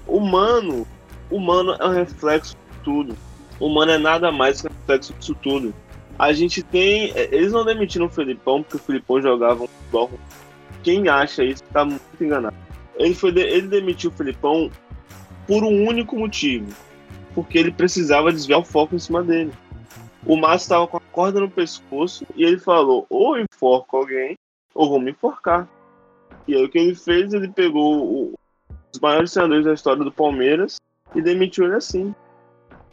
o 0.07 0.19
mano, 0.19 0.87
o 1.29 1.39
mano 1.39 1.73
é 1.73 1.85
um 1.85 1.93
reflexo 1.93 2.55
de 2.55 2.79
tudo. 2.83 3.15
O 3.59 3.69
mano 3.69 3.91
é 3.91 3.97
nada 3.97 4.31
mais 4.31 4.61
que 4.61 4.67
um 4.67 4.71
reflexo 4.71 5.13
disso 5.13 5.35
tudo. 5.41 5.73
A 6.17 6.33
gente 6.33 6.63
tem. 6.63 7.11
É, 7.11 7.35
eles 7.35 7.51
não 7.51 7.63
demitiram 7.63 8.07
o 8.07 8.09
Filipão 8.09 8.63
porque 8.63 8.77
o 8.77 8.79
Filipão 8.79 9.21
jogava 9.21 9.63
um 9.63 9.67
futebol. 9.67 10.11
Quem 10.87 11.09
acha 11.09 11.43
isso 11.43 11.61
tá 11.73 11.83
muito 11.83 12.01
enganado. 12.21 12.55
Ele, 12.95 13.13
foi 13.13 13.33
de, 13.33 13.41
ele 13.41 13.67
demitiu 13.67 14.09
o 14.09 14.13
Filipão 14.13 14.71
por 15.45 15.61
um 15.61 15.85
único 15.85 16.15
motivo 16.15 16.73
porque 17.35 17.57
ele 17.57 17.73
precisava 17.73 18.31
desviar 18.31 18.61
o 18.61 18.63
foco 18.63 18.95
em 18.95 18.99
cima 18.99 19.21
dele. 19.21 19.51
O 20.25 20.37
Márcio 20.37 20.63
estava 20.63 20.87
com 20.87 20.95
a 20.95 21.01
corda 21.11 21.41
no 21.41 21.51
pescoço 21.51 22.25
e 22.37 22.45
ele 22.45 22.57
falou: 22.57 23.05
ou 23.09 23.37
enforco 23.37 23.97
alguém, 23.97 24.37
ou 24.73 24.87
vou 24.87 25.01
me 25.01 25.11
enforcar. 25.11 25.67
E 26.47 26.55
aí 26.55 26.63
o 26.63 26.69
que 26.69 26.77
ele 26.77 26.95
fez? 26.95 27.33
Ele 27.33 27.49
pegou 27.49 28.05
o, 28.05 28.33
os 28.93 28.99
maiores 29.01 29.33
senadores 29.33 29.65
da 29.65 29.73
história 29.73 30.05
do 30.05 30.11
Palmeiras 30.11 30.79
e 31.13 31.21
demitiu 31.21 31.65
ele 31.65 31.75
assim. 31.75 32.15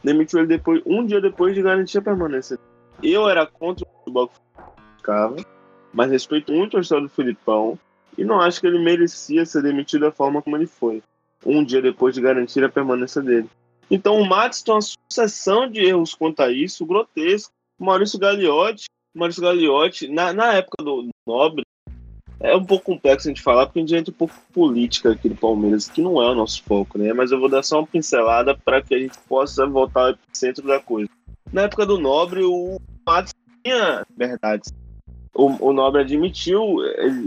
Demitiu 0.03 0.41
ele 0.41 0.49
depois, 0.49 0.83
um 0.85 1.07
dia 1.07 1.21
depois 1.21 1.55
de 1.55 1.63
garantir 1.63 1.99
a 1.99 2.03
permanência. 2.03 2.59
Eu 3.01 3.29
era 3.29 3.47
contra 3.47 3.87
o 3.87 3.99
futebol 3.99 4.27
que 4.27 4.35
ficava, 4.97 5.37
mas 5.95 6.11
respeito 6.11 6.53
muito 6.53 6.77
a 6.77 6.81
história 6.81 7.05
do 7.05 7.09
Filipão 7.09 7.79
e 8.19 8.25
não 8.25 8.41
acho 8.41 8.61
que 8.61 8.67
ele 8.67 8.79
merecia 8.79 9.47
ser 9.47 9.63
demitido 9.63 10.03
da 10.03 10.13
forma 10.13 10.43
como 10.43 10.57
ele 10.57 10.67
foi. 10.67 11.03
Um 11.47 11.65
dia 11.65 11.81
depois 11.81 12.15
de 12.15 12.21
garantir 12.21 12.63
a 12.65 12.69
permanência 12.69 13.23
dele. 13.23 13.49
Então 13.91 14.21
o 14.21 14.27
Matos 14.27 14.63
tem 14.63 14.75
uma 14.75 14.81
sucessão 14.81 15.71
de 15.71 15.81
erros 15.81 16.15
quanto 16.15 16.41
a 16.41 16.51
isso, 16.51 16.87
grotesco. 16.87 17.53
Maurício 17.79 18.19
Gagliotti, 18.19 18.87
Maurício 19.15 19.43
Gagliotti, 19.43 20.09
na, 20.09 20.33
na 20.33 20.55
época 20.55 20.83
do 20.83 21.09
Nobre, 21.27 21.65
é 22.41 22.55
um 22.57 22.65
pouco 22.65 22.85
complexo 22.85 23.29
a 23.29 23.31
gente 23.31 23.43
falar, 23.43 23.67
porque 23.67 23.79
a 23.79 23.83
gente 23.83 23.95
entra 23.95 24.13
um 24.13 24.17
pouco 24.17 24.35
política 24.53 25.13
aqui 25.13 25.29
do 25.29 25.35
Palmeiras, 25.35 25.89
que 25.89 26.03
não 26.03 26.23
é 26.23 26.31
o 26.31 26.35
nosso 26.35 26.63
foco, 26.63 26.99
né? 26.99 27.13
Mas 27.13 27.33
eu 27.33 27.41
vou 27.41 27.49
dar 27.49 27.63
só 27.63 27.79
uma 27.79 27.87
pincelada 27.87 28.57
para 28.57 28.83
que 28.83 28.95
a 28.95 28.99
gente 28.99 29.19
possa 29.29 29.67
voltar 29.67 30.11
ao 30.11 30.19
centro 30.33 30.67
da 30.67 30.79
coisa. 30.79 31.09
Na 31.53 31.63
época 31.63 31.87
do 31.87 31.99
Nobre, 31.99 32.43
o 32.43 32.81
Matos 33.07 33.33
tinha 33.63 34.05
verdades. 34.17 34.73
O, 35.35 35.69
o 35.71 35.73
Nobre 35.73 36.01
admitiu, 36.01 36.79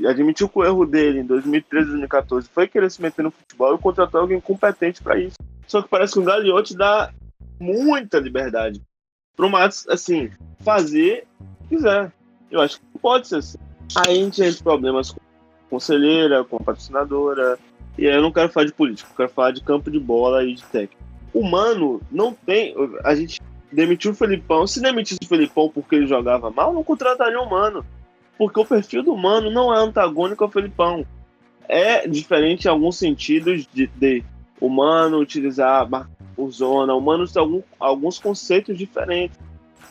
admitiu 0.10 0.47
que 0.47 0.58
o 0.58 0.64
erro 0.64 0.86
dele 0.86 1.20
em 1.20 1.26
2013 1.26 1.88
2014 1.88 2.47
foi 2.47 2.68
querer 2.68 2.89
se 2.89 3.01
meter 3.01 3.22
no 3.22 3.32
futebol 3.32 3.76
e 3.76 3.80
contratou 3.80 4.22
alguém 4.22 4.39
competente 4.39 5.03
para 5.03 5.20
isso. 5.20 5.36
Só 5.68 5.82
que 5.82 5.89
parece 5.89 6.14
que 6.14 6.20
o 6.20 6.24
Gagliotti 6.24 6.76
dá 6.76 7.12
muita 7.60 8.20
liberdade 8.20 8.82
pro 9.36 9.49
Matos, 9.49 9.88
assim, 9.89 10.32
fazer 10.62 11.28
o 11.39 11.64
que 11.64 11.76
quiser. 11.76 12.12
Eu 12.49 12.62
acho 12.62 12.80
que 12.80 12.99
pode 12.99 13.28
ser 13.28 13.38
assim. 13.38 13.58
Aí 13.95 14.20
a 14.20 14.24
gente 14.24 14.41
entra 14.41 14.64
problemas 14.64 15.12
com 15.12 15.20
a 15.20 15.70
conselheira, 15.70 16.43
com 16.43 16.58
a 16.58 16.60
patrocinadora. 16.62 17.60
E 17.97 18.08
aí 18.08 18.16
eu 18.16 18.22
não 18.22 18.32
quero 18.32 18.49
falar 18.49 18.66
de 18.66 18.74
política, 18.74 19.10
eu 19.12 19.16
quero 19.18 19.30
falar 19.30 19.51
de 19.51 19.62
campo 19.62 19.91
de 19.91 19.99
bola 19.99 20.43
e 20.45 20.53
de 20.55 20.64
técnico. 20.64 21.03
O 21.34 21.43
Mano 21.43 22.01
não 22.10 22.34
tem. 22.34 22.74
A 23.03 23.14
gente 23.16 23.41
demitiu 23.72 24.12
o 24.12 24.16
Felipão. 24.16 24.66
Se 24.66 24.82
demitisse 24.82 25.20
o 25.22 25.28
Felipão 25.28 25.70
porque 25.70 25.95
ele 25.95 26.08
jogava 26.08 26.49
mal, 26.49 26.74
não 26.74 26.84
contrataria 26.84 27.39
o 27.39 27.49
Mano. 27.49 27.86
Porque 28.38 28.60
o 28.60 28.66
perfil 28.66 29.04
do 29.04 29.16
Mano 29.16 29.50
não 29.50 29.74
é 29.74 29.78
antagônico 29.78 30.44
ao 30.44 30.52
Felipão. 30.52 31.06
É 31.68 32.08
diferente 32.08 32.66
em 32.66 32.70
alguns 32.70 32.98
sentidos 32.98 33.68
de, 33.74 33.88
de 33.88 34.24
humano, 34.60 35.20
utilizar 35.20 35.88
o 36.38 36.50
zona, 36.52 36.94
humanos 36.94 37.34
tem 37.34 37.42
algum, 37.42 37.62
alguns 37.80 38.20
conceitos 38.20 38.78
diferentes. 38.78 39.38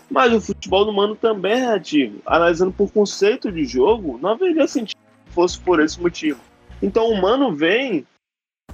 Mas 0.08 0.32
o 0.32 0.40
futebol 0.40 0.84
do 0.84 0.92
humano 0.92 1.16
também 1.16 1.52
é 1.52 1.56
reativo. 1.56 2.20
Analisando 2.24 2.72
por 2.72 2.92
conceito 2.92 3.50
de 3.50 3.64
jogo, 3.64 4.18
não 4.22 4.30
haveria 4.30 4.66
sentido 4.68 4.98
que 5.26 5.32
fosse 5.32 5.58
por 5.58 5.80
esse 5.80 6.00
motivo. 6.00 6.40
Então 6.80 7.08
o 7.08 7.12
humano 7.12 7.52
vem, 7.52 8.06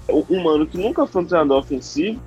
o 0.09 0.21
humano 0.29 0.67
que 0.67 0.77
nunca 0.77 1.07
foi 1.07 1.23
um 1.23 1.27
treinador 1.27 1.59
ofensivo, 1.59 2.21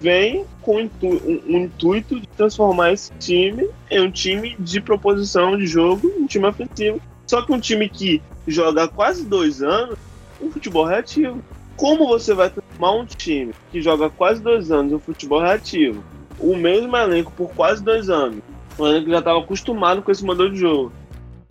vem 0.00 0.44
com 0.62 0.82
um, 0.82 0.90
um, 1.02 1.58
intuito 1.58 2.20
de 2.20 2.26
transformar 2.28 2.92
esse 2.92 3.12
time 3.18 3.68
em 3.90 4.00
um 4.00 4.10
time 4.10 4.56
de 4.58 4.80
proposição 4.80 5.56
de 5.56 5.66
jogo, 5.66 6.12
um 6.18 6.26
time 6.26 6.46
ofensivo. 6.46 7.00
Só 7.26 7.42
que 7.42 7.52
um 7.52 7.60
time 7.60 7.88
que 7.88 8.22
joga 8.46 8.84
há 8.84 8.88
quase 8.88 9.24
dois 9.24 9.62
anos, 9.62 9.98
um 10.40 10.50
futebol 10.50 10.84
reativo. 10.84 11.42
Como 11.76 12.06
você 12.08 12.34
vai 12.34 12.50
transformar 12.50 12.92
um 12.92 13.04
time 13.04 13.52
que 13.70 13.80
joga 13.82 14.08
quase 14.08 14.40
dois 14.40 14.70
anos 14.70 14.92
no 14.92 14.98
futebol 14.98 15.40
reativo, 15.40 16.02
o 16.40 16.56
mesmo 16.56 16.96
elenco 16.96 17.32
por 17.32 17.50
quase 17.50 17.82
dois 17.82 18.08
anos, 18.08 18.40
um 18.78 18.86
elenco 18.86 19.06
que 19.06 19.10
já 19.10 19.18
estava 19.18 19.38
acostumado 19.40 20.02
com 20.02 20.10
esse 20.10 20.24
modelo 20.24 20.50
de 20.50 20.58
jogo, 20.58 20.92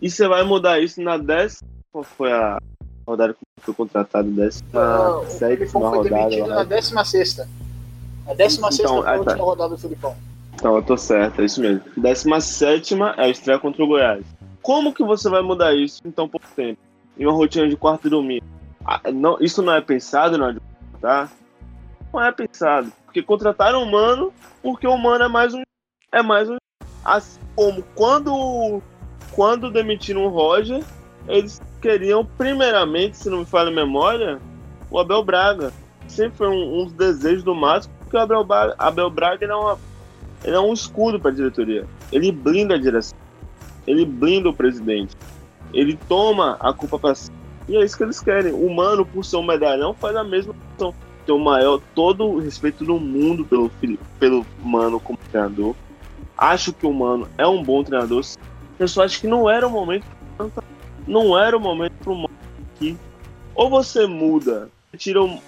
e 0.00 0.10
você 0.10 0.26
vai 0.26 0.42
mudar 0.42 0.80
isso 0.80 1.00
na 1.02 1.16
décima. 1.16 1.68
Qual 1.92 2.04
foi 2.04 2.32
a 2.32 2.58
rodada 3.06 3.34
que 3.34 3.40
foi 3.62 3.74
contratado? 3.74 4.30
Décima 4.30 5.24
sétima 5.28 5.88
rodada. 5.88 6.46
Na 6.46 6.64
décima 6.64 7.04
sexta. 7.04 7.48
A 8.28 8.34
décima 8.34 8.70
sexta 8.70 8.92
então, 8.92 9.02
foi 9.02 9.10
a 9.10 9.16
última 9.16 9.36
tá. 9.36 9.42
rodada 9.42 9.70
do 9.70 9.78
Filipão. 9.78 10.14
Então, 10.54 10.76
eu 10.76 10.82
tô 10.82 10.96
certo, 10.96 11.40
é 11.40 11.44
isso 11.44 11.60
mesmo. 11.60 11.80
Décima 11.96 12.40
sétima 12.40 13.14
é 13.16 13.24
a 13.24 13.28
estreia 13.28 13.58
contra 13.58 13.82
o 13.82 13.86
Goiás. 13.86 14.24
Como 14.60 14.92
que 14.92 15.02
você 15.02 15.30
vai 15.30 15.40
mudar 15.40 15.74
isso 15.74 16.02
em 16.04 16.10
tão 16.10 16.28
pouco 16.28 16.46
tempo? 16.54 16.78
Em 17.18 17.24
uma 17.24 17.32
rotina 17.32 17.66
de 17.66 17.76
quarto 17.76 18.06
e 18.06 18.10
domingo? 18.10 18.44
Ah, 18.84 19.00
não, 19.12 19.38
isso 19.40 19.62
não 19.62 19.72
é 19.72 19.80
pensado, 19.80 20.36
não, 20.36 20.54
tá? 21.00 21.30
Não 22.12 22.22
é 22.22 22.30
pensado. 22.30 22.92
Porque 23.04 23.22
contrataram 23.22 23.82
o 23.82 23.90
Mano, 23.90 24.32
porque 24.62 24.86
o 24.86 24.96
Mano 24.96 25.24
é 25.24 25.28
mais 25.28 25.54
um. 25.54 25.62
É 26.12 26.22
mais 26.22 26.50
um. 26.50 26.56
Assim 27.04 27.40
como 27.56 27.82
quando, 27.94 28.82
quando 29.32 29.70
demitiram 29.70 30.26
o 30.26 30.28
Roger, 30.28 30.84
eles 31.26 31.60
queriam, 31.80 32.24
primeiramente, 32.24 33.16
se 33.16 33.30
não 33.30 33.38
me 33.38 33.46
falha 33.46 33.68
a 33.68 33.74
memória, 33.74 34.38
o 34.90 34.98
Abel 34.98 35.24
Braga. 35.24 35.72
Sempre 36.06 36.38
foi 36.38 36.48
um, 36.48 36.80
um 36.80 36.84
dos 36.84 36.92
desejos 36.92 37.42
do 37.42 37.54
Márcio, 37.54 37.90
porque 38.08 38.16
o 38.16 38.20
Abel, 38.20 38.46
Abel 38.78 39.10
Braga 39.10 39.46
é, 39.46 39.54
uma, 39.54 39.78
ele 40.42 40.56
é 40.56 40.60
um 40.60 40.72
escudo 40.72 41.20
para 41.20 41.30
a 41.30 41.34
diretoria. 41.34 41.86
Ele 42.10 42.32
blinda 42.32 42.74
a 42.74 42.78
direção. 42.78 43.16
Ele 43.86 44.04
blinda 44.04 44.48
o 44.48 44.54
presidente. 44.54 45.14
Ele 45.72 45.98
toma 46.08 46.56
a 46.58 46.72
culpa 46.72 46.98
para 46.98 47.14
si 47.14 47.30
e 47.68 47.76
é 47.76 47.84
isso 47.84 47.96
que 47.96 48.02
eles 48.02 48.20
querem. 48.20 48.52
O 48.52 48.74
Mano, 48.74 49.04
por 49.04 49.24
ser 49.24 49.36
um 49.36 49.42
medalhão, 49.42 49.92
faz 49.92 50.16
a 50.16 50.24
mesma 50.24 50.54
função. 50.54 50.94
Tem 51.26 51.34
o 51.34 51.38
maior, 51.38 51.80
todo 51.94 52.24
o 52.24 52.40
respeito 52.40 52.82
do 52.82 52.98
mundo 52.98 53.44
pelo, 53.44 53.70
pelo 54.18 54.46
Mano 54.62 54.98
como 54.98 55.18
treinador. 55.30 55.74
Acho 56.36 56.72
que 56.72 56.86
o 56.86 56.92
Mano 56.92 57.28
é 57.36 57.46
um 57.46 57.62
bom 57.62 57.84
treinador. 57.84 58.24
Eu 58.78 58.88
só 58.88 59.04
acho 59.04 59.20
que 59.20 59.26
não 59.26 59.50
era 59.50 59.66
o 59.66 59.70
momento. 59.70 60.06
Não 61.06 61.38
era 61.38 61.54
o 61.54 61.60
momento 61.60 61.92
pro 62.02 62.14
Mano 62.14 62.30
aqui. 62.74 62.96
Ou 63.54 63.68
você 63.68 64.06
muda, 64.06 64.70
tira 64.96 65.22
os 65.22 65.38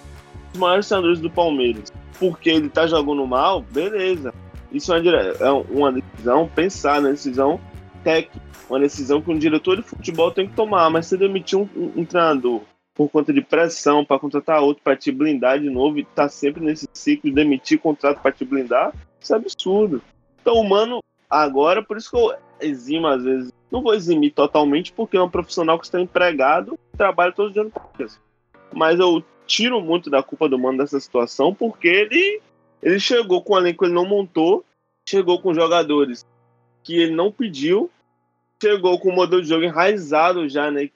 maiores 0.55 0.87
treinadores 0.87 1.19
do 1.19 1.29
Palmeiras 1.29 1.91
porque 2.21 2.51
ele 2.51 2.69
tá 2.69 2.85
jogando 2.85 3.25
mal, 3.25 3.61
beleza. 3.61 4.31
Isso 4.71 4.93
é 4.93 5.01
uma 5.69 5.89
é 5.89 5.91
decisão, 5.91 6.49
pensar 6.55 7.01
na 7.01 7.09
decisão 7.09 7.59
técnica 8.03 8.51
uma 8.71 8.79
decisão 8.79 9.21
que 9.21 9.29
um 9.29 9.37
diretor 9.37 9.75
de 9.75 9.83
futebol 9.83 10.31
tem 10.31 10.47
que 10.47 10.55
tomar, 10.55 10.89
mas 10.89 11.05
você 11.05 11.17
demitir 11.17 11.59
um, 11.59 11.67
um, 11.75 11.91
um 11.97 12.05
treinador 12.05 12.61
por 12.95 13.09
conta 13.09 13.33
de 13.33 13.41
pressão 13.41 14.05
para 14.05 14.19
contratar 14.19 14.61
outro 14.61 14.81
para 14.81 14.95
te 14.95 15.11
blindar 15.11 15.59
de 15.59 15.69
novo 15.69 15.99
e 15.99 16.05
tá 16.05 16.29
sempre 16.29 16.63
nesse 16.63 16.87
ciclo 16.93 17.29
de 17.29 17.35
demitir 17.35 17.79
contrato 17.79 18.21
para 18.21 18.31
te 18.31 18.45
blindar, 18.45 18.93
isso 19.19 19.33
é 19.33 19.37
absurdo. 19.37 20.01
Então, 20.41 20.55
o 20.55 20.67
Mano, 20.67 21.03
agora, 21.29 21.83
por 21.83 21.97
isso 21.97 22.09
que 22.09 22.17
eu 22.17 22.33
eximo 22.61 23.07
às 23.07 23.23
vezes, 23.23 23.51
não 23.69 23.81
vou 23.81 23.93
eximir 23.93 24.31
totalmente 24.31 24.93
porque 24.93 25.17
é 25.17 25.21
um 25.21 25.29
profissional 25.29 25.77
que 25.77 25.85
está 25.85 25.99
empregado, 25.99 26.79
trabalha 26.97 27.31
todo 27.31 27.51
dia 27.51 27.63
no 27.63 27.71
Palmeiras. 27.71 28.19
Mas 28.73 28.99
eu 28.99 29.21
tiro 29.51 29.81
muito 29.81 30.09
da 30.09 30.23
culpa 30.23 30.47
do 30.47 30.57
Mano 30.57 30.77
dessa 30.77 30.99
situação 30.99 31.53
porque 31.53 31.87
ele, 31.87 32.41
ele 32.81 32.99
chegou 32.99 33.43
com 33.43 33.53
um 33.53 33.57
elenco 33.57 33.79
que 33.79 33.85
ele 33.85 33.93
não 33.93 34.07
montou, 34.07 34.63
chegou 35.07 35.41
com 35.41 35.53
jogadores 35.53 36.25
que 36.83 36.95
ele 36.95 37.13
não 37.13 37.31
pediu 37.31 37.91
chegou 38.61 38.99
com 38.99 39.09
um 39.09 39.15
modelo 39.15 39.41
de 39.41 39.49
jogo 39.49 39.63
enraizado 39.63 40.47
já, 40.47 40.69
né? 40.69 40.87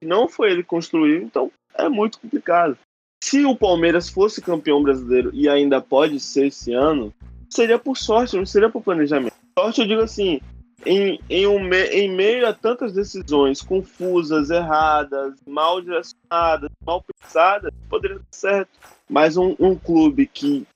Que 0.00 0.06
não 0.06 0.28
foi 0.28 0.52
ele 0.52 0.62
construir, 0.62 1.22
então 1.22 1.50
é 1.74 1.88
muito 1.88 2.20
complicado. 2.20 2.78
Se 3.22 3.44
o 3.44 3.56
Palmeiras 3.56 4.08
fosse 4.08 4.40
campeão 4.40 4.82
brasileiro 4.82 5.30
e 5.34 5.48
ainda 5.48 5.80
pode 5.80 6.20
ser 6.20 6.46
esse 6.46 6.72
ano, 6.72 7.12
seria 7.50 7.78
por 7.78 7.96
sorte, 7.96 8.36
não 8.36 8.46
seria 8.46 8.70
por 8.70 8.82
planejamento. 8.82 9.34
Sorte, 9.58 9.80
eu 9.80 9.86
digo 9.88 10.02
assim, 10.02 10.40
em, 10.84 11.20
em, 11.28 11.46
um 11.46 11.72
em 11.72 12.10
meio 12.10 12.46
a 12.46 12.52
tantas 12.52 12.92
decisões 12.92 13.60
confusas, 13.60 14.50
erradas, 14.50 15.34
mal 15.46 15.80
direcionadas, 15.80 16.70
mal 16.84 17.02
pensadas, 17.02 17.72
poderia 17.88 18.18
dar 18.18 18.24
certo. 18.30 18.70
Mas 19.08 19.36
um, 19.36 19.54
um 19.58 19.74
clube 19.74 20.26
que 20.26 20.66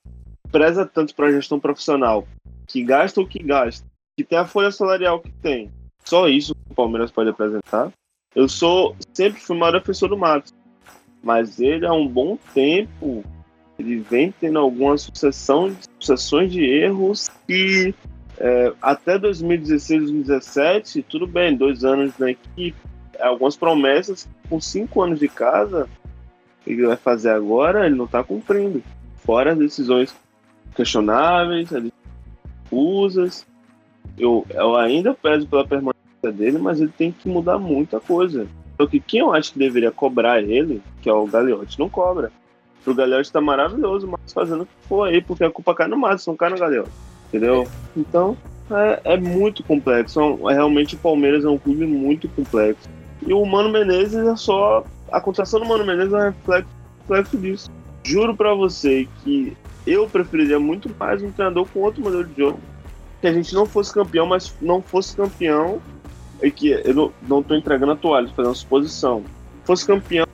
preza 0.50 0.84
tanto 0.84 1.14
para 1.14 1.28
a 1.28 1.32
gestão 1.32 1.58
profissional, 1.58 2.26
que 2.66 2.82
gasta 2.82 3.20
o 3.20 3.26
que 3.26 3.42
gasta, 3.42 3.86
que 4.16 4.24
tem 4.24 4.38
a 4.38 4.46
folha 4.46 4.70
salarial 4.70 5.20
que 5.20 5.30
tem, 5.40 5.70
só 6.04 6.28
isso 6.28 6.54
o 6.70 6.74
Palmeiras 6.74 7.10
pode 7.10 7.30
apresentar. 7.30 7.92
Eu 8.34 8.48
sou 8.48 8.96
sempre 9.12 9.40
fui 9.40 9.56
maior 9.56 9.72
defensor 9.72 10.08
do 10.08 10.16
Matos, 10.16 10.52
mas 11.22 11.60
ele 11.60 11.86
há 11.86 11.92
um 11.92 12.08
bom 12.08 12.38
tempo 12.54 13.24
ele 13.78 13.98
vem 13.98 14.32
tendo 14.32 14.58
alguma 14.58 14.96
sucessão 14.96 15.74
sucessões 15.98 16.52
de 16.52 16.64
erros 16.64 17.28
que 17.46 17.94
é, 18.44 18.72
até 18.82 19.16
2016, 19.16 20.00
2017, 20.00 21.02
tudo 21.04 21.28
bem, 21.28 21.56
dois 21.56 21.84
anos 21.84 22.18
na 22.18 22.32
equipe, 22.32 22.74
algumas 23.20 23.56
promessas 23.56 24.28
com 24.50 24.60
cinco 24.60 25.00
anos 25.00 25.20
de 25.20 25.28
casa, 25.28 25.88
ele 26.66 26.84
vai 26.84 26.96
fazer 26.96 27.30
agora, 27.30 27.86
ele 27.86 27.94
não 27.94 28.06
está 28.06 28.24
cumprindo. 28.24 28.82
Fora 29.18 29.52
as 29.52 29.58
decisões 29.58 30.12
questionáveis, 30.74 31.68
usas. 32.68 33.46
Eu, 34.18 34.44
eu 34.50 34.74
ainda 34.74 35.14
peço 35.14 35.46
pela 35.46 35.64
permanência 35.64 36.32
dele, 36.34 36.58
mas 36.58 36.80
ele 36.80 36.92
tem 36.98 37.12
que 37.12 37.28
mudar 37.28 37.58
muita 37.58 38.00
coisa. 38.00 38.48
Porque 38.76 38.98
quem 38.98 39.20
eu 39.20 39.32
acho 39.32 39.52
que 39.52 39.58
deveria 39.60 39.92
cobrar 39.92 40.42
ele, 40.42 40.82
que 41.00 41.08
é 41.08 41.12
o 41.12 41.28
Gagliotti, 41.28 41.78
não 41.78 41.88
cobra. 41.88 42.32
O 42.84 42.92
Gagliotti 42.92 43.30
tá 43.30 43.40
maravilhoso, 43.40 44.08
mas 44.08 44.32
fazendo 44.32 44.64
o 44.64 44.66
que 44.66 44.88
for 44.88 45.08
aí, 45.08 45.22
porque 45.22 45.44
a 45.44 45.50
culpa 45.50 45.76
cai 45.76 45.86
no 45.86 45.96
não 45.96 46.36
cai 46.36 46.50
no 46.50 46.58
Gagliotti. 46.58 47.11
Entendeu? 47.32 47.66
Então, 47.96 48.36
é, 48.70 49.14
é 49.14 49.16
muito 49.16 49.64
complexo. 49.64 50.20
É, 50.20 50.52
realmente 50.52 50.94
o 50.94 50.98
Palmeiras 50.98 51.44
é 51.44 51.48
um 51.48 51.58
clube 51.58 51.86
muito 51.86 52.28
complexo. 52.28 52.88
E 53.26 53.32
o 53.32 53.44
Mano 53.46 53.70
Menezes 53.70 54.14
é 54.14 54.36
só. 54.36 54.84
A 55.10 55.20
contratação 55.20 55.60
do 55.60 55.66
Mano 55.66 55.84
Menezes 55.84 56.12
é 56.12 56.16
um 56.16 56.20
reflexo, 56.20 56.70
reflexo 57.00 57.38
disso. 57.38 57.70
Juro 58.04 58.36
para 58.36 58.54
você 58.54 59.08
que 59.22 59.56
eu 59.86 60.06
preferiria 60.08 60.58
muito 60.58 60.90
mais 60.98 61.22
um 61.22 61.30
treinador 61.30 61.66
com 61.72 61.80
outro 61.80 62.02
modelo 62.02 62.24
de 62.24 62.36
jogo. 62.36 62.60
Que 63.20 63.28
a 63.28 63.32
gente 63.32 63.54
não 63.54 63.64
fosse 63.64 63.94
campeão, 63.94 64.26
mas 64.26 64.54
não 64.60 64.82
fosse 64.82 65.16
campeão. 65.16 65.80
E 66.42 66.50
que 66.50 66.70
eu 66.70 66.94
não, 66.94 67.12
não 67.26 67.42
tô 67.42 67.54
entregando 67.54 67.92
a 67.92 67.96
toalha, 67.96 68.28
fazendo 68.28 68.48
uma 68.48 68.54
suposição. 68.54 69.24
Fosse 69.64 69.86
campeão 69.86 70.26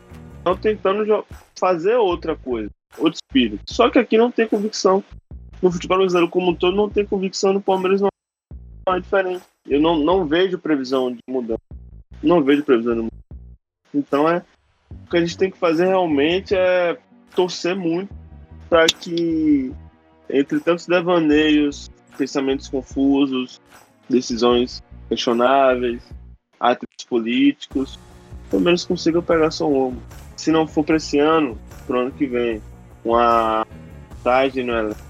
tentando 0.62 1.24
fazer 1.58 1.96
outra 1.96 2.34
coisa, 2.34 2.70
outro 2.96 3.18
espírito. 3.22 3.62
Só 3.66 3.90
que 3.90 3.98
aqui 3.98 4.16
não 4.16 4.30
tem 4.30 4.48
convicção. 4.48 5.04
No 5.60 5.72
futebol 5.72 5.98
brasileiro 5.98 6.30
como 6.30 6.50
um 6.50 6.54
todo, 6.54 6.76
não 6.76 6.88
tem 6.88 7.04
convicção. 7.04 7.52
No 7.52 7.60
Palmeiras 7.60 8.00
não 8.00 8.08
é 8.88 9.00
diferente. 9.00 9.44
Eu 9.66 9.80
não, 9.80 9.98
não 9.98 10.26
vejo 10.26 10.58
previsão 10.58 11.12
de 11.12 11.20
mudança. 11.28 11.60
Não 12.22 12.42
vejo 12.42 12.64
previsão 12.64 12.94
de 12.94 13.00
mudança. 13.02 13.22
Então 13.94 14.28
é. 14.28 14.42
O 14.90 15.10
que 15.10 15.16
a 15.16 15.20
gente 15.20 15.36
tem 15.36 15.50
que 15.50 15.58
fazer 15.58 15.86
realmente 15.86 16.54
é 16.54 16.98
torcer 17.34 17.76
muito 17.76 18.14
para 18.68 18.86
que, 18.86 19.72
entre 20.30 20.60
tantos 20.60 20.86
devaneios, 20.86 21.90
pensamentos 22.16 22.68
confusos, 22.68 23.60
decisões 24.08 24.82
questionáveis, 25.08 26.02
atos 26.58 26.88
políticos, 27.08 27.98
pelo 28.50 28.62
menos 28.62 28.84
consiga 28.84 29.22
pegar 29.22 29.50
seu 29.50 29.72
ombro. 29.72 30.02
Se 30.36 30.50
não 30.50 30.66
for 30.66 30.84
para 30.84 30.96
esse 30.96 31.18
ano, 31.18 31.58
pro 31.86 32.00
ano 32.00 32.12
que 32.12 32.26
vem, 32.26 32.62
com 33.02 33.16
a 33.16 33.66
tarde 34.22 34.62
no 34.62 34.72
elenco, 34.72 35.07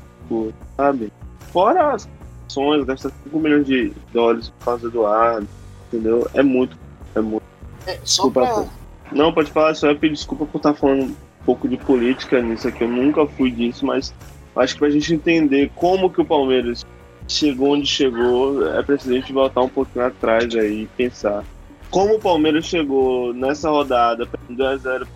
sabe? 0.76 1.12
Fora 1.52 1.92
as 1.92 2.08
ações, 2.46 2.84
gastar 2.84 3.10
5 3.24 3.38
milhões 3.38 3.66
de 3.66 3.92
dólares 4.12 4.50
por 4.50 4.64
causa 4.64 4.90
do 4.90 5.06
ar, 5.06 5.42
entendeu? 5.86 6.28
É 6.34 6.42
muito, 6.42 6.76
é 7.14 7.20
muito. 7.20 7.44
É, 7.86 7.98
só 8.04 8.28
pra... 8.30 8.64
Não, 9.12 9.32
pode 9.32 9.50
falar, 9.50 9.74
só 9.74 9.94
pedir 9.94 10.14
desculpa 10.14 10.44
por 10.46 10.58
estar 10.58 10.74
falando 10.74 11.04
um 11.04 11.16
pouco 11.44 11.66
de 11.68 11.76
política 11.78 12.42
nisso 12.42 12.68
aqui, 12.68 12.84
eu 12.84 12.88
nunca 12.88 13.26
fui 13.26 13.50
disso, 13.50 13.86
mas 13.86 14.12
acho 14.54 14.74
que 14.74 14.80
pra 14.80 14.90
gente 14.90 15.14
entender 15.14 15.70
como 15.74 16.10
que 16.10 16.20
o 16.20 16.24
Palmeiras 16.24 16.84
chegou 17.26 17.74
onde 17.74 17.86
chegou, 17.86 18.66
é 18.74 18.82
preciso 18.82 19.14
a 19.14 19.18
gente 19.18 19.32
voltar 19.32 19.62
um 19.62 19.68
pouquinho 19.68 20.06
atrás 20.06 20.54
aí 20.54 20.82
e 20.82 20.86
pensar. 20.86 21.44
Como 21.90 22.16
o 22.16 22.20
Palmeiras 22.20 22.66
chegou 22.66 23.32
nessa 23.32 23.70
rodada, 23.70 24.28
2x0 24.50 25.06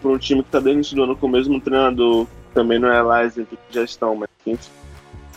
para 0.00 0.10
um 0.10 0.18
time 0.18 0.42
que 0.42 0.48
está 0.48 0.60
desde 0.60 0.98
o 0.98 1.04
ano 1.04 1.16
com 1.16 1.26
o 1.26 1.30
mesmo 1.30 1.60
treinador, 1.60 2.26
também 2.54 2.78
não 2.78 2.90
é 2.90 3.00
lá 3.02 3.24
exemplo 3.24 3.58
de 3.68 3.74
gestão, 3.74 4.14
mas 4.14 4.28
quem 4.44 4.58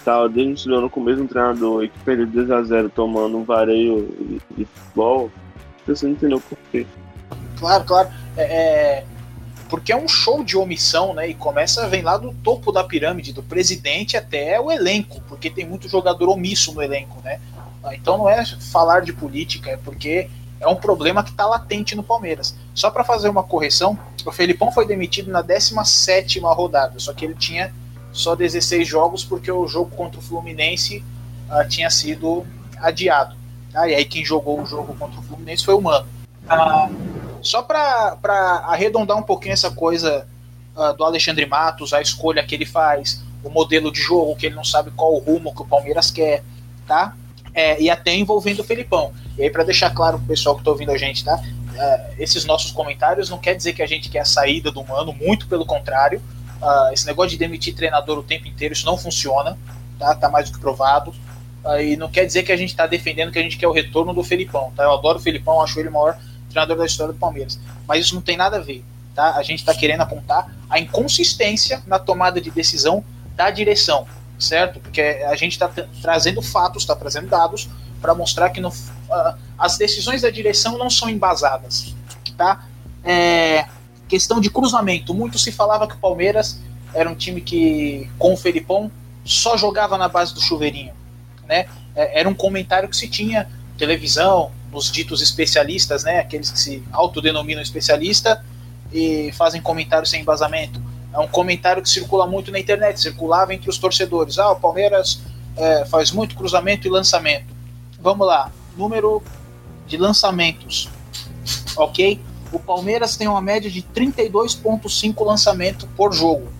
o 0.05 0.75
ano 0.75 0.89
com 0.89 0.99
o 0.99 1.03
mesmo 1.03 1.27
treinador 1.27 1.83
e 1.83 1.89
que 1.89 1.99
perdeu 1.99 2.27
2x0 2.27 2.91
tomando 2.93 3.37
um 3.37 3.43
vareio 3.43 4.41
de, 4.51 4.65
futebol, 4.65 5.31
você 5.87 6.05
não 6.05 6.13
entendeu 6.13 6.41
por 6.41 6.57
quê. 6.71 6.85
Claro, 7.57 7.83
claro. 7.85 8.09
É, 8.35 8.43
é, 8.43 9.05
porque 9.69 9.91
é 9.91 9.95
um 9.95 10.07
show 10.07 10.43
de 10.43 10.57
omissão, 10.57 11.13
né? 11.13 11.29
E 11.29 11.33
começa, 11.33 11.87
vem 11.87 12.01
lá 12.01 12.17
do 12.17 12.33
topo 12.43 12.71
da 12.71 12.83
pirâmide, 12.83 13.31
do 13.31 13.41
presidente 13.41 14.17
até 14.17 14.59
o 14.59 14.71
elenco, 14.71 15.21
porque 15.27 15.49
tem 15.49 15.65
muito 15.65 15.87
jogador 15.87 16.29
omisso 16.29 16.73
no 16.73 16.81
elenco, 16.81 17.21
né? 17.23 17.39
Então 17.93 18.17
não 18.17 18.29
é 18.29 18.45
falar 18.45 19.01
de 19.01 19.11
política, 19.11 19.71
é 19.71 19.77
porque 19.77 20.29
é 20.63 20.67
um 20.67 20.75
problema 20.75 21.23
que 21.23 21.29
está 21.29 21.45
latente 21.45 21.95
no 21.95 22.01
Palmeiras. 22.01 22.55
Só 22.73 22.89
para 22.89 23.03
fazer 23.03 23.29
uma 23.29 23.43
correção, 23.43 23.99
o 24.25 24.31
Felipão 24.31 24.71
foi 24.71 24.87
demitido 24.87 25.29
na 25.29 25.41
17 25.41 26.39
rodada, 26.39 26.97
só 26.99 27.13
que 27.13 27.25
ele 27.25 27.35
tinha 27.35 27.73
só 28.13 28.35
16 28.35 28.87
jogos 28.87 29.25
porque 29.25 29.51
o 29.51 29.67
jogo 29.67 29.93
contra 29.95 30.19
o 30.19 30.23
Fluminense 30.23 31.03
uh, 31.49 31.67
tinha 31.67 31.89
sido 31.89 32.45
adiado. 32.77 33.35
Tá? 33.71 33.87
E 33.87 33.95
aí 33.95 34.05
quem 34.05 34.23
jogou 34.23 34.61
o 34.61 34.65
jogo 34.65 34.95
contra 34.95 35.19
o 35.19 35.23
Fluminense 35.23 35.65
foi 35.65 35.73
o 35.73 35.81
Mano. 35.81 36.07
Uh, 36.45 37.41
só 37.41 37.61
para 37.61 38.17
arredondar 38.67 39.17
um 39.17 39.23
pouquinho 39.23 39.53
essa 39.53 39.69
coisa 39.69 40.25
uh, 40.75 40.93
do 40.95 41.03
Alexandre 41.03 41.45
Matos, 41.45 41.91
a 41.91 42.01
escolha 42.01 42.43
que 42.43 42.55
ele 42.55 42.65
faz, 42.65 43.21
o 43.43 43.49
modelo 43.49 43.91
de 43.91 43.99
jogo, 43.99 44.35
que 44.35 44.45
ele 44.45 44.55
não 44.55 44.63
sabe 44.63 44.91
qual 44.91 45.13
o 45.13 45.19
rumo 45.19 45.53
que 45.53 45.61
o 45.61 45.65
Palmeiras 45.65 46.09
quer, 46.09 46.43
tá? 46.87 47.15
É, 47.53 47.79
e 47.81 47.89
até 47.89 48.15
envolvendo 48.15 48.61
o 48.61 48.63
Felipão. 48.63 49.13
E 49.37 49.43
aí, 49.43 49.49
para 49.49 49.63
deixar 49.63 49.89
claro 49.91 50.17
pro 50.17 50.27
pessoal 50.27 50.55
que 50.55 50.61
está 50.61 50.71
ouvindo 50.71 50.91
a 50.91 50.97
gente, 50.97 51.23
tá? 51.23 51.35
Uh, 51.35 52.13
esses 52.19 52.45
nossos 52.45 52.71
comentários 52.71 53.29
não 53.29 53.37
quer 53.37 53.55
dizer 53.55 53.73
que 53.73 53.81
a 53.81 53.87
gente 53.87 54.09
quer 54.09 54.19
a 54.19 54.25
saída 54.25 54.71
do 54.71 54.83
Mano, 54.83 55.13
muito 55.13 55.47
pelo 55.47 55.65
contrário. 55.65 56.21
Uh, 56.61 56.93
esse 56.93 57.05
negócio 57.05 57.31
de 57.31 57.37
demitir 57.37 57.75
treinador 57.75 58.17
o 58.17 58.23
tempo 58.23 58.47
inteiro, 58.47 58.73
isso 58.73 58.85
não 58.85 58.97
funciona, 58.97 59.57
tá? 59.99 60.15
Tá 60.15 60.29
mais 60.29 60.49
do 60.49 60.55
que 60.55 60.61
provado. 60.61 61.11
Uh, 61.63 61.81
e 61.81 61.97
não 61.97 62.09
quer 62.09 62.25
dizer 62.25 62.43
que 62.43 62.51
a 62.51 62.57
gente 62.57 62.69
está 62.69 62.85
defendendo 62.85 63.31
que 63.31 63.39
a 63.39 63.41
gente 63.41 63.57
quer 63.57 63.67
o 63.67 63.71
retorno 63.71 64.13
do 64.13 64.23
Felipão, 64.23 64.71
tá? 64.75 64.83
Eu 64.83 64.91
adoro 64.91 65.17
o 65.17 65.21
Felipão, 65.21 65.61
acho 65.61 65.79
ele 65.79 65.89
o 65.89 65.91
maior 65.91 66.17
treinador 66.49 66.77
da 66.77 66.85
história 66.85 67.13
do 67.13 67.19
Palmeiras. 67.19 67.59
Mas 67.87 68.05
isso 68.05 68.15
não 68.15 68.21
tem 68.21 68.37
nada 68.37 68.57
a 68.57 68.59
ver, 68.59 68.83
tá? 69.15 69.35
A 69.35 69.43
gente 69.43 69.59
está 69.59 69.73
querendo 69.73 70.01
apontar 70.01 70.53
a 70.69 70.79
inconsistência 70.79 71.81
na 71.87 71.97
tomada 71.97 72.39
de 72.39 72.51
decisão 72.51 73.03
da 73.35 73.49
direção, 73.49 74.05
certo? 74.39 74.79
Porque 74.79 75.01
a 75.01 75.35
gente 75.35 75.53
está 75.53 75.69
trazendo 76.01 76.41
fatos, 76.41 76.83
está 76.83 76.95
trazendo 76.95 77.27
dados 77.27 77.69
para 78.01 78.13
mostrar 78.13 78.49
que 78.49 78.61
uh, 78.61 78.71
as 79.57 79.77
decisões 79.77 80.21
da 80.21 80.29
direção 80.29 80.77
não 80.77 80.89
são 80.89 81.09
embasadas, 81.09 81.95
tá? 82.37 82.65
É, 83.03 83.65
questão 84.07 84.39
de 84.39 84.49
cruzamento, 84.49 85.13
muito 85.13 85.39
se 85.39 85.51
falava 85.51 85.87
que 85.87 85.95
o 85.95 85.97
Palmeiras 85.97 86.59
era 86.93 87.09
um 87.09 87.15
time 87.15 87.41
que, 87.41 88.09
com 88.17 88.33
o 88.33 88.37
Felipão, 88.37 88.91
só 89.23 89.57
jogava 89.57 89.97
na 89.97 90.09
base 90.09 90.33
do 90.33 90.41
chuveirinho, 90.41 90.93
né? 91.47 91.67
É, 91.95 92.19
era 92.19 92.29
um 92.29 92.33
comentário 92.33 92.89
que 92.89 92.97
se 92.97 93.07
tinha 93.07 93.49
televisão, 93.77 94.51
nos 94.73 94.91
ditos 94.91 95.21
especialistas, 95.21 96.03
né? 96.03 96.19
Aqueles 96.19 96.49
que 96.49 96.59
se 96.59 96.83
autodenominam 96.91 97.61
especialista 97.61 98.43
e 98.91 99.31
fazem 99.33 99.61
comentários 99.61 100.09
sem 100.09 100.21
embasamento. 100.21 100.81
É 101.13 101.19
um 101.19 101.27
comentário 101.27 101.81
que 101.81 101.89
circula 101.89 102.25
muito 102.25 102.51
na 102.51 102.59
internet, 102.59 102.99
circulava 102.99 103.53
entre 103.53 103.69
os 103.69 103.77
torcedores. 103.77 104.39
Ah, 104.39 104.51
o 104.51 104.55
Palmeiras 104.55 105.21
é, 105.55 105.85
faz 105.85 106.11
muito 106.11 106.35
cruzamento 106.35 106.87
e 106.87 106.89
lançamento. 106.89 107.53
Vamos 108.01 108.25
lá, 108.25 108.51
número 108.75 109.21
de 109.85 109.95
lançamentos, 109.97 110.89
ok? 111.77 112.19
O 112.51 112.59
Palmeiras 112.59 113.15
tem 113.15 113.27
uma 113.27 113.41
média 113.41 113.69
de 113.69 113.81
32,5 113.81 115.25
lançamento 115.25 115.87
por 115.95 116.13
jogo. 116.13 116.51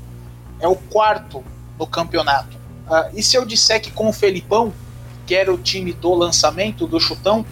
É 0.60 0.68
o 0.68 0.76
quarto 0.76 1.44
no 1.78 1.86
campeonato. 1.88 2.56
Uh, 2.88 3.18
e 3.18 3.24
se 3.24 3.36
eu 3.36 3.46
disser 3.46 3.82
que 3.82 3.92
com 3.92 4.08
o 4.08 4.14
Felipão, 4.14 4.74
que 5.26 5.36
era 5.36 5.54
o 5.54 5.58
time 5.58 5.94
do 5.94 6.14
lançamento, 6.14 6.88
do 6.88 7.00
chutão, 7.00 7.46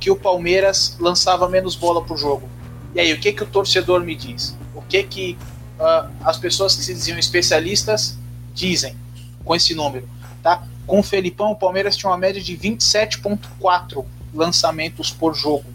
que 0.00 0.10
o 0.10 0.16
Palmeiras 0.16 0.96
lançava 1.00 1.48
menos 1.48 1.74
bola 1.74 2.02
por 2.02 2.16
jogo? 2.16 2.48
E 2.94 3.00
aí, 3.00 3.12
o 3.12 3.20
que, 3.20 3.32
que 3.32 3.42
o 3.42 3.46
torcedor 3.46 4.00
me 4.02 4.14
diz? 4.14 4.56
O 4.74 4.82
que, 4.82 5.02
que 5.02 5.38
uh, 5.78 6.10
as 6.24 6.36
pessoas 6.36 6.74
que 6.74 6.82
se 6.82 6.92
diziam 6.92 7.18
especialistas 7.18 8.18
dizem 8.54 8.96
com 9.44 9.54
esse 9.54 9.74
número? 9.74 10.08
Tá? 10.42 10.62
Com 10.86 11.00
o 11.00 11.02
Felipão, 11.02 11.52
o 11.52 11.56
Palmeiras 11.56 11.96
tinha 11.96 12.10
uma 12.10 12.18
média 12.18 12.42
de 12.42 12.56
27,4 12.56 14.04
lançamentos 14.34 15.10
por 15.10 15.34
jogo. 15.34 15.66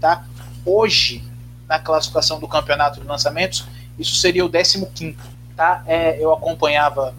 Tá? 0.00 0.24
Hoje, 0.64 1.24
na 1.68 1.78
classificação 1.78 2.38
do 2.38 2.48
campeonato 2.48 3.00
de 3.00 3.06
lançamentos, 3.06 3.66
isso 3.98 4.16
seria 4.16 4.44
o 4.44 4.50
15. 4.50 5.16
Tá? 5.56 5.82
É, 5.86 6.22
eu 6.22 6.32
acompanhava 6.32 7.14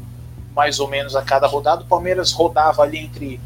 mais 0.56 0.80
ou 0.80 0.88
menos 0.88 1.16
a 1.16 1.22
cada 1.22 1.48
rodada. 1.48 1.84
O 1.84 1.86
Palmeiras 1.86 2.32
rodava 2.32 2.82
ali 2.82 3.00
entre 3.00 3.40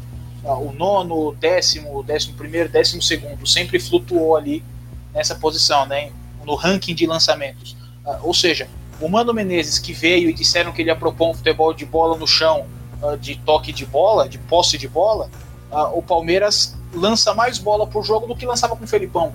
uh, 0.44 0.52
o 0.52 0.72
nono, 0.72 1.28
o 1.28 1.34
décimo, 1.34 1.98
o 1.98 2.02
décimo 2.02 2.36
primeiro, 2.36 2.68
décimo 2.68 3.02
segundo, 3.02 3.46
sempre 3.46 3.78
flutuou 3.78 4.36
ali 4.36 4.64
nessa 5.12 5.34
posição, 5.34 5.86
né? 5.86 6.12
No 6.44 6.54
ranking 6.54 6.94
de 6.94 7.06
lançamentos. 7.06 7.76
Uh, 8.04 8.18
ou 8.22 8.32
seja, 8.32 8.68
o 9.00 9.08
Mano 9.08 9.32
Menezes 9.32 9.78
que 9.78 9.92
veio 9.92 10.28
e 10.28 10.32
disseram 10.32 10.72
que 10.72 10.82
ele 10.82 10.90
ia 10.90 10.96
propor 10.96 11.30
um 11.30 11.34
futebol 11.34 11.72
de 11.72 11.84
bola 11.84 12.16
no 12.16 12.26
chão, 12.26 12.66
uh, 13.02 13.16
de 13.16 13.36
toque 13.36 13.72
de 13.72 13.86
bola, 13.86 14.28
de 14.28 14.38
posse 14.38 14.76
de 14.76 14.88
bola, 14.88 15.30
o 15.94 16.02
Palmeiras 16.02 16.76
lança 16.92 17.32
mais 17.32 17.58
bola 17.58 17.86
por 17.86 18.04
jogo 18.04 18.26
do 18.26 18.34
que 18.34 18.44
lançava 18.44 18.74
com 18.74 18.84
o 18.84 18.88
Felipão. 18.88 19.32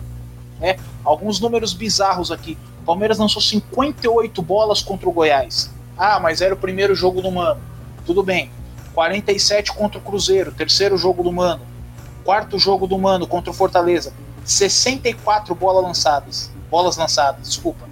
Né? 0.59 0.77
Alguns 1.03 1.39
números 1.39 1.73
bizarros 1.73 2.31
aqui. 2.31 2.57
O 2.81 2.85
Palmeiras 2.85 3.17
lançou 3.17 3.41
58 3.41 4.41
bolas 4.41 4.81
contra 4.81 5.07
o 5.07 5.11
Goiás. 5.11 5.71
Ah, 5.97 6.19
mas 6.19 6.41
era 6.41 6.53
o 6.53 6.57
primeiro 6.57 6.93
jogo 6.93 7.21
do 7.21 7.31
Mano. 7.31 7.61
Tudo 8.05 8.21
bem. 8.21 8.51
47 8.93 9.73
contra 9.73 9.97
o 9.97 10.01
Cruzeiro, 10.01 10.51
terceiro 10.51 10.97
jogo 10.97 11.23
do 11.23 11.31
Mano. 11.31 11.61
Quarto 12.23 12.59
jogo 12.59 12.87
do 12.87 12.97
Mano 12.97 13.27
contra 13.27 13.51
o 13.51 13.53
Fortaleza. 13.53 14.13
64 14.43 15.55
bolas 15.55 15.83
lançadas. 15.83 16.51
Bolas 16.69 16.97
lançadas, 16.97 17.47
desculpa. 17.47 17.87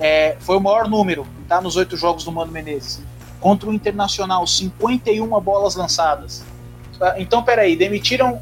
É, 0.00 0.36
foi 0.40 0.56
o 0.56 0.60
maior 0.60 0.88
número, 0.88 1.26
tá? 1.48 1.60
Nos 1.60 1.76
oito 1.76 1.96
jogos 1.96 2.24
do 2.24 2.32
Mano 2.32 2.52
Menezes. 2.52 3.00
Contra 3.40 3.68
o 3.68 3.72
Internacional, 3.72 4.46
51 4.46 5.28
bolas 5.40 5.74
lançadas. 5.74 6.44
Ah, 7.00 7.14
então, 7.18 7.42
peraí, 7.42 7.76
demitiram 7.76 8.40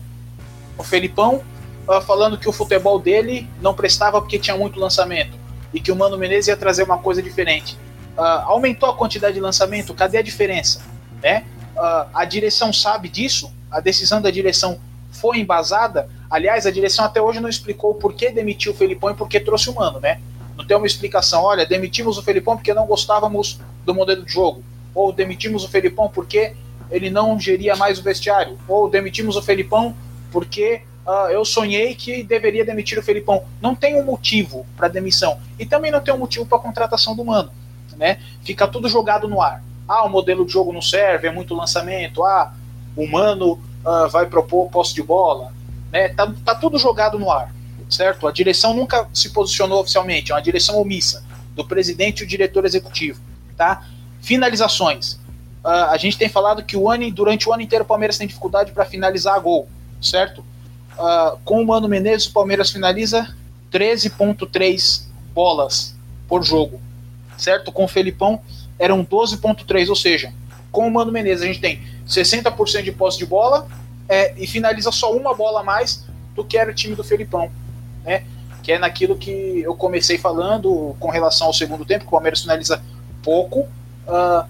o 0.79 0.83
Felipão 0.83 1.43
uh, 1.87 2.01
falando 2.03 2.39
que 2.39 2.49
o 2.49 2.53
futebol 2.53 2.99
dele 2.99 3.49
não 3.61 3.75
prestava 3.75 4.21
porque 4.21 4.39
tinha 4.39 4.57
muito 4.57 4.79
lançamento 4.79 5.37
e 5.73 5.81
que 5.81 5.93
o 5.93 5.97
Mano 5.97 6.17
Menezes 6.17 6.49
ia 6.49 6.57
trazer 6.57 6.83
uma 6.83 6.99
coisa 6.99 7.23
diferente. 7.23 7.77
Uh, 8.17 8.23
aumentou 8.45 8.89
a 8.89 8.97
quantidade 8.97 9.35
de 9.35 9.41
lançamento, 9.41 9.93
cadê 9.93 10.19
a 10.19 10.23
diferença? 10.23 10.81
Né? 11.23 11.45
Uh, 11.77 12.09
a 12.15 12.25
direção 12.25 12.73
sabe 12.73 13.09
disso, 13.09 13.53
a 13.71 13.81
decisão 13.81 14.23
da 14.23 14.31
direção 14.31 14.79
foi 15.11 15.39
embasada. 15.39 16.09
Aliás, 16.31 16.67
a 16.67 16.71
direção 16.71 17.05
até 17.05 17.21
hoje 17.21 17.41
não 17.41 17.49
explicou 17.49 17.95
por 17.95 18.15
que 18.15 18.31
demitiu 18.31 18.73
o 18.73 18.75
Felipão 18.75 19.11
e 19.11 19.15
por 19.15 19.29
que 19.29 19.39
trouxe 19.41 19.69
o 19.69 19.75
Mano, 19.75 20.01
né? 20.01 20.21
Não 20.57 20.67
tem 20.67 20.77
uma 20.77 20.87
explicação, 20.87 21.43
olha, 21.43 21.67
demitimos 21.67 22.17
o 22.19 22.23
Felipão 22.23 22.57
porque 22.57 22.73
não 22.73 22.87
gostávamos 22.87 23.61
do 23.85 23.95
modelo 23.95 24.25
de 24.25 24.33
jogo, 24.33 24.63
ou 24.95 25.13
demitimos 25.13 25.65
o 25.65 25.69
Felipão 25.69 26.09
porque 26.09 26.55
ele 26.91 27.11
não 27.11 27.39
geria 27.39 27.77
mais 27.77 27.99
o 27.99 28.03
vestiário, 28.03 28.59
ou 28.67 28.89
demitimos 28.89 29.37
o 29.37 29.43
Felipão 29.43 29.95
porque 30.31 30.83
uh, 31.07 31.31
eu 31.31 31.45
sonhei 31.45 31.95
que 31.95 32.23
deveria 32.23 32.65
demitir 32.65 32.99
o 32.99 33.03
Felipão. 33.03 33.45
Não 33.61 33.75
tem 33.75 34.01
um 34.01 34.05
motivo 34.05 34.67
para 34.77 34.89
demissão. 34.89 35.39
E 35.59 35.65
também 35.65 35.91
não 35.91 36.01
tem 36.01 36.13
um 36.13 36.19
motivo 36.19 36.45
para 36.45 36.59
contratação 36.59 37.15
do 37.15 37.25
Mano. 37.25 37.51
Né? 37.97 38.19
Fica 38.43 38.69
tudo 38.69 38.89
jogado 38.89 39.29
no 39.29 39.41
ar. 39.41 39.63
Ah, 39.89 40.05
o 40.05 40.09
modelo 40.11 40.45
de 40.45 40.53
jogo 40.53 40.73
não 40.73 40.83
serve, 40.83 41.29
é 41.29 41.31
muito 41.31 41.55
lançamento. 41.55 42.25
Ah, 42.25 42.53
o 42.97 43.07
Mano 43.07 43.53
uh, 43.53 44.09
vai 44.11 44.27
propor 44.27 44.69
posse 44.69 44.95
de 44.95 45.03
bola. 45.03 45.53
Né? 45.93 46.09
Tá, 46.11 46.33
tá 46.45 46.55
tudo 46.55 46.79
jogado 46.79 47.19
no 47.19 47.31
ar. 47.31 47.55
Certo? 47.89 48.27
A 48.27 48.33
direção 48.33 48.75
nunca 48.75 49.09
se 49.15 49.31
posicionou 49.31 49.81
oficialmente, 49.81 50.33
é 50.33 50.35
uma 50.35 50.43
direção 50.43 50.81
omissa 50.81 51.25
do 51.55 51.65
presidente 51.65 52.21
e 52.21 52.25
o 52.25 52.27
diretor 52.27 52.65
executivo. 52.65 53.21
Tá? 53.57 53.87
Finalizações. 54.21 55.15
Uh, 55.65 55.91
a 55.91 55.97
gente 55.97 56.19
tem 56.19 56.29
falado 56.29 56.65
que 56.65 56.77
o 56.77 56.91
ano, 56.91 57.11
durante 57.11 57.49
o 57.49 57.53
ano 57.53 57.63
inteiro 57.63 57.85
o 57.85 57.87
Palmeiras 57.87 58.19
tem 58.19 58.27
dificuldade 58.27 58.73
para 58.73 58.85
finalizar 58.85 59.41
gol 59.41 59.69
certo? 60.01 60.41
Uh, 60.99 61.39
com 61.45 61.61
o 61.61 61.67
Mano 61.67 61.89
Menezes, 61.89 62.27
o 62.27 62.33
Palmeiras 62.33 62.71
finaliza 62.71 63.35
13,3 63.71 65.03
bolas 65.35 65.95
por 66.29 66.43
jogo, 66.43 66.81
certo? 67.37 67.71
Com 67.71 67.85
o 67.85 67.89
Felipão 67.89 68.41
eram 68.79 69.05
12,3, 69.05 69.89
ou 69.89 69.97
seja, 69.97 70.33
com 70.71 70.87
o 70.87 70.91
Mano 70.91 71.13
Menezes 71.13 71.43
a 71.43 71.47
gente 71.47 71.61
tem 71.61 71.83
60% 72.07 72.83
de 72.83 72.93
posse 72.93 73.19
de 73.19 73.27
bola 73.27 73.67
é, 74.09 74.35
e 74.37 74.47
finaliza 74.47 74.91
só 74.91 75.15
uma 75.15 75.35
bola 75.35 75.61
a 75.61 75.65
mais 75.65 76.05
do 76.35 76.45
que 76.45 76.57
era 76.57 76.71
o 76.71 76.75
time 76.75 76.95
do 76.95 77.05
Felipão, 77.05 77.51
né? 78.07 78.23
Que 78.63 78.73
é 78.73 78.79
naquilo 78.79 79.17
que 79.17 79.61
eu 79.61 79.75
comecei 79.75 80.17
falando 80.17 80.97
com 80.99 81.11
relação 81.11 81.49
ao 81.49 81.53
segundo 81.53 81.85
tempo, 81.85 82.05
que 82.05 82.09
o 82.09 82.13
Palmeiras 82.13 82.41
finaliza 82.41 82.83
pouco. 83.23 83.61
Uh, 84.07 84.49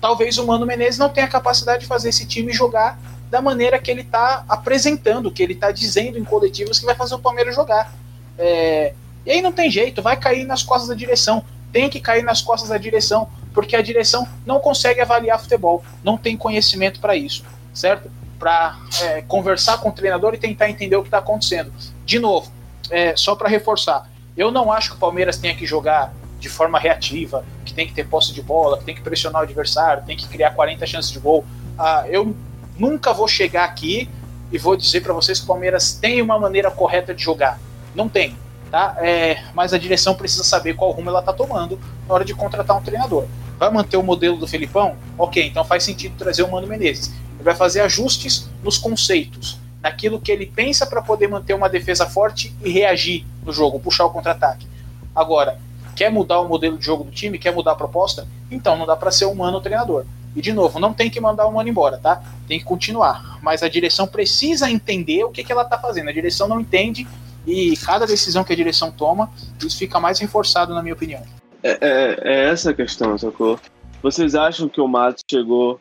talvez 0.00 0.38
o 0.38 0.46
Mano 0.46 0.66
Menezes 0.66 0.98
não 0.98 1.08
tenha 1.08 1.26
capacidade 1.26 1.80
de 1.80 1.86
fazer 1.86 2.10
esse 2.10 2.26
time 2.26 2.52
jogar 2.52 2.98
da 3.30 3.40
maneira 3.40 3.78
que 3.78 3.90
ele 3.90 4.02
está 4.02 4.44
apresentando, 4.48 5.30
que 5.30 5.42
ele 5.42 5.52
está 5.52 5.70
dizendo 5.70 6.18
em 6.18 6.24
coletivos 6.24 6.78
que 6.78 6.84
vai 6.84 6.94
fazer 6.94 7.14
o 7.14 7.18
Palmeiras 7.18 7.54
jogar. 7.54 7.94
É, 8.36 8.92
e 9.24 9.30
aí 9.30 9.40
não 9.40 9.52
tem 9.52 9.70
jeito, 9.70 10.02
vai 10.02 10.16
cair 10.16 10.44
nas 10.44 10.62
costas 10.62 10.88
da 10.88 10.94
direção. 10.94 11.44
Tem 11.72 11.88
que 11.88 12.00
cair 12.00 12.24
nas 12.24 12.42
costas 12.42 12.70
da 12.70 12.78
direção, 12.78 13.28
porque 13.54 13.76
a 13.76 13.82
direção 13.82 14.26
não 14.44 14.58
consegue 14.58 15.00
avaliar 15.00 15.40
futebol, 15.40 15.84
não 16.02 16.16
tem 16.18 16.36
conhecimento 16.36 16.98
para 16.98 17.14
isso, 17.14 17.44
certo? 17.72 18.10
Para 18.38 18.76
é, 19.02 19.22
conversar 19.22 19.78
com 19.78 19.90
o 19.90 19.92
treinador 19.92 20.34
e 20.34 20.38
tentar 20.38 20.68
entender 20.68 20.96
o 20.96 21.02
que 21.02 21.08
está 21.08 21.18
acontecendo. 21.18 21.72
De 22.04 22.18
novo, 22.18 22.50
é, 22.90 23.16
só 23.16 23.34
para 23.34 23.48
reforçar, 23.48 24.10
eu 24.36 24.50
não 24.50 24.72
acho 24.72 24.90
que 24.90 24.96
o 24.96 24.98
Palmeiras 24.98 25.36
tenha 25.36 25.54
que 25.54 25.66
jogar 25.66 26.12
de 26.38 26.48
forma 26.48 26.78
reativa, 26.78 27.44
que 27.64 27.74
tem 27.74 27.86
que 27.86 27.92
ter 27.92 28.06
posse 28.06 28.32
de 28.32 28.42
bola, 28.42 28.78
que 28.78 28.84
tem 28.84 28.94
que 28.94 29.02
pressionar 29.02 29.42
o 29.42 29.44
adversário, 29.44 30.02
tem 30.04 30.16
que 30.16 30.26
criar 30.26 30.52
40 30.52 30.86
chances 30.86 31.12
de 31.12 31.18
gol. 31.18 31.44
Ah, 31.78 32.04
eu 32.08 32.34
nunca 32.78 33.12
vou 33.12 33.28
chegar 33.28 33.64
aqui 33.64 34.08
e 34.50 34.58
vou 34.58 34.76
dizer 34.76 35.02
para 35.02 35.12
vocês 35.12 35.38
que 35.38 35.44
o 35.44 35.46
Palmeiras 35.46 35.92
tem 35.92 36.22
uma 36.22 36.38
maneira 36.38 36.70
correta 36.70 37.14
de 37.14 37.22
jogar. 37.22 37.60
Não 37.94 38.08
tem, 38.08 38.36
tá? 38.70 38.96
É, 38.98 39.44
mas 39.54 39.74
a 39.74 39.78
direção 39.78 40.14
precisa 40.14 40.42
saber 40.42 40.74
qual 40.74 40.90
rumo 40.90 41.10
ela 41.10 41.20
está 41.20 41.32
tomando 41.32 41.78
na 42.08 42.14
hora 42.14 42.24
de 42.24 42.34
contratar 42.34 42.76
um 42.76 42.82
treinador. 42.82 43.26
Vai 43.58 43.70
manter 43.70 43.98
o 43.98 44.02
modelo 44.02 44.38
do 44.38 44.46
Felipão? 44.46 44.96
Ok, 45.18 45.46
então 45.46 45.62
faz 45.62 45.84
sentido 45.84 46.16
trazer 46.16 46.42
o 46.42 46.50
Mano 46.50 46.66
Menezes. 46.66 47.12
Ele 47.34 47.44
vai 47.44 47.54
fazer 47.54 47.82
ajustes 47.82 48.48
nos 48.62 48.78
conceitos, 48.78 49.59
naquilo 49.82 50.20
que 50.20 50.30
ele 50.30 50.46
pensa 50.46 50.86
para 50.86 51.02
poder 51.02 51.28
manter 51.28 51.54
uma 51.54 51.68
defesa 51.68 52.06
forte 52.06 52.54
e 52.62 52.70
reagir 52.70 53.24
no 53.44 53.52
jogo, 53.52 53.80
puxar 53.80 54.04
o 54.04 54.10
contra-ataque. 54.10 54.66
Agora, 55.14 55.58
quer 55.96 56.10
mudar 56.10 56.40
o 56.40 56.48
modelo 56.48 56.78
de 56.78 56.84
jogo 56.84 57.04
do 57.04 57.10
time, 57.10 57.38
quer 57.38 57.54
mudar 57.54 57.72
a 57.72 57.76
proposta? 57.76 58.26
Então 58.50 58.76
não 58.76 58.86
dá 58.86 58.96
para 58.96 59.10
ser 59.10 59.26
humano 59.26 59.58
o 59.58 59.60
treinador. 59.60 60.04
E 60.34 60.40
de 60.40 60.52
novo, 60.52 60.78
não 60.78 60.92
tem 60.92 61.10
que 61.10 61.20
mandar 61.20 61.46
o 61.46 61.52
mano 61.52 61.68
embora, 61.68 61.98
tá? 61.98 62.22
Tem 62.46 62.58
que 62.58 62.64
continuar. 62.64 63.38
Mas 63.42 63.62
a 63.62 63.68
direção 63.68 64.06
precisa 64.06 64.70
entender 64.70 65.24
o 65.24 65.30
que, 65.30 65.42
que 65.42 65.50
ela 65.50 65.64
tá 65.64 65.76
fazendo. 65.76 66.08
A 66.08 66.12
direção 66.12 66.46
não 66.46 66.60
entende 66.60 67.06
e 67.46 67.76
cada 67.78 68.06
decisão 68.06 68.44
que 68.44 68.52
a 68.52 68.56
direção 68.56 68.92
toma, 68.92 69.30
isso 69.60 69.76
fica 69.76 69.98
mais 69.98 70.18
reforçado, 70.20 70.74
na 70.74 70.82
minha 70.82 70.94
opinião. 70.94 71.22
É, 71.62 71.78
é, 71.80 72.18
é 72.22 72.50
essa 72.50 72.70
a 72.70 72.74
questão, 72.74 73.18
sacou? 73.18 73.58
Vocês 74.02 74.34
acham 74.34 74.68
que 74.68 74.80
o 74.80 74.86
Matos 74.86 75.24
chegou, 75.28 75.80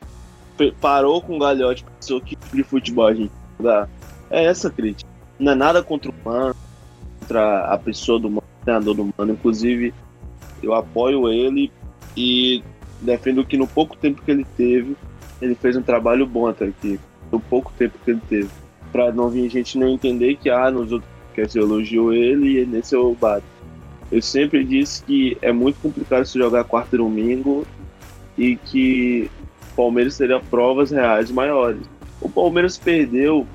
parou 0.81 1.21
com 1.21 1.37
o 1.37 1.39
Galhote 1.39 1.85
pensou 1.99 2.19
que 2.19 2.37
de 2.53 2.63
futebol 2.63 3.07
a 3.07 3.13
gente 3.13 3.31
É 4.29 4.45
essa 4.45 4.69
crítica. 4.69 5.09
Não 5.37 5.51
é 5.51 5.55
nada 5.55 5.83
contra 5.83 6.11
o 6.11 6.13
Mano, 6.23 6.55
contra 7.19 7.65
a 7.65 7.77
pessoa 7.77 8.19
do 8.19 8.29
Mano, 8.29 8.43
treinador 8.63 8.95
do 8.95 9.13
Mano. 9.17 9.33
Inclusive, 9.33 9.93
eu 10.61 10.73
apoio 10.73 11.29
ele 11.29 11.71
e 12.15 12.63
defendo 13.01 13.45
que 13.45 13.57
no 13.57 13.67
pouco 13.67 13.95
tempo 13.97 14.21
que 14.21 14.31
ele 14.31 14.45
teve, 14.57 14.95
ele 15.41 15.55
fez 15.55 15.75
um 15.75 15.81
trabalho 15.81 16.25
bom 16.25 16.47
até 16.47 16.65
aqui. 16.65 16.99
No 17.31 17.39
pouco 17.39 17.71
tempo 17.77 17.97
que 18.03 18.11
ele 18.11 18.21
teve. 18.27 18.49
Pra 18.91 19.11
não 19.11 19.29
vir 19.29 19.49
gente 19.49 19.77
não 19.77 19.87
entender 19.87 20.35
que, 20.35 20.49
ah, 20.49 20.71
nos 20.71 20.91
outros 20.91 21.09
que 21.33 21.47
você 21.47 21.59
elogiou 21.59 22.13
ele 22.13 22.61
e 22.61 22.65
nesse 22.65 22.95
eu 22.95 23.15
bato. 23.19 23.45
Eu 24.11 24.21
sempre 24.21 24.63
disse 24.63 25.03
que 25.03 25.37
é 25.41 25.51
muito 25.51 25.79
complicado 25.79 26.25
se 26.25 26.37
jogar 26.37 26.63
quarta 26.63 26.95
e 26.95 26.97
domingo 26.97 27.65
e 28.37 28.55
que 28.55 29.29
Palmeiras 29.75 30.17
teria 30.17 30.39
provas 30.39 30.91
reais 30.91 31.29
maiores. 31.31 31.87
O 32.21 32.29
Palmeiras 32.29 32.77
perdeu 32.77 33.47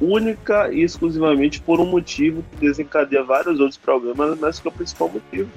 única 0.00 0.72
e 0.72 0.82
exclusivamente 0.82 1.60
por 1.60 1.80
um 1.80 1.86
motivo 1.86 2.42
que 2.50 2.56
desencadeia 2.56 3.22
vários 3.22 3.60
outros 3.60 3.78
problemas, 3.78 4.38
mas 4.38 4.58
que 4.58 4.66
é 4.66 4.70
o 4.70 4.74
principal 4.74 5.08
motivo. 5.08 5.50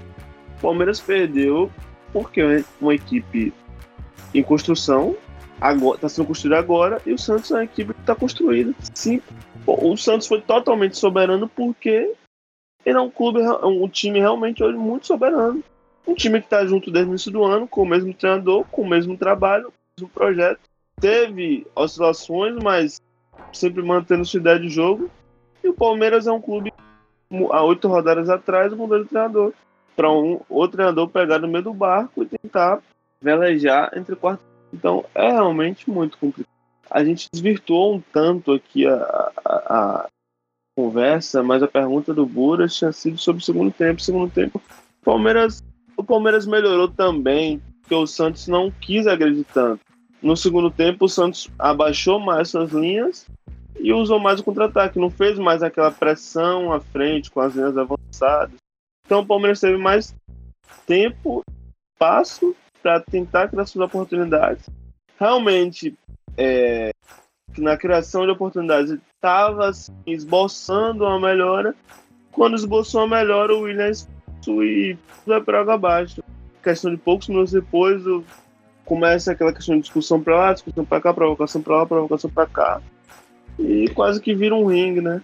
O 0.57 0.61
Palmeiras 0.61 0.99
perdeu 0.99 1.71
porque 2.13 2.41
é 2.41 2.63
uma 2.79 2.93
equipe 2.93 3.53
em 4.33 4.43
construção 4.43 5.15
está 5.93 6.09
sendo 6.09 6.27
construída 6.27 6.59
agora 6.59 7.01
e 7.05 7.13
o 7.13 7.17
Santos 7.17 7.51
é 7.51 7.55
uma 7.55 7.63
equipe 7.63 7.93
que 7.93 7.99
está 7.99 8.15
construída. 8.15 8.73
Sim, 8.93 9.21
o 9.65 9.95
Santos 9.97 10.27
foi 10.27 10.41
totalmente 10.41 10.97
soberano 10.97 11.47
porque 11.47 12.13
ele 12.85 12.97
é 12.97 13.01
um 13.01 13.09
clube, 13.09 13.39
um 13.63 13.87
time 13.87 14.19
realmente 14.19 14.63
hoje 14.63 14.77
muito 14.77 15.07
soberano. 15.07 15.63
Um 16.05 16.13
time 16.13 16.39
que 16.39 16.45
está 16.45 16.65
junto 16.65 16.91
desde 16.91 17.09
o 17.09 17.13
início 17.13 17.31
do 17.31 17.43
ano, 17.43 17.67
com 17.67 17.81
o 17.81 17.85
mesmo 17.85 18.13
treinador, 18.13 18.63
com 18.65 18.83
o 18.83 18.87
mesmo 18.87 19.17
trabalho, 19.17 19.65
com 19.65 19.71
o 19.71 19.91
mesmo 19.97 20.09
projeto. 20.09 20.59
Teve 20.99 21.67
oscilações, 21.75 22.55
mas 22.63 23.01
sempre 23.51 23.83
mantendo 23.83 24.25
sua 24.25 24.39
ideia 24.39 24.59
de 24.59 24.69
jogo. 24.69 25.09
E 25.63 25.67
o 25.67 25.73
Palmeiras 25.73 26.27
é 26.27 26.31
um 26.31 26.41
clube, 26.41 26.73
há 27.51 27.63
oito 27.63 27.87
rodadas 27.87 28.29
atrás, 28.29 28.73
mudou 28.73 29.03
de 29.03 29.09
treinador 29.09 29.53
para 29.95 30.11
um 30.11 30.41
outro 30.49 30.77
treinador 30.77 31.07
pegar 31.09 31.39
no 31.39 31.47
meio 31.47 31.63
do 31.63 31.73
barco 31.73 32.23
e 32.23 32.25
tentar 32.25 32.81
velejar 33.21 33.91
entre 33.97 34.15
quartos. 34.15 34.45
Então 34.73 35.05
é 35.15 35.31
realmente 35.31 35.89
muito 35.89 36.17
complicado. 36.17 36.53
A 36.89 37.03
gente 37.03 37.27
desvirtuou 37.31 37.95
um 37.95 38.01
tanto 38.01 38.51
aqui 38.51 38.85
a, 38.85 39.31
a, 39.43 39.53
a 39.69 40.07
conversa, 40.77 41.41
mas 41.41 41.63
a 41.63 41.67
pergunta 41.67 42.13
do 42.13 42.25
Buras 42.25 42.75
tinha 42.75 42.91
sido 42.91 43.17
sobre 43.17 43.41
o 43.41 43.45
segundo 43.45 43.71
tempo. 43.71 44.01
Segundo 44.01 44.31
tempo, 44.31 44.61
Palmeiras, 45.03 45.63
o 45.97 46.03
Palmeiras 46.03 46.45
melhorou 46.45 46.87
também, 46.87 47.61
porque 47.81 47.95
o 47.95 48.05
Santos 48.05 48.47
não 48.47 48.69
quis 48.69 49.07
agredir 49.07 49.45
tanto. 49.53 49.81
No 50.21 50.35
segundo 50.35 50.71
tempo, 50.71 51.05
o 51.05 51.09
Santos 51.09 51.49
abaixou 51.57 52.19
mais 52.19 52.49
suas 52.49 52.71
linhas 52.71 53.27
e 53.79 53.93
usou 53.93 54.19
mais 54.19 54.39
o 54.39 54.43
contra-ataque, 54.43 54.99
não 54.99 55.09
fez 55.09 55.37
mais 55.37 55.61
aquela 55.61 55.91
pressão 55.91 56.71
à 56.71 56.79
frente 56.79 57.29
com 57.29 57.41
as 57.41 57.53
linhas 57.53 57.77
avançadas. 57.77 58.55
Então 59.05 59.19
o 59.19 59.25
Palmeiras 59.25 59.59
teve 59.59 59.77
mais 59.77 60.15
tempo, 60.87 61.43
espaço 61.93 62.55
para 62.81 62.99
tentar 62.99 63.49
criar 63.49 63.65
suas 63.65 63.85
oportunidades. 63.85 64.69
Realmente, 65.19 65.95
é, 66.37 66.91
na 67.57 67.77
criação 67.77 68.25
de 68.25 68.31
oportunidades, 68.31 68.97
estava 69.13 69.69
assim, 69.69 69.93
esboçando 70.05 71.03
uma 71.03 71.19
melhora. 71.19 71.75
Quando 72.31 72.55
esboçou 72.55 73.01
a 73.01 73.07
melhora, 73.07 73.53
o 73.53 73.61
Williams 73.61 74.07
e 74.47 74.97
vai 75.25 75.41
para 75.41 75.61
água 75.61 75.73
abaixo. 75.75 76.23
Questão 76.61 76.91
de 76.91 76.97
poucos 76.97 77.27
minutos 77.27 77.51
depois, 77.51 78.03
começa 78.85 79.31
aquela 79.31 79.51
questão 79.51 79.75
de 79.75 79.81
discussão 79.81 80.21
para 80.21 80.35
lá, 80.35 80.53
discussão 80.53 80.85
para 80.85 81.01
cá, 81.01 81.13
provocação 81.13 81.61
para 81.61 81.77
lá, 81.77 81.85
provocação 81.85 82.29
para 82.29 82.45
cá 82.45 82.81
e 83.57 83.87
quase 83.89 84.21
que 84.21 84.33
vira 84.33 84.55
um 84.55 84.65
ringue, 84.65 85.01
né? 85.01 85.21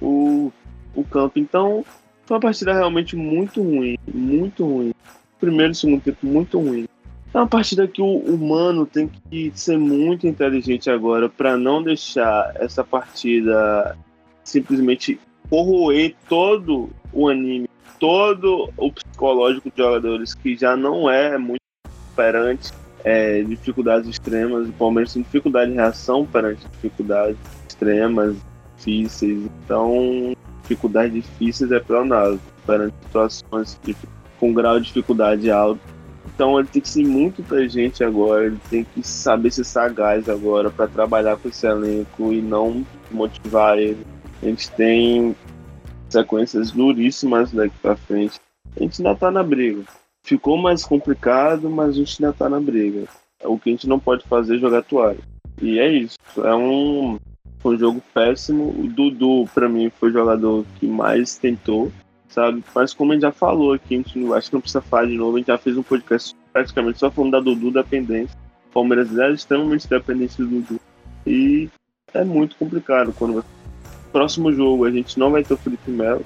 O, 0.00 0.52
o 0.94 1.04
campo. 1.04 1.38
Então, 1.38 1.84
foi 2.26 2.36
uma 2.36 2.40
partida 2.40 2.72
realmente 2.72 3.16
muito 3.16 3.62
ruim, 3.62 3.96
muito 4.12 4.64
ruim. 4.64 4.94
Primeiro 5.38 5.72
e 5.72 5.74
segundo 5.74 6.02
tempo 6.02 6.26
muito 6.26 6.58
ruim. 6.58 6.86
É 7.34 7.38
uma 7.38 7.46
partida 7.46 7.88
que 7.88 8.02
o 8.02 8.18
humano 8.18 8.84
tem 8.84 9.08
que 9.08 9.50
ser 9.54 9.78
muito 9.78 10.26
inteligente 10.26 10.90
agora 10.90 11.28
para 11.28 11.56
não 11.56 11.82
deixar 11.82 12.52
essa 12.56 12.84
partida 12.84 13.96
simplesmente 14.44 15.18
corroer 15.48 16.14
todo 16.28 16.90
o 17.12 17.28
anime, 17.28 17.68
todo 17.98 18.70
o 18.76 18.92
psicológico 18.92 19.70
de 19.70 19.82
jogadores 19.82 20.34
que 20.34 20.56
já 20.56 20.76
não 20.76 21.08
é 21.08 21.38
muito 21.38 21.61
perante 22.14 22.72
é, 23.04 23.42
dificuldades 23.42 24.08
extremas. 24.08 24.68
O 24.68 24.72
Palmeiras 24.72 25.12
tem 25.12 25.22
dificuldade 25.22 25.70
de 25.70 25.76
reação 25.76 26.26
perante 26.26 26.66
dificuldades 26.68 27.36
extremas, 27.68 28.36
difíceis. 28.76 29.42
Então, 29.64 30.34
dificuldades 30.62 31.14
difíceis 31.14 31.72
é 31.72 31.80
pleonasmo 31.80 32.40
perante 32.66 32.94
situações 33.02 33.80
com 34.38 34.52
grau 34.52 34.78
de 34.78 34.86
dificuldade 34.86 35.50
alto. 35.50 35.80
Então, 36.34 36.58
ele 36.58 36.68
tem 36.68 36.80
que 36.80 36.88
ser 36.88 37.04
muito 37.04 37.40
inteligente 37.42 38.02
agora, 38.04 38.46
ele 38.46 38.58
tem 38.70 38.84
que 38.84 39.06
saber 39.06 39.50
ser 39.50 39.64
sagaz 39.64 40.28
agora 40.28 40.70
para 40.70 40.86
trabalhar 40.86 41.36
com 41.36 41.48
esse 41.48 41.66
elenco 41.66 42.32
e 42.32 42.40
não 42.40 42.86
motivar 43.10 43.76
ele. 43.76 44.06
A 44.40 44.46
gente 44.46 44.70
tem 44.72 45.36
sequências 46.08 46.70
duríssimas 46.70 47.52
daqui 47.52 47.74
para 47.82 47.96
frente. 47.96 48.40
A 48.76 48.82
gente 48.82 49.04
ainda 49.04 49.18
tá 49.18 49.30
na 49.30 49.42
briga 49.42 49.82
ficou 50.22 50.56
mais 50.56 50.84
complicado, 50.84 51.68
mas 51.68 51.90
a 51.90 51.92
gente 51.92 52.24
ainda 52.24 52.36
tá 52.36 52.48
na 52.48 52.60
briga. 52.60 53.06
O 53.44 53.58
que 53.58 53.70
a 53.70 53.72
gente 53.72 53.88
não 53.88 53.98
pode 53.98 54.24
fazer 54.24 54.56
é 54.56 54.58
jogar 54.58 54.82
toalha. 54.82 55.18
E 55.60 55.78
é 55.78 55.90
isso. 55.90 56.18
É 56.38 56.54
um, 56.54 57.18
foi 57.58 57.74
um 57.74 57.78
jogo 57.78 58.02
péssimo. 58.14 58.70
O 58.70 58.88
Dudu, 58.88 59.48
para 59.52 59.68
mim, 59.68 59.90
foi 59.90 60.10
o 60.10 60.12
jogador 60.12 60.64
que 60.78 60.86
mais 60.86 61.36
tentou, 61.36 61.90
sabe? 62.28 62.62
Mas 62.74 62.94
como 62.94 63.12
a 63.12 63.14
gente 63.14 63.22
já 63.22 63.32
falou 63.32 63.72
aqui, 63.72 63.94
a 63.94 63.98
gente 63.98 64.32
acho 64.32 64.48
que 64.48 64.54
não 64.54 64.60
precisa 64.60 64.80
falar 64.80 65.06
de 65.06 65.16
novo, 65.16 65.36
a 65.36 65.38
gente 65.38 65.48
já 65.48 65.58
fez 65.58 65.76
um 65.76 65.82
podcast 65.82 66.34
praticamente 66.52 66.98
só 66.98 67.10
falando 67.10 67.32
da 67.32 67.40
Dudu 67.40 67.70
dependência. 67.70 68.36
O 68.70 68.72
Palmeiras 68.72 69.16
é 69.18 69.30
extremamente 69.32 69.88
dependente 69.88 70.36
do 70.36 70.46
Dudu. 70.46 70.80
E 71.26 71.68
é 72.14 72.24
muito 72.24 72.56
complicado 72.56 73.12
quando 73.12 73.44
próximo 74.12 74.52
jogo 74.52 74.84
a 74.84 74.90
gente 74.90 75.18
não 75.18 75.30
vai 75.30 75.42
ter 75.42 75.54
o 75.54 75.56
Felipe 75.56 75.90
Melo. 75.90 76.24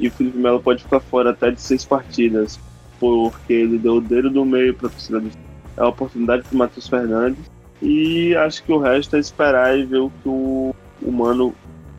E 0.00 0.08
o 0.08 0.10
Felipe 0.10 0.38
Melo 0.38 0.60
pode 0.60 0.82
ficar 0.82 1.00
fora 1.00 1.30
até 1.30 1.50
de 1.50 1.60
seis 1.60 1.84
partidas 1.84 2.58
porque 3.02 3.52
ele 3.52 3.78
deu 3.78 3.96
o 3.96 4.00
dedo 4.00 4.30
do 4.30 4.44
meio 4.44 4.72
para 4.74 4.86
a 4.86 4.90
torcida 4.90 5.18
do 5.18 5.28
é 5.76 5.80
a 5.80 5.88
oportunidade 5.88 6.44
para 6.44 6.56
Matheus 6.56 6.86
Fernandes 6.86 7.50
e 7.80 8.32
acho 8.36 8.62
que 8.62 8.72
o 8.72 8.78
resto 8.78 9.16
é 9.16 9.18
esperar 9.18 9.76
e 9.76 9.84
ver 9.84 9.98
o 9.98 10.12
que 10.22 10.28
o, 10.28 10.72
Mano 11.10 11.52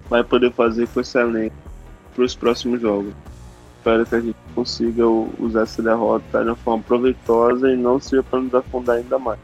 vai 0.09 0.23
poder 0.23 0.53
fazer 0.53 0.87
com 0.87 1.01
esse 1.01 1.17
elenco 1.19 1.55
para 2.15 2.23
os 2.23 2.35
próximos 2.35 2.79
jogos. 2.79 3.13
Espero 3.79 4.05
que 4.05 4.15
a 4.15 4.21
gente 4.21 4.37
consiga 4.55 5.05
usar 5.05 5.63
essa 5.63 5.83
derrota 5.83 6.41
de 6.41 6.49
uma 6.49 6.55
forma 6.55 6.81
proveitosa 6.83 7.69
e 7.69 7.75
não 7.75 7.99
seja 7.99 8.23
para 8.23 8.39
nos 8.39 8.55
afundar 8.55 8.95
ainda 8.95 9.19
mais. 9.19 9.39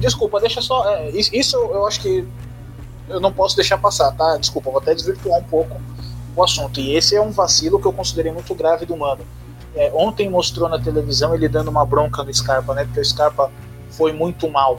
Desculpa, 0.00 0.40
deixa 0.40 0.62
só. 0.62 0.88
É, 0.88 1.10
isso 1.10 1.56
eu 1.56 1.86
acho 1.86 2.00
que 2.00 2.26
eu 3.10 3.20
não 3.20 3.30
posso 3.30 3.54
deixar 3.54 3.76
passar, 3.76 4.12
tá? 4.12 4.38
Desculpa, 4.38 4.70
vou 4.70 4.80
até 4.80 4.94
desvirtuar 4.94 5.40
um 5.40 5.44
pouco 5.44 5.78
o 6.34 6.42
assunto. 6.42 6.80
E 6.80 6.96
esse 6.96 7.14
é 7.14 7.20
um 7.20 7.32
vacilo 7.32 7.78
que 7.78 7.86
eu 7.86 7.92
considerei 7.92 8.32
muito 8.32 8.54
grave 8.54 8.86
do 8.86 8.96
Mano 8.96 9.20
é, 9.76 9.92
ontem 9.94 10.28
mostrou 10.28 10.70
na 10.70 10.78
televisão 10.78 11.34
ele 11.34 11.48
dando 11.48 11.68
uma 11.68 11.84
bronca 11.84 12.24
no 12.24 12.32
Scarpa, 12.32 12.74
né? 12.74 12.84
Porque 12.84 12.98
o 12.98 13.04
Scarpa 13.04 13.52
foi 13.90 14.10
muito 14.10 14.48
mal, 14.48 14.78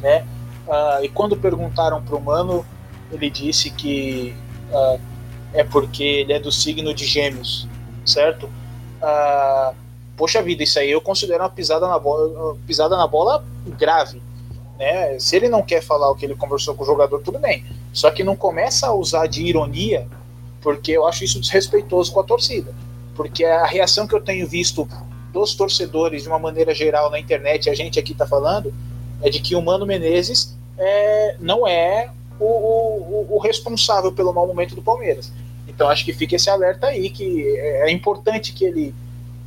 né? 0.00 0.26
Uh, 0.66 1.02
e 1.02 1.08
quando 1.08 1.34
perguntaram 1.34 2.02
para 2.02 2.14
o 2.14 2.20
Mano, 2.20 2.64
ele 3.10 3.30
disse 3.30 3.70
que 3.70 4.36
uh, 4.70 5.00
é 5.54 5.64
porque 5.64 6.02
ele 6.02 6.34
é 6.34 6.38
do 6.38 6.52
signo 6.52 6.92
de 6.92 7.06
Gêmeos, 7.06 7.66
certo? 8.04 8.44
Uh, 9.00 9.74
poxa 10.14 10.42
vida, 10.42 10.62
isso 10.62 10.78
aí 10.78 10.90
eu 10.90 11.00
considero 11.00 11.42
uma 11.42 11.48
pisada 11.48 11.88
na 11.88 11.98
bola, 11.98 12.54
pisada 12.66 12.98
na 12.98 13.06
bola 13.06 13.42
grave. 13.78 14.20
Né? 14.78 15.18
Se 15.18 15.36
ele 15.36 15.48
não 15.48 15.62
quer 15.62 15.82
falar 15.82 16.10
o 16.10 16.14
que 16.14 16.26
ele 16.26 16.34
conversou 16.34 16.74
com 16.74 16.82
o 16.82 16.86
jogador, 16.86 17.22
tudo 17.22 17.38
bem. 17.38 17.64
Só 17.94 18.10
que 18.10 18.22
não 18.22 18.36
começa 18.36 18.88
a 18.88 18.92
usar 18.92 19.26
de 19.26 19.42
ironia, 19.42 20.06
porque 20.60 20.92
eu 20.92 21.06
acho 21.06 21.24
isso 21.24 21.40
desrespeitoso 21.40 22.12
com 22.12 22.20
a 22.20 22.24
torcida 22.24 22.74
porque 23.18 23.44
a 23.44 23.66
reação 23.66 24.06
que 24.06 24.14
eu 24.14 24.20
tenho 24.20 24.46
visto 24.46 24.88
dos 25.32 25.52
torcedores 25.56 26.22
de 26.22 26.28
uma 26.28 26.38
maneira 26.38 26.72
geral 26.72 27.10
na 27.10 27.18
internet, 27.18 27.68
a 27.68 27.74
gente 27.74 27.98
aqui 27.98 28.12
está 28.12 28.24
falando, 28.24 28.72
é 29.20 29.28
de 29.28 29.40
que 29.40 29.56
o 29.56 29.60
Mano 29.60 29.84
Menezes 29.84 30.56
é, 30.78 31.34
não 31.40 31.66
é 31.66 32.12
o, 32.38 32.44
o, 32.44 33.26
o, 33.30 33.38
responsável 33.40 34.12
pelo 34.12 34.32
mau 34.32 34.46
momento 34.46 34.76
do 34.76 34.82
Palmeiras. 34.82 35.32
Então 35.66 35.88
acho 35.88 36.04
que 36.04 36.12
fica 36.12 36.36
esse 36.36 36.48
alerta 36.48 36.86
aí, 36.86 37.10
que 37.10 37.44
é, 37.58 37.88
é 37.88 37.90
importante 37.90 38.52
que 38.52 38.64
ele 38.64 38.94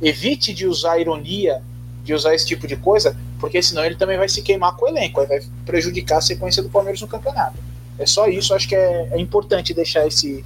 evite 0.02 0.52
de 0.52 0.66
usar 0.66 0.98
ironia, 0.98 1.62
de 2.04 2.12
usar 2.12 2.34
esse 2.34 2.46
tipo 2.46 2.66
de 2.66 2.76
coisa, 2.76 3.16
porque 3.40 3.62
senão 3.62 3.86
ele 3.86 3.96
também 3.96 4.18
vai 4.18 4.28
se 4.28 4.42
queimar 4.42 4.76
com 4.76 4.84
o 4.84 4.88
elenco, 4.88 5.26
vai 5.26 5.40
prejudicar 5.64 6.18
a 6.18 6.20
sequência 6.20 6.62
do 6.62 6.68
Palmeiras 6.68 7.00
no 7.00 7.08
campeonato. 7.08 7.56
É 7.98 8.04
só 8.04 8.28
isso, 8.28 8.52
acho 8.52 8.68
que 8.68 8.76
é, 8.76 9.08
é 9.12 9.18
importante 9.18 9.72
deixar 9.72 10.06
esse, 10.06 10.44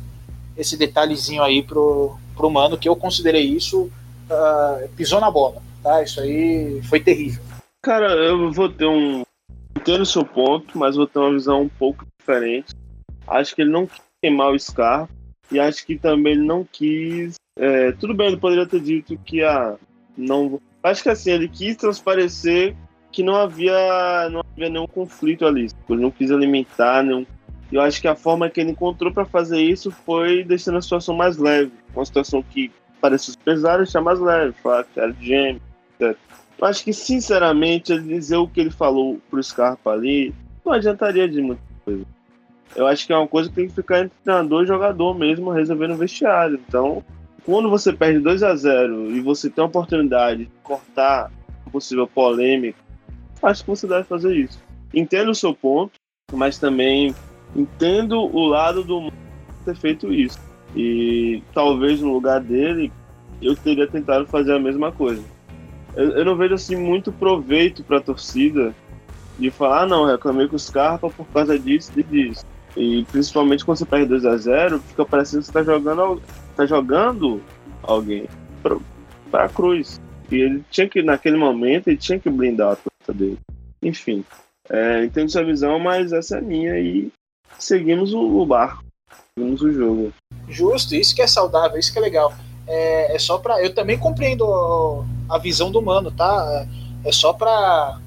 esse 0.56 0.76
detalhezinho 0.76 1.42
aí 1.42 1.60
pro, 1.60 2.16
pro 2.36 2.50
Mano, 2.50 2.78
que 2.78 2.88
eu 2.88 2.94
considerei 2.94 3.42
isso, 3.42 3.90
uh, 4.30 4.88
pisou 4.96 5.20
na 5.20 5.30
bola, 5.30 5.62
tá? 5.82 6.02
Isso 6.02 6.20
aí 6.20 6.80
foi 6.84 7.00
terrível. 7.00 7.42
Cara, 7.82 8.12
eu 8.12 8.52
vou 8.52 8.68
ter 8.68 8.86
um. 8.86 9.22
Entendo 9.76 10.02
o 10.02 10.06
seu 10.06 10.24
ponto, 10.24 10.78
mas 10.78 10.96
vou 10.96 11.06
ter 11.06 11.18
uma 11.18 11.32
visão 11.32 11.62
um 11.62 11.68
pouco 11.68 12.04
diferente. 12.18 12.74
Acho 13.26 13.54
que 13.54 13.62
ele 13.62 13.70
não 13.70 13.86
quis 13.86 14.00
queimar 14.20 14.50
o 14.50 14.58
Scar 14.58 15.08
e 15.50 15.60
acho 15.60 15.86
que 15.86 15.96
também 15.96 16.34
ele 16.34 16.46
não 16.46 16.64
quis. 16.64 17.34
É, 17.58 17.92
tudo 17.92 18.14
bem, 18.14 18.28
ele 18.28 18.36
poderia 18.36 18.66
ter 18.66 18.80
dito 18.80 19.16
que 19.18 19.42
a. 19.42 19.70
Ah, 19.70 19.76
não. 20.16 20.60
Acho 20.82 21.02
que 21.02 21.08
assim, 21.08 21.30
ele 21.30 21.48
quis 21.48 21.76
transparecer 21.76 22.76
que 23.12 23.22
não 23.22 23.34
havia, 23.34 24.28
não 24.30 24.40
havia 24.40 24.68
nenhum 24.68 24.86
conflito 24.86 25.46
ali. 25.46 25.68
Ele 25.88 26.02
não 26.02 26.10
quis 26.10 26.30
alimentar 26.30 27.02
nenhum 27.02 27.24
eu 27.70 27.80
acho 27.80 28.00
que 28.00 28.08
a 28.08 28.14
forma 28.14 28.48
que 28.48 28.60
ele 28.60 28.70
encontrou 28.70 29.12
para 29.12 29.24
fazer 29.24 29.60
isso 29.60 29.90
foi 29.90 30.44
deixando 30.44 30.78
a 30.78 30.82
situação 30.82 31.14
mais 31.14 31.36
leve. 31.36 31.72
Uma 31.94 32.04
situação 32.04 32.42
que 32.42 32.70
parecia 33.00 33.34
pesada, 33.44 33.78
deixar 33.78 34.00
mais 34.00 34.20
leve, 34.20 34.52
falar 34.62 34.84
que 34.84 35.00
era 35.00 35.12
gêmeo, 35.20 35.60
etc. 36.00 36.16
Eu 36.58 36.66
acho 36.66 36.84
que, 36.84 36.92
sinceramente, 36.92 37.92
ele 37.92 38.14
dizer 38.14 38.36
o 38.36 38.48
que 38.48 38.60
ele 38.60 38.70
falou 38.70 39.20
pro 39.30 39.42
Scarpa 39.42 39.90
ali 39.90 40.34
não 40.64 40.72
adiantaria 40.72 41.28
de 41.28 41.42
muita 41.42 41.62
coisa. 41.84 42.04
Eu 42.74 42.86
acho 42.86 43.06
que 43.06 43.12
é 43.12 43.16
uma 43.16 43.28
coisa 43.28 43.48
que 43.48 43.54
tem 43.54 43.68
que 43.68 43.74
ficar 43.74 44.00
entre 44.00 44.16
treinador 44.24 44.64
e 44.64 44.66
jogador 44.66 45.14
mesmo, 45.16 45.50
resolvendo 45.50 45.92
o 45.92 45.96
vestiário. 45.96 46.60
Então, 46.66 47.04
quando 47.44 47.70
você 47.70 47.92
perde 47.92 48.20
2 48.20 48.42
a 48.42 48.54
0 48.54 49.10
e 49.12 49.20
você 49.20 49.50
tem 49.50 49.62
a 49.62 49.66
oportunidade 49.66 50.46
de 50.46 50.50
cortar 50.62 51.30
possível 51.70 52.06
polêmica, 52.06 52.78
acho 53.42 53.62
que 53.62 53.70
você 53.70 53.86
deve 53.86 54.04
fazer 54.04 54.34
isso. 54.34 54.60
Entendo 54.94 55.30
o 55.30 55.34
seu 55.34 55.54
ponto, 55.54 55.92
mas 56.32 56.58
também 56.58 57.14
entendo 57.56 58.20
o 58.20 58.46
lado 58.46 58.84
do 58.84 59.10
ter 59.64 59.76
feito 59.76 60.12
isso. 60.12 60.38
E 60.74 61.42
talvez 61.52 62.00
no 62.00 62.12
lugar 62.12 62.40
dele, 62.40 62.92
eu 63.40 63.56
teria 63.56 63.86
tentado 63.86 64.26
fazer 64.26 64.54
a 64.54 64.58
mesma 64.58 64.92
coisa. 64.92 65.22
Eu, 65.94 66.10
eu 66.10 66.24
não 66.24 66.36
vejo 66.36 66.54
assim 66.54 66.76
muito 66.76 67.10
proveito 67.10 67.82
para 67.82 67.98
a 67.98 68.02
torcida 68.02 68.74
de 69.38 69.50
falar, 69.50 69.82
ah, 69.82 69.86
não, 69.86 70.06
reclamei 70.06 70.48
com 70.48 70.56
os 70.56 70.64
Scarpa 70.64 71.10
por 71.10 71.26
causa 71.28 71.58
disso 71.58 71.92
e 71.96 72.02
disso. 72.02 72.44
E 72.76 73.04
principalmente 73.10 73.64
quando 73.64 73.78
você 73.78 73.86
perde 73.86 74.06
2 74.06 74.26
a 74.26 74.36
0 74.36 74.78
fica 74.80 75.04
parecendo 75.04 75.40
que 75.40 75.46
você 75.46 75.52
tá 75.52 75.62
jogando, 75.62 76.22
tá 76.54 76.66
jogando 76.66 77.40
alguém 77.82 78.26
para 79.30 79.44
a 79.44 79.48
cruz. 79.48 80.00
E 80.30 80.36
ele 80.36 80.64
tinha 80.70 80.88
que, 80.88 81.02
naquele 81.02 81.36
momento, 81.36 81.88
ele 81.88 81.96
tinha 81.96 82.18
que 82.18 82.28
blindar 82.28 82.72
a 82.72 82.76
torta 82.76 83.14
dele. 83.14 83.38
Enfim, 83.82 84.24
é, 84.68 85.04
entendo 85.04 85.30
sua 85.30 85.44
visão, 85.44 85.78
mas 85.78 86.12
essa 86.12 86.38
é 86.38 86.40
minha 86.40 86.78
e 86.78 87.10
seguimos 87.58 88.12
o, 88.12 88.44
barco, 88.44 88.84
seguimos 89.34 89.62
o 89.62 89.72
jogo. 89.72 90.12
Justo, 90.48 90.94
isso 90.94 91.14
que 91.14 91.22
é 91.22 91.26
saudável, 91.26 91.78
isso 91.78 91.92
que 91.92 91.98
é 91.98 92.02
legal. 92.02 92.32
É, 92.66 93.14
é 93.14 93.18
só 93.18 93.38
para 93.38 93.62
Eu 93.62 93.74
também 93.74 93.98
compreendo 93.98 95.04
a 95.28 95.38
visão 95.38 95.70
do 95.70 95.82
mano, 95.82 96.10
tá? 96.10 96.66
É 97.04 97.12
só 97.12 97.32
para 97.32 97.98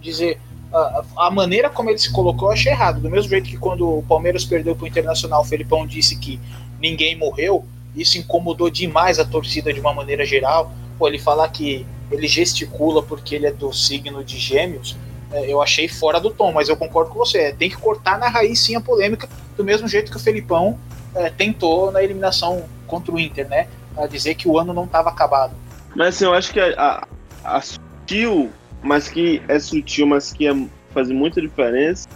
dizer. 0.00 0.40
a, 0.72 1.04
a, 1.16 1.30
maneira 1.30 1.68
como 1.68 1.90
ele 1.90 1.98
se 1.98 2.12
colocou 2.12 2.48
eu 2.48 2.52
achei 2.52 2.72
errado. 2.72 3.00
Do 3.00 3.10
mesmo 3.10 3.28
jeito 3.30 3.48
que 3.48 3.58
quando 3.58 3.98
o 3.98 4.02
Palmeiras 4.02 4.44
perdeu 4.44 4.74
para 4.74 4.84
o 4.84 4.88
Internacional, 4.88 5.42
o 5.42 5.44
Felipão 5.44 5.86
disse 5.86 6.16
que 6.18 6.40
ninguém 6.80 7.16
morreu, 7.16 7.64
isso 7.94 8.18
incomodou 8.18 8.70
demais 8.70 9.18
a 9.18 9.24
torcida 9.24 9.72
de 9.72 9.80
uma 9.80 9.92
maneira 9.92 10.24
geral. 10.24 10.72
Pô, 10.98 11.08
ele 11.08 11.18
falar 11.18 11.48
que 11.48 11.86
ele 12.10 12.26
gesticula 12.26 13.02
porque 13.02 13.34
ele 13.34 13.46
é 13.46 13.52
do 13.52 13.72
signo 13.72 14.24
de 14.24 14.38
Gêmeos, 14.38 14.96
eu 15.32 15.60
achei 15.60 15.88
fora 15.88 16.20
do 16.20 16.30
tom, 16.30 16.52
mas 16.52 16.68
eu 16.68 16.76
concordo 16.76 17.10
com 17.10 17.18
você. 17.18 17.38
É, 17.38 17.52
tem 17.52 17.68
que 17.68 17.76
cortar 17.76 18.18
na 18.18 18.28
raiz 18.28 18.60
sim 18.60 18.76
a 18.76 18.80
polêmica, 18.80 19.28
do 19.56 19.64
mesmo 19.64 19.86
jeito 19.88 20.10
que 20.10 20.16
o 20.16 20.20
Felipão 20.20 20.78
é, 21.14 21.30
tentou 21.30 21.90
na 21.90 22.02
eliminação 22.02 22.64
contra 22.86 23.12
o 23.12 23.18
Inter, 23.18 23.48
né? 23.48 23.68
A 23.96 24.06
dizer 24.06 24.34
que 24.34 24.48
o 24.48 24.58
ano 24.58 24.72
não 24.72 24.84
estava 24.84 25.10
acabado. 25.10 25.52
Mas 25.94 26.16
assim, 26.16 26.24
eu 26.24 26.34
acho 26.34 26.52
que 26.52 26.60
a, 26.60 27.06
a, 27.44 27.56
a 27.56 27.60
sutil, 27.60 28.50
mas 28.82 29.08
que 29.08 29.42
é 29.48 29.58
sutil, 29.58 30.06
mas 30.06 30.32
que 30.32 30.46
é, 30.46 30.54
faz 30.92 31.10
muita 31.10 31.40
diferença, 31.40 32.08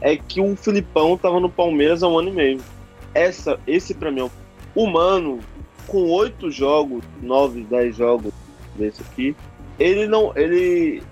é 0.00 0.16
que 0.16 0.40
o 0.40 0.56
Filipão 0.56 1.14
estava 1.14 1.40
no 1.40 1.50
Palmeiras 1.50 2.02
há 2.02 2.08
um 2.08 2.18
ano 2.18 2.28
e 2.28 2.32
meio. 2.32 2.60
Essa, 3.12 3.58
esse 3.66 3.94
para 3.94 4.10
mim 4.10 4.20
é 4.26 4.30
o 4.74 4.86
Mano, 4.86 5.40
com 5.86 6.10
oito 6.10 6.50
jogos, 6.50 7.02
nove, 7.22 7.62
dez 7.64 7.96
jogos 7.96 8.32
desse 8.76 9.02
aqui, 9.02 9.34
ele 9.78 10.06
não. 10.06 10.32
Ele. 10.36 11.02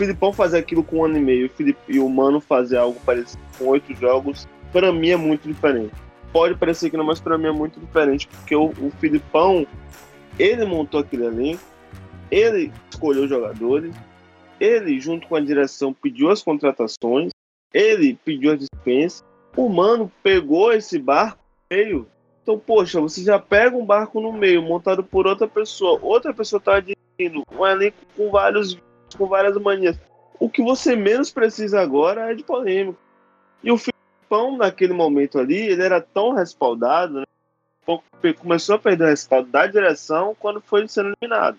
O 0.00 0.02
Filipão 0.02 0.32
fazer 0.32 0.56
aquilo 0.56 0.82
com 0.82 1.00
um 1.00 1.04
ano 1.04 1.18
e 1.18 1.20
meio 1.20 1.50
Felipe, 1.50 1.78
e 1.86 1.98
o 1.98 2.08
Mano 2.08 2.40
fazer 2.40 2.78
algo 2.78 2.98
parecido 3.04 3.42
com 3.58 3.66
oito 3.66 3.94
jogos, 3.94 4.48
para 4.72 4.90
mim 4.90 5.10
é 5.10 5.16
muito 5.16 5.46
diferente. 5.46 5.92
Pode 6.32 6.54
parecer 6.54 6.88
que 6.88 6.96
não, 6.96 7.04
mas 7.04 7.20
para 7.20 7.36
mim 7.36 7.48
é 7.48 7.52
muito 7.52 7.78
diferente, 7.78 8.26
porque 8.26 8.56
o, 8.56 8.70
o 8.80 8.90
Filipão, 8.98 9.66
ele 10.38 10.64
montou 10.64 11.00
aquele 11.00 11.26
elenco, 11.26 11.60
ele 12.30 12.72
escolheu 12.90 13.28
jogadores, 13.28 13.94
ele, 14.58 14.98
junto 14.98 15.28
com 15.28 15.36
a 15.36 15.40
direção, 15.40 15.92
pediu 15.92 16.30
as 16.30 16.42
contratações, 16.42 17.30
ele 17.70 18.18
pediu 18.24 18.52
a 18.52 18.56
dispensa, 18.56 19.22
o 19.54 19.68
Mano 19.68 20.10
pegou 20.22 20.72
esse 20.72 20.98
barco 20.98 21.40
meio. 21.70 22.06
Então, 22.42 22.58
poxa, 22.58 23.02
você 23.02 23.22
já 23.22 23.38
pega 23.38 23.76
um 23.76 23.84
barco 23.84 24.18
no 24.18 24.32
meio, 24.32 24.62
montado 24.62 25.04
por 25.04 25.26
outra 25.26 25.46
pessoa, 25.46 26.00
outra 26.00 26.32
pessoa 26.32 26.56
está 26.56 26.80
dirigindo, 26.80 27.42
um 27.52 27.66
elenco 27.66 27.98
com 28.16 28.30
vários 28.30 28.80
com 29.16 29.26
várias 29.26 29.56
manias. 29.56 29.98
O 30.38 30.48
que 30.48 30.62
você 30.62 30.96
menos 30.96 31.30
precisa 31.30 31.80
agora 31.80 32.30
é 32.30 32.34
de 32.34 32.42
polêmica. 32.42 32.98
E 33.62 33.70
o 33.70 33.76
Filipão, 33.76 34.56
naquele 34.56 34.92
momento 34.92 35.38
ali, 35.38 35.58
ele 35.58 35.82
era 35.82 36.00
tão 36.00 36.32
respaldado, 36.32 37.20
né? 37.20 37.24
começou 38.38 38.76
a 38.76 38.78
perder 38.78 39.04
o 39.04 39.08
respaldo 39.08 39.50
da 39.50 39.66
direção 39.66 40.36
quando 40.38 40.60
foi 40.60 40.86
sendo 40.86 41.08
eliminado. 41.08 41.58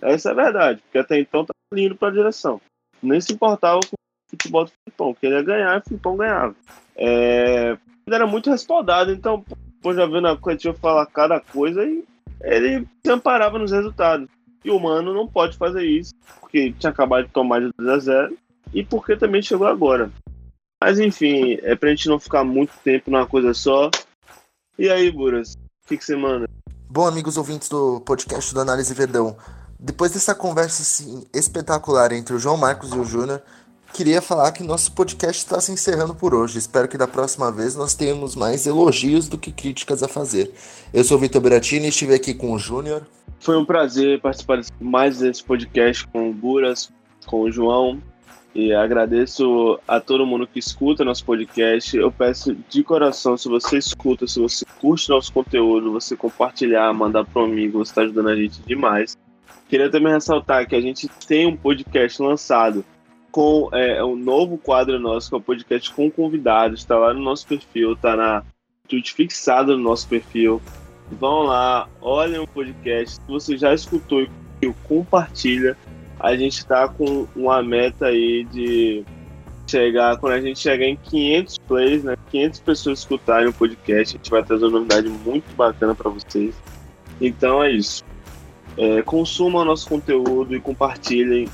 Essa 0.00 0.30
é 0.30 0.32
a 0.32 0.34
verdade, 0.34 0.82
porque 0.82 0.98
até 0.98 1.18
então 1.18 1.42
estava 1.42 1.80
indo 1.80 1.96
para 1.96 2.08
a 2.08 2.12
direção. 2.12 2.60
Nem 3.02 3.20
se 3.20 3.32
importava 3.32 3.80
com 3.80 3.94
o 3.94 4.30
futebol 4.30 4.64
do 4.64 4.70
Filipão, 4.70 5.14
queria 5.14 5.42
ganhar 5.42 5.76
e 5.76 5.78
o 5.78 5.84
Filipão 5.84 6.16
ganhava. 6.16 6.54
É... 6.96 7.76
Ele 8.06 8.14
era 8.14 8.26
muito 8.26 8.50
respaldado, 8.50 9.12
então, 9.12 9.42
pô, 9.82 9.94
já 9.94 10.04
vendo 10.06 10.28
a 10.28 10.36
coletiva 10.36 10.74
falar 10.74 11.06
cada 11.06 11.40
coisa 11.40 11.84
e 11.84 12.04
ele 12.42 12.86
se 13.04 13.10
amparava 13.10 13.58
nos 13.58 13.72
resultados. 13.72 14.28
E 14.64 14.70
o 14.70 14.80
Mano 14.80 15.12
não 15.12 15.28
pode 15.28 15.56
fazer 15.58 15.84
isso, 15.84 16.14
porque 16.40 16.72
tinha 16.72 16.90
acabado 16.90 17.26
de 17.26 17.32
tomar 17.32 17.60
de 17.60 17.70
2 17.76 17.90
a 17.90 17.98
0 17.98 18.38
e 18.72 18.82
porque 18.82 19.16
também 19.16 19.42
chegou 19.42 19.66
agora. 19.66 20.10
Mas 20.82 20.98
enfim, 20.98 21.58
é 21.62 21.74
pra 21.76 21.90
gente 21.90 22.08
não 22.08 22.18
ficar 22.18 22.44
muito 22.44 22.72
tempo 22.82 23.10
numa 23.10 23.26
coisa 23.26 23.52
só. 23.52 23.90
E 24.78 24.88
aí, 24.88 25.10
Buras, 25.10 25.54
o 25.54 25.88
que, 25.88 25.96
que 25.96 26.04
você 26.04 26.16
manda? 26.16 26.48
Bom, 26.88 27.06
amigos 27.06 27.36
ouvintes 27.36 27.68
do 27.68 28.00
podcast 28.00 28.54
do 28.54 28.60
Análise 28.60 28.94
Verdão, 28.94 29.36
depois 29.78 30.12
dessa 30.12 30.34
conversa 30.34 30.82
assim, 30.82 31.26
espetacular 31.34 32.12
entre 32.12 32.34
o 32.34 32.38
João 32.38 32.56
Marcos 32.56 32.92
e 32.92 32.98
o 32.98 33.04
Júnior, 33.04 33.42
queria 33.94 34.20
falar 34.20 34.50
que 34.50 34.64
nosso 34.64 34.90
podcast 34.90 35.40
está 35.40 35.60
se 35.60 35.70
encerrando 35.70 36.16
por 36.16 36.34
hoje. 36.34 36.58
Espero 36.58 36.88
que 36.88 36.98
da 36.98 37.06
próxima 37.06 37.52
vez 37.52 37.76
nós 37.76 37.94
tenhamos 37.94 38.34
mais 38.34 38.66
elogios 38.66 39.28
do 39.28 39.38
que 39.38 39.52
críticas 39.52 40.02
a 40.02 40.08
fazer. 40.08 40.52
Eu 40.92 41.04
sou 41.04 41.16
o 41.16 41.20
Vitor 41.20 41.40
Beratini 41.40 41.86
e 41.86 41.90
estive 41.90 42.12
aqui 42.12 42.34
com 42.34 42.52
o 42.52 42.58
Júnior. 42.58 43.06
Foi 43.38 43.56
um 43.56 43.64
prazer 43.64 44.20
participar 44.20 44.60
mais 44.80 45.18
desse 45.18 45.44
podcast 45.44 46.08
com 46.08 46.28
o 46.28 46.32
Buras, 46.32 46.90
com 47.24 47.42
o 47.42 47.52
João. 47.52 48.02
E 48.52 48.74
agradeço 48.74 49.78
a 49.86 50.00
todo 50.00 50.26
mundo 50.26 50.44
que 50.44 50.58
escuta 50.58 51.04
nosso 51.04 51.24
podcast. 51.24 51.96
Eu 51.96 52.10
peço 52.10 52.56
de 52.68 52.82
coração, 52.82 53.36
se 53.36 53.48
você 53.48 53.78
escuta, 53.78 54.26
se 54.26 54.40
você 54.40 54.64
curte 54.80 55.08
nosso 55.08 55.32
conteúdo, 55.32 55.92
você 55.92 56.16
compartilhar, 56.16 56.92
mandar 56.92 57.24
para 57.24 57.42
um 57.42 57.44
amigo, 57.44 57.78
você 57.78 57.92
está 57.92 58.02
ajudando 58.02 58.28
a 58.28 58.36
gente 58.36 58.60
demais. 58.62 59.16
Queria 59.68 59.88
também 59.88 60.12
ressaltar 60.12 60.66
que 60.66 60.74
a 60.74 60.80
gente 60.80 61.08
tem 61.28 61.46
um 61.46 61.56
podcast 61.56 62.20
lançado 62.20 62.84
com 63.34 63.68
é, 63.72 64.02
um 64.04 64.14
novo 64.14 64.56
quadro 64.56 64.96
nosso, 65.00 65.28
que 65.28 65.34
é 65.34 65.38
o 65.38 65.40
podcast 65.40 65.92
com 65.92 66.08
convidados. 66.08 66.78
Está 66.78 66.96
lá 66.96 67.12
no 67.12 67.18
nosso 67.18 67.44
perfil, 67.48 67.94
está 67.94 68.14
na 68.14 68.44
tweet 68.88 69.12
fixado 69.12 69.76
no 69.76 69.82
nosso 69.82 70.06
perfil. 70.06 70.62
Vão 71.10 71.42
lá, 71.42 71.88
olhem 72.00 72.38
o 72.38 72.46
podcast. 72.46 73.16
Se 73.16 73.26
você 73.26 73.56
já 73.56 73.74
escutou 73.74 74.22
e 74.22 74.72
compartilha. 74.84 75.76
A 76.20 76.36
gente 76.36 76.58
está 76.58 76.88
com 76.88 77.26
uma 77.34 77.60
meta 77.60 78.06
aí 78.06 78.44
de 78.44 79.04
chegar, 79.66 80.16
quando 80.18 80.34
a 80.34 80.40
gente 80.40 80.60
chegar 80.60 80.86
em 80.86 80.96
500 80.96 81.58
plays, 81.58 82.04
né, 82.04 82.16
500 82.30 82.60
pessoas 82.60 82.98
escutarem 83.00 83.48
o 83.48 83.52
podcast, 83.52 84.14
a 84.14 84.18
gente 84.18 84.30
vai 84.30 84.44
trazer 84.44 84.64
uma 84.66 84.78
novidade 84.78 85.08
muito 85.08 85.56
bacana 85.56 85.92
para 85.92 86.08
vocês. 86.08 86.54
Então 87.20 87.64
é 87.64 87.72
isso. 87.72 88.04
É, 88.78 89.02
consumam 89.02 89.64
nosso 89.64 89.88
conteúdo 89.88 90.54
e 90.54 90.60
compartilhem. 90.60 91.48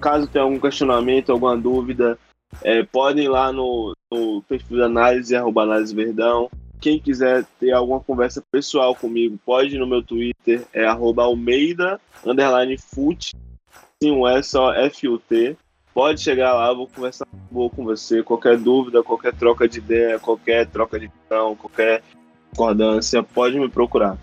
Caso 0.00 0.26
tenha 0.26 0.44
algum 0.44 0.58
questionamento, 0.58 1.30
alguma 1.30 1.56
dúvida, 1.56 2.18
é, 2.62 2.82
podem 2.82 3.26
ir 3.26 3.28
lá 3.28 3.52
no, 3.52 3.94
no 4.10 4.42
perfil 4.42 4.78
da 4.78 4.86
análise, 4.86 5.36
arroba 5.36 5.62
análise 5.62 5.94
verdão. 5.94 6.50
Quem 6.80 6.98
quiser 6.98 7.44
ter 7.58 7.72
alguma 7.72 8.00
conversa 8.00 8.42
pessoal 8.50 8.94
comigo, 8.94 9.38
pode 9.44 9.76
ir 9.76 9.78
no 9.78 9.86
meu 9.86 10.02
Twitter, 10.02 10.64
é 10.72 10.86
arroba 10.86 11.24
Almeida, 11.24 12.00
underline 12.24 12.76
sim, 12.78 14.10
um 14.10 14.26
é 14.26 14.42
só 14.42 14.72
F-U-T. 14.72 15.56
Pode 15.92 16.20
chegar 16.20 16.54
lá, 16.54 16.72
vou 16.72 16.86
conversar 16.86 17.26
vou 17.50 17.68
com 17.68 17.84
você. 17.84 18.22
Qualquer 18.22 18.56
dúvida, 18.56 19.02
qualquer 19.02 19.34
troca 19.34 19.68
de 19.68 19.78
ideia, 19.78 20.18
qualquer 20.18 20.66
troca 20.66 20.98
de 20.98 21.08
visão, 21.08 21.56
qualquer 21.56 22.02
concordância, 22.50 23.22
pode 23.22 23.58
me 23.58 23.68
procurar. 23.68 24.16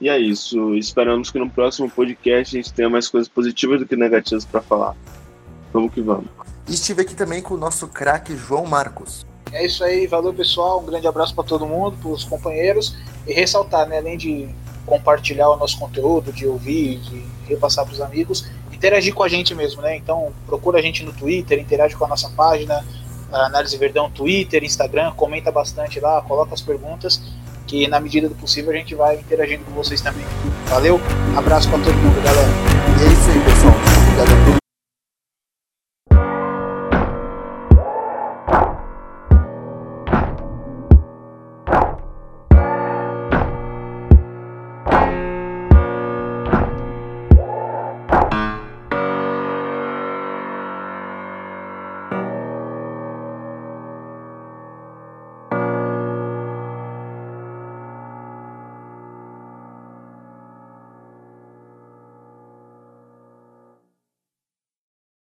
E 0.00 0.08
é 0.08 0.18
isso. 0.18 0.74
Esperamos 0.74 1.30
que 1.30 1.38
no 1.38 1.48
próximo 1.48 1.90
podcast 1.90 2.54
a 2.54 2.62
gente 2.62 2.72
tenha 2.72 2.90
mais 2.90 3.08
coisas 3.08 3.28
positivas 3.28 3.80
do 3.80 3.86
que 3.86 3.96
negativas 3.96 4.44
para 4.44 4.60
falar. 4.60 4.94
Vamos 5.74 5.92
que 5.92 6.00
vamos. 6.00 6.26
E 6.68 6.72
estive 6.72 7.02
aqui 7.02 7.16
também 7.16 7.42
com 7.42 7.54
o 7.54 7.58
nosso 7.58 7.88
craque 7.88 8.36
João 8.36 8.64
Marcos. 8.64 9.26
É 9.52 9.66
isso 9.66 9.84
aí, 9.84 10.06
valeu 10.06 10.32
pessoal, 10.32 10.80
um 10.80 10.86
grande 10.86 11.06
abraço 11.06 11.34
para 11.34 11.44
todo 11.44 11.66
mundo, 11.66 11.96
para 12.00 12.10
os 12.10 12.24
companheiros 12.24 12.96
e 13.26 13.32
ressaltar, 13.32 13.86
né, 13.86 13.98
além 13.98 14.16
de 14.16 14.48
compartilhar 14.86 15.50
o 15.50 15.56
nosso 15.56 15.78
conteúdo, 15.78 16.32
de 16.32 16.46
ouvir, 16.46 16.98
de 16.98 17.24
repassar 17.46 17.84
para 17.84 17.92
os 17.92 18.00
amigos, 18.00 18.46
interagir 18.72 19.12
com 19.14 19.22
a 19.22 19.28
gente 19.28 19.54
mesmo, 19.54 19.82
né? 19.82 19.96
Então 19.96 20.32
procura 20.46 20.78
a 20.78 20.82
gente 20.82 21.02
no 21.02 21.12
Twitter, 21.12 21.58
interage 21.58 21.96
com 21.96 22.04
a 22.04 22.08
nossa 22.08 22.28
página, 22.30 22.84
a 23.32 23.46
Análise 23.46 23.76
Verdão, 23.76 24.10
Twitter, 24.10 24.62
Instagram, 24.62 25.12
comenta 25.12 25.50
bastante 25.50 25.98
lá, 26.00 26.20
coloca 26.22 26.54
as 26.54 26.60
perguntas 26.60 27.20
que 27.66 27.88
na 27.88 27.98
medida 27.98 28.28
do 28.28 28.34
possível 28.34 28.72
a 28.72 28.76
gente 28.76 28.94
vai 28.94 29.16
interagindo 29.16 29.64
com 29.64 29.72
vocês 29.72 30.00
também. 30.00 30.24
Valeu, 30.66 31.00
abraço 31.36 31.68
para 31.68 31.78
todo 31.78 31.94
mundo, 31.94 32.22
galera. 32.22 32.48
E 33.00 33.04
é 33.04 33.12
isso 33.12 33.30
aí, 33.30 33.40
pessoal. 33.44 33.74
Obrigado 34.08 34.42
a 34.42 34.44
todos. 34.44 34.63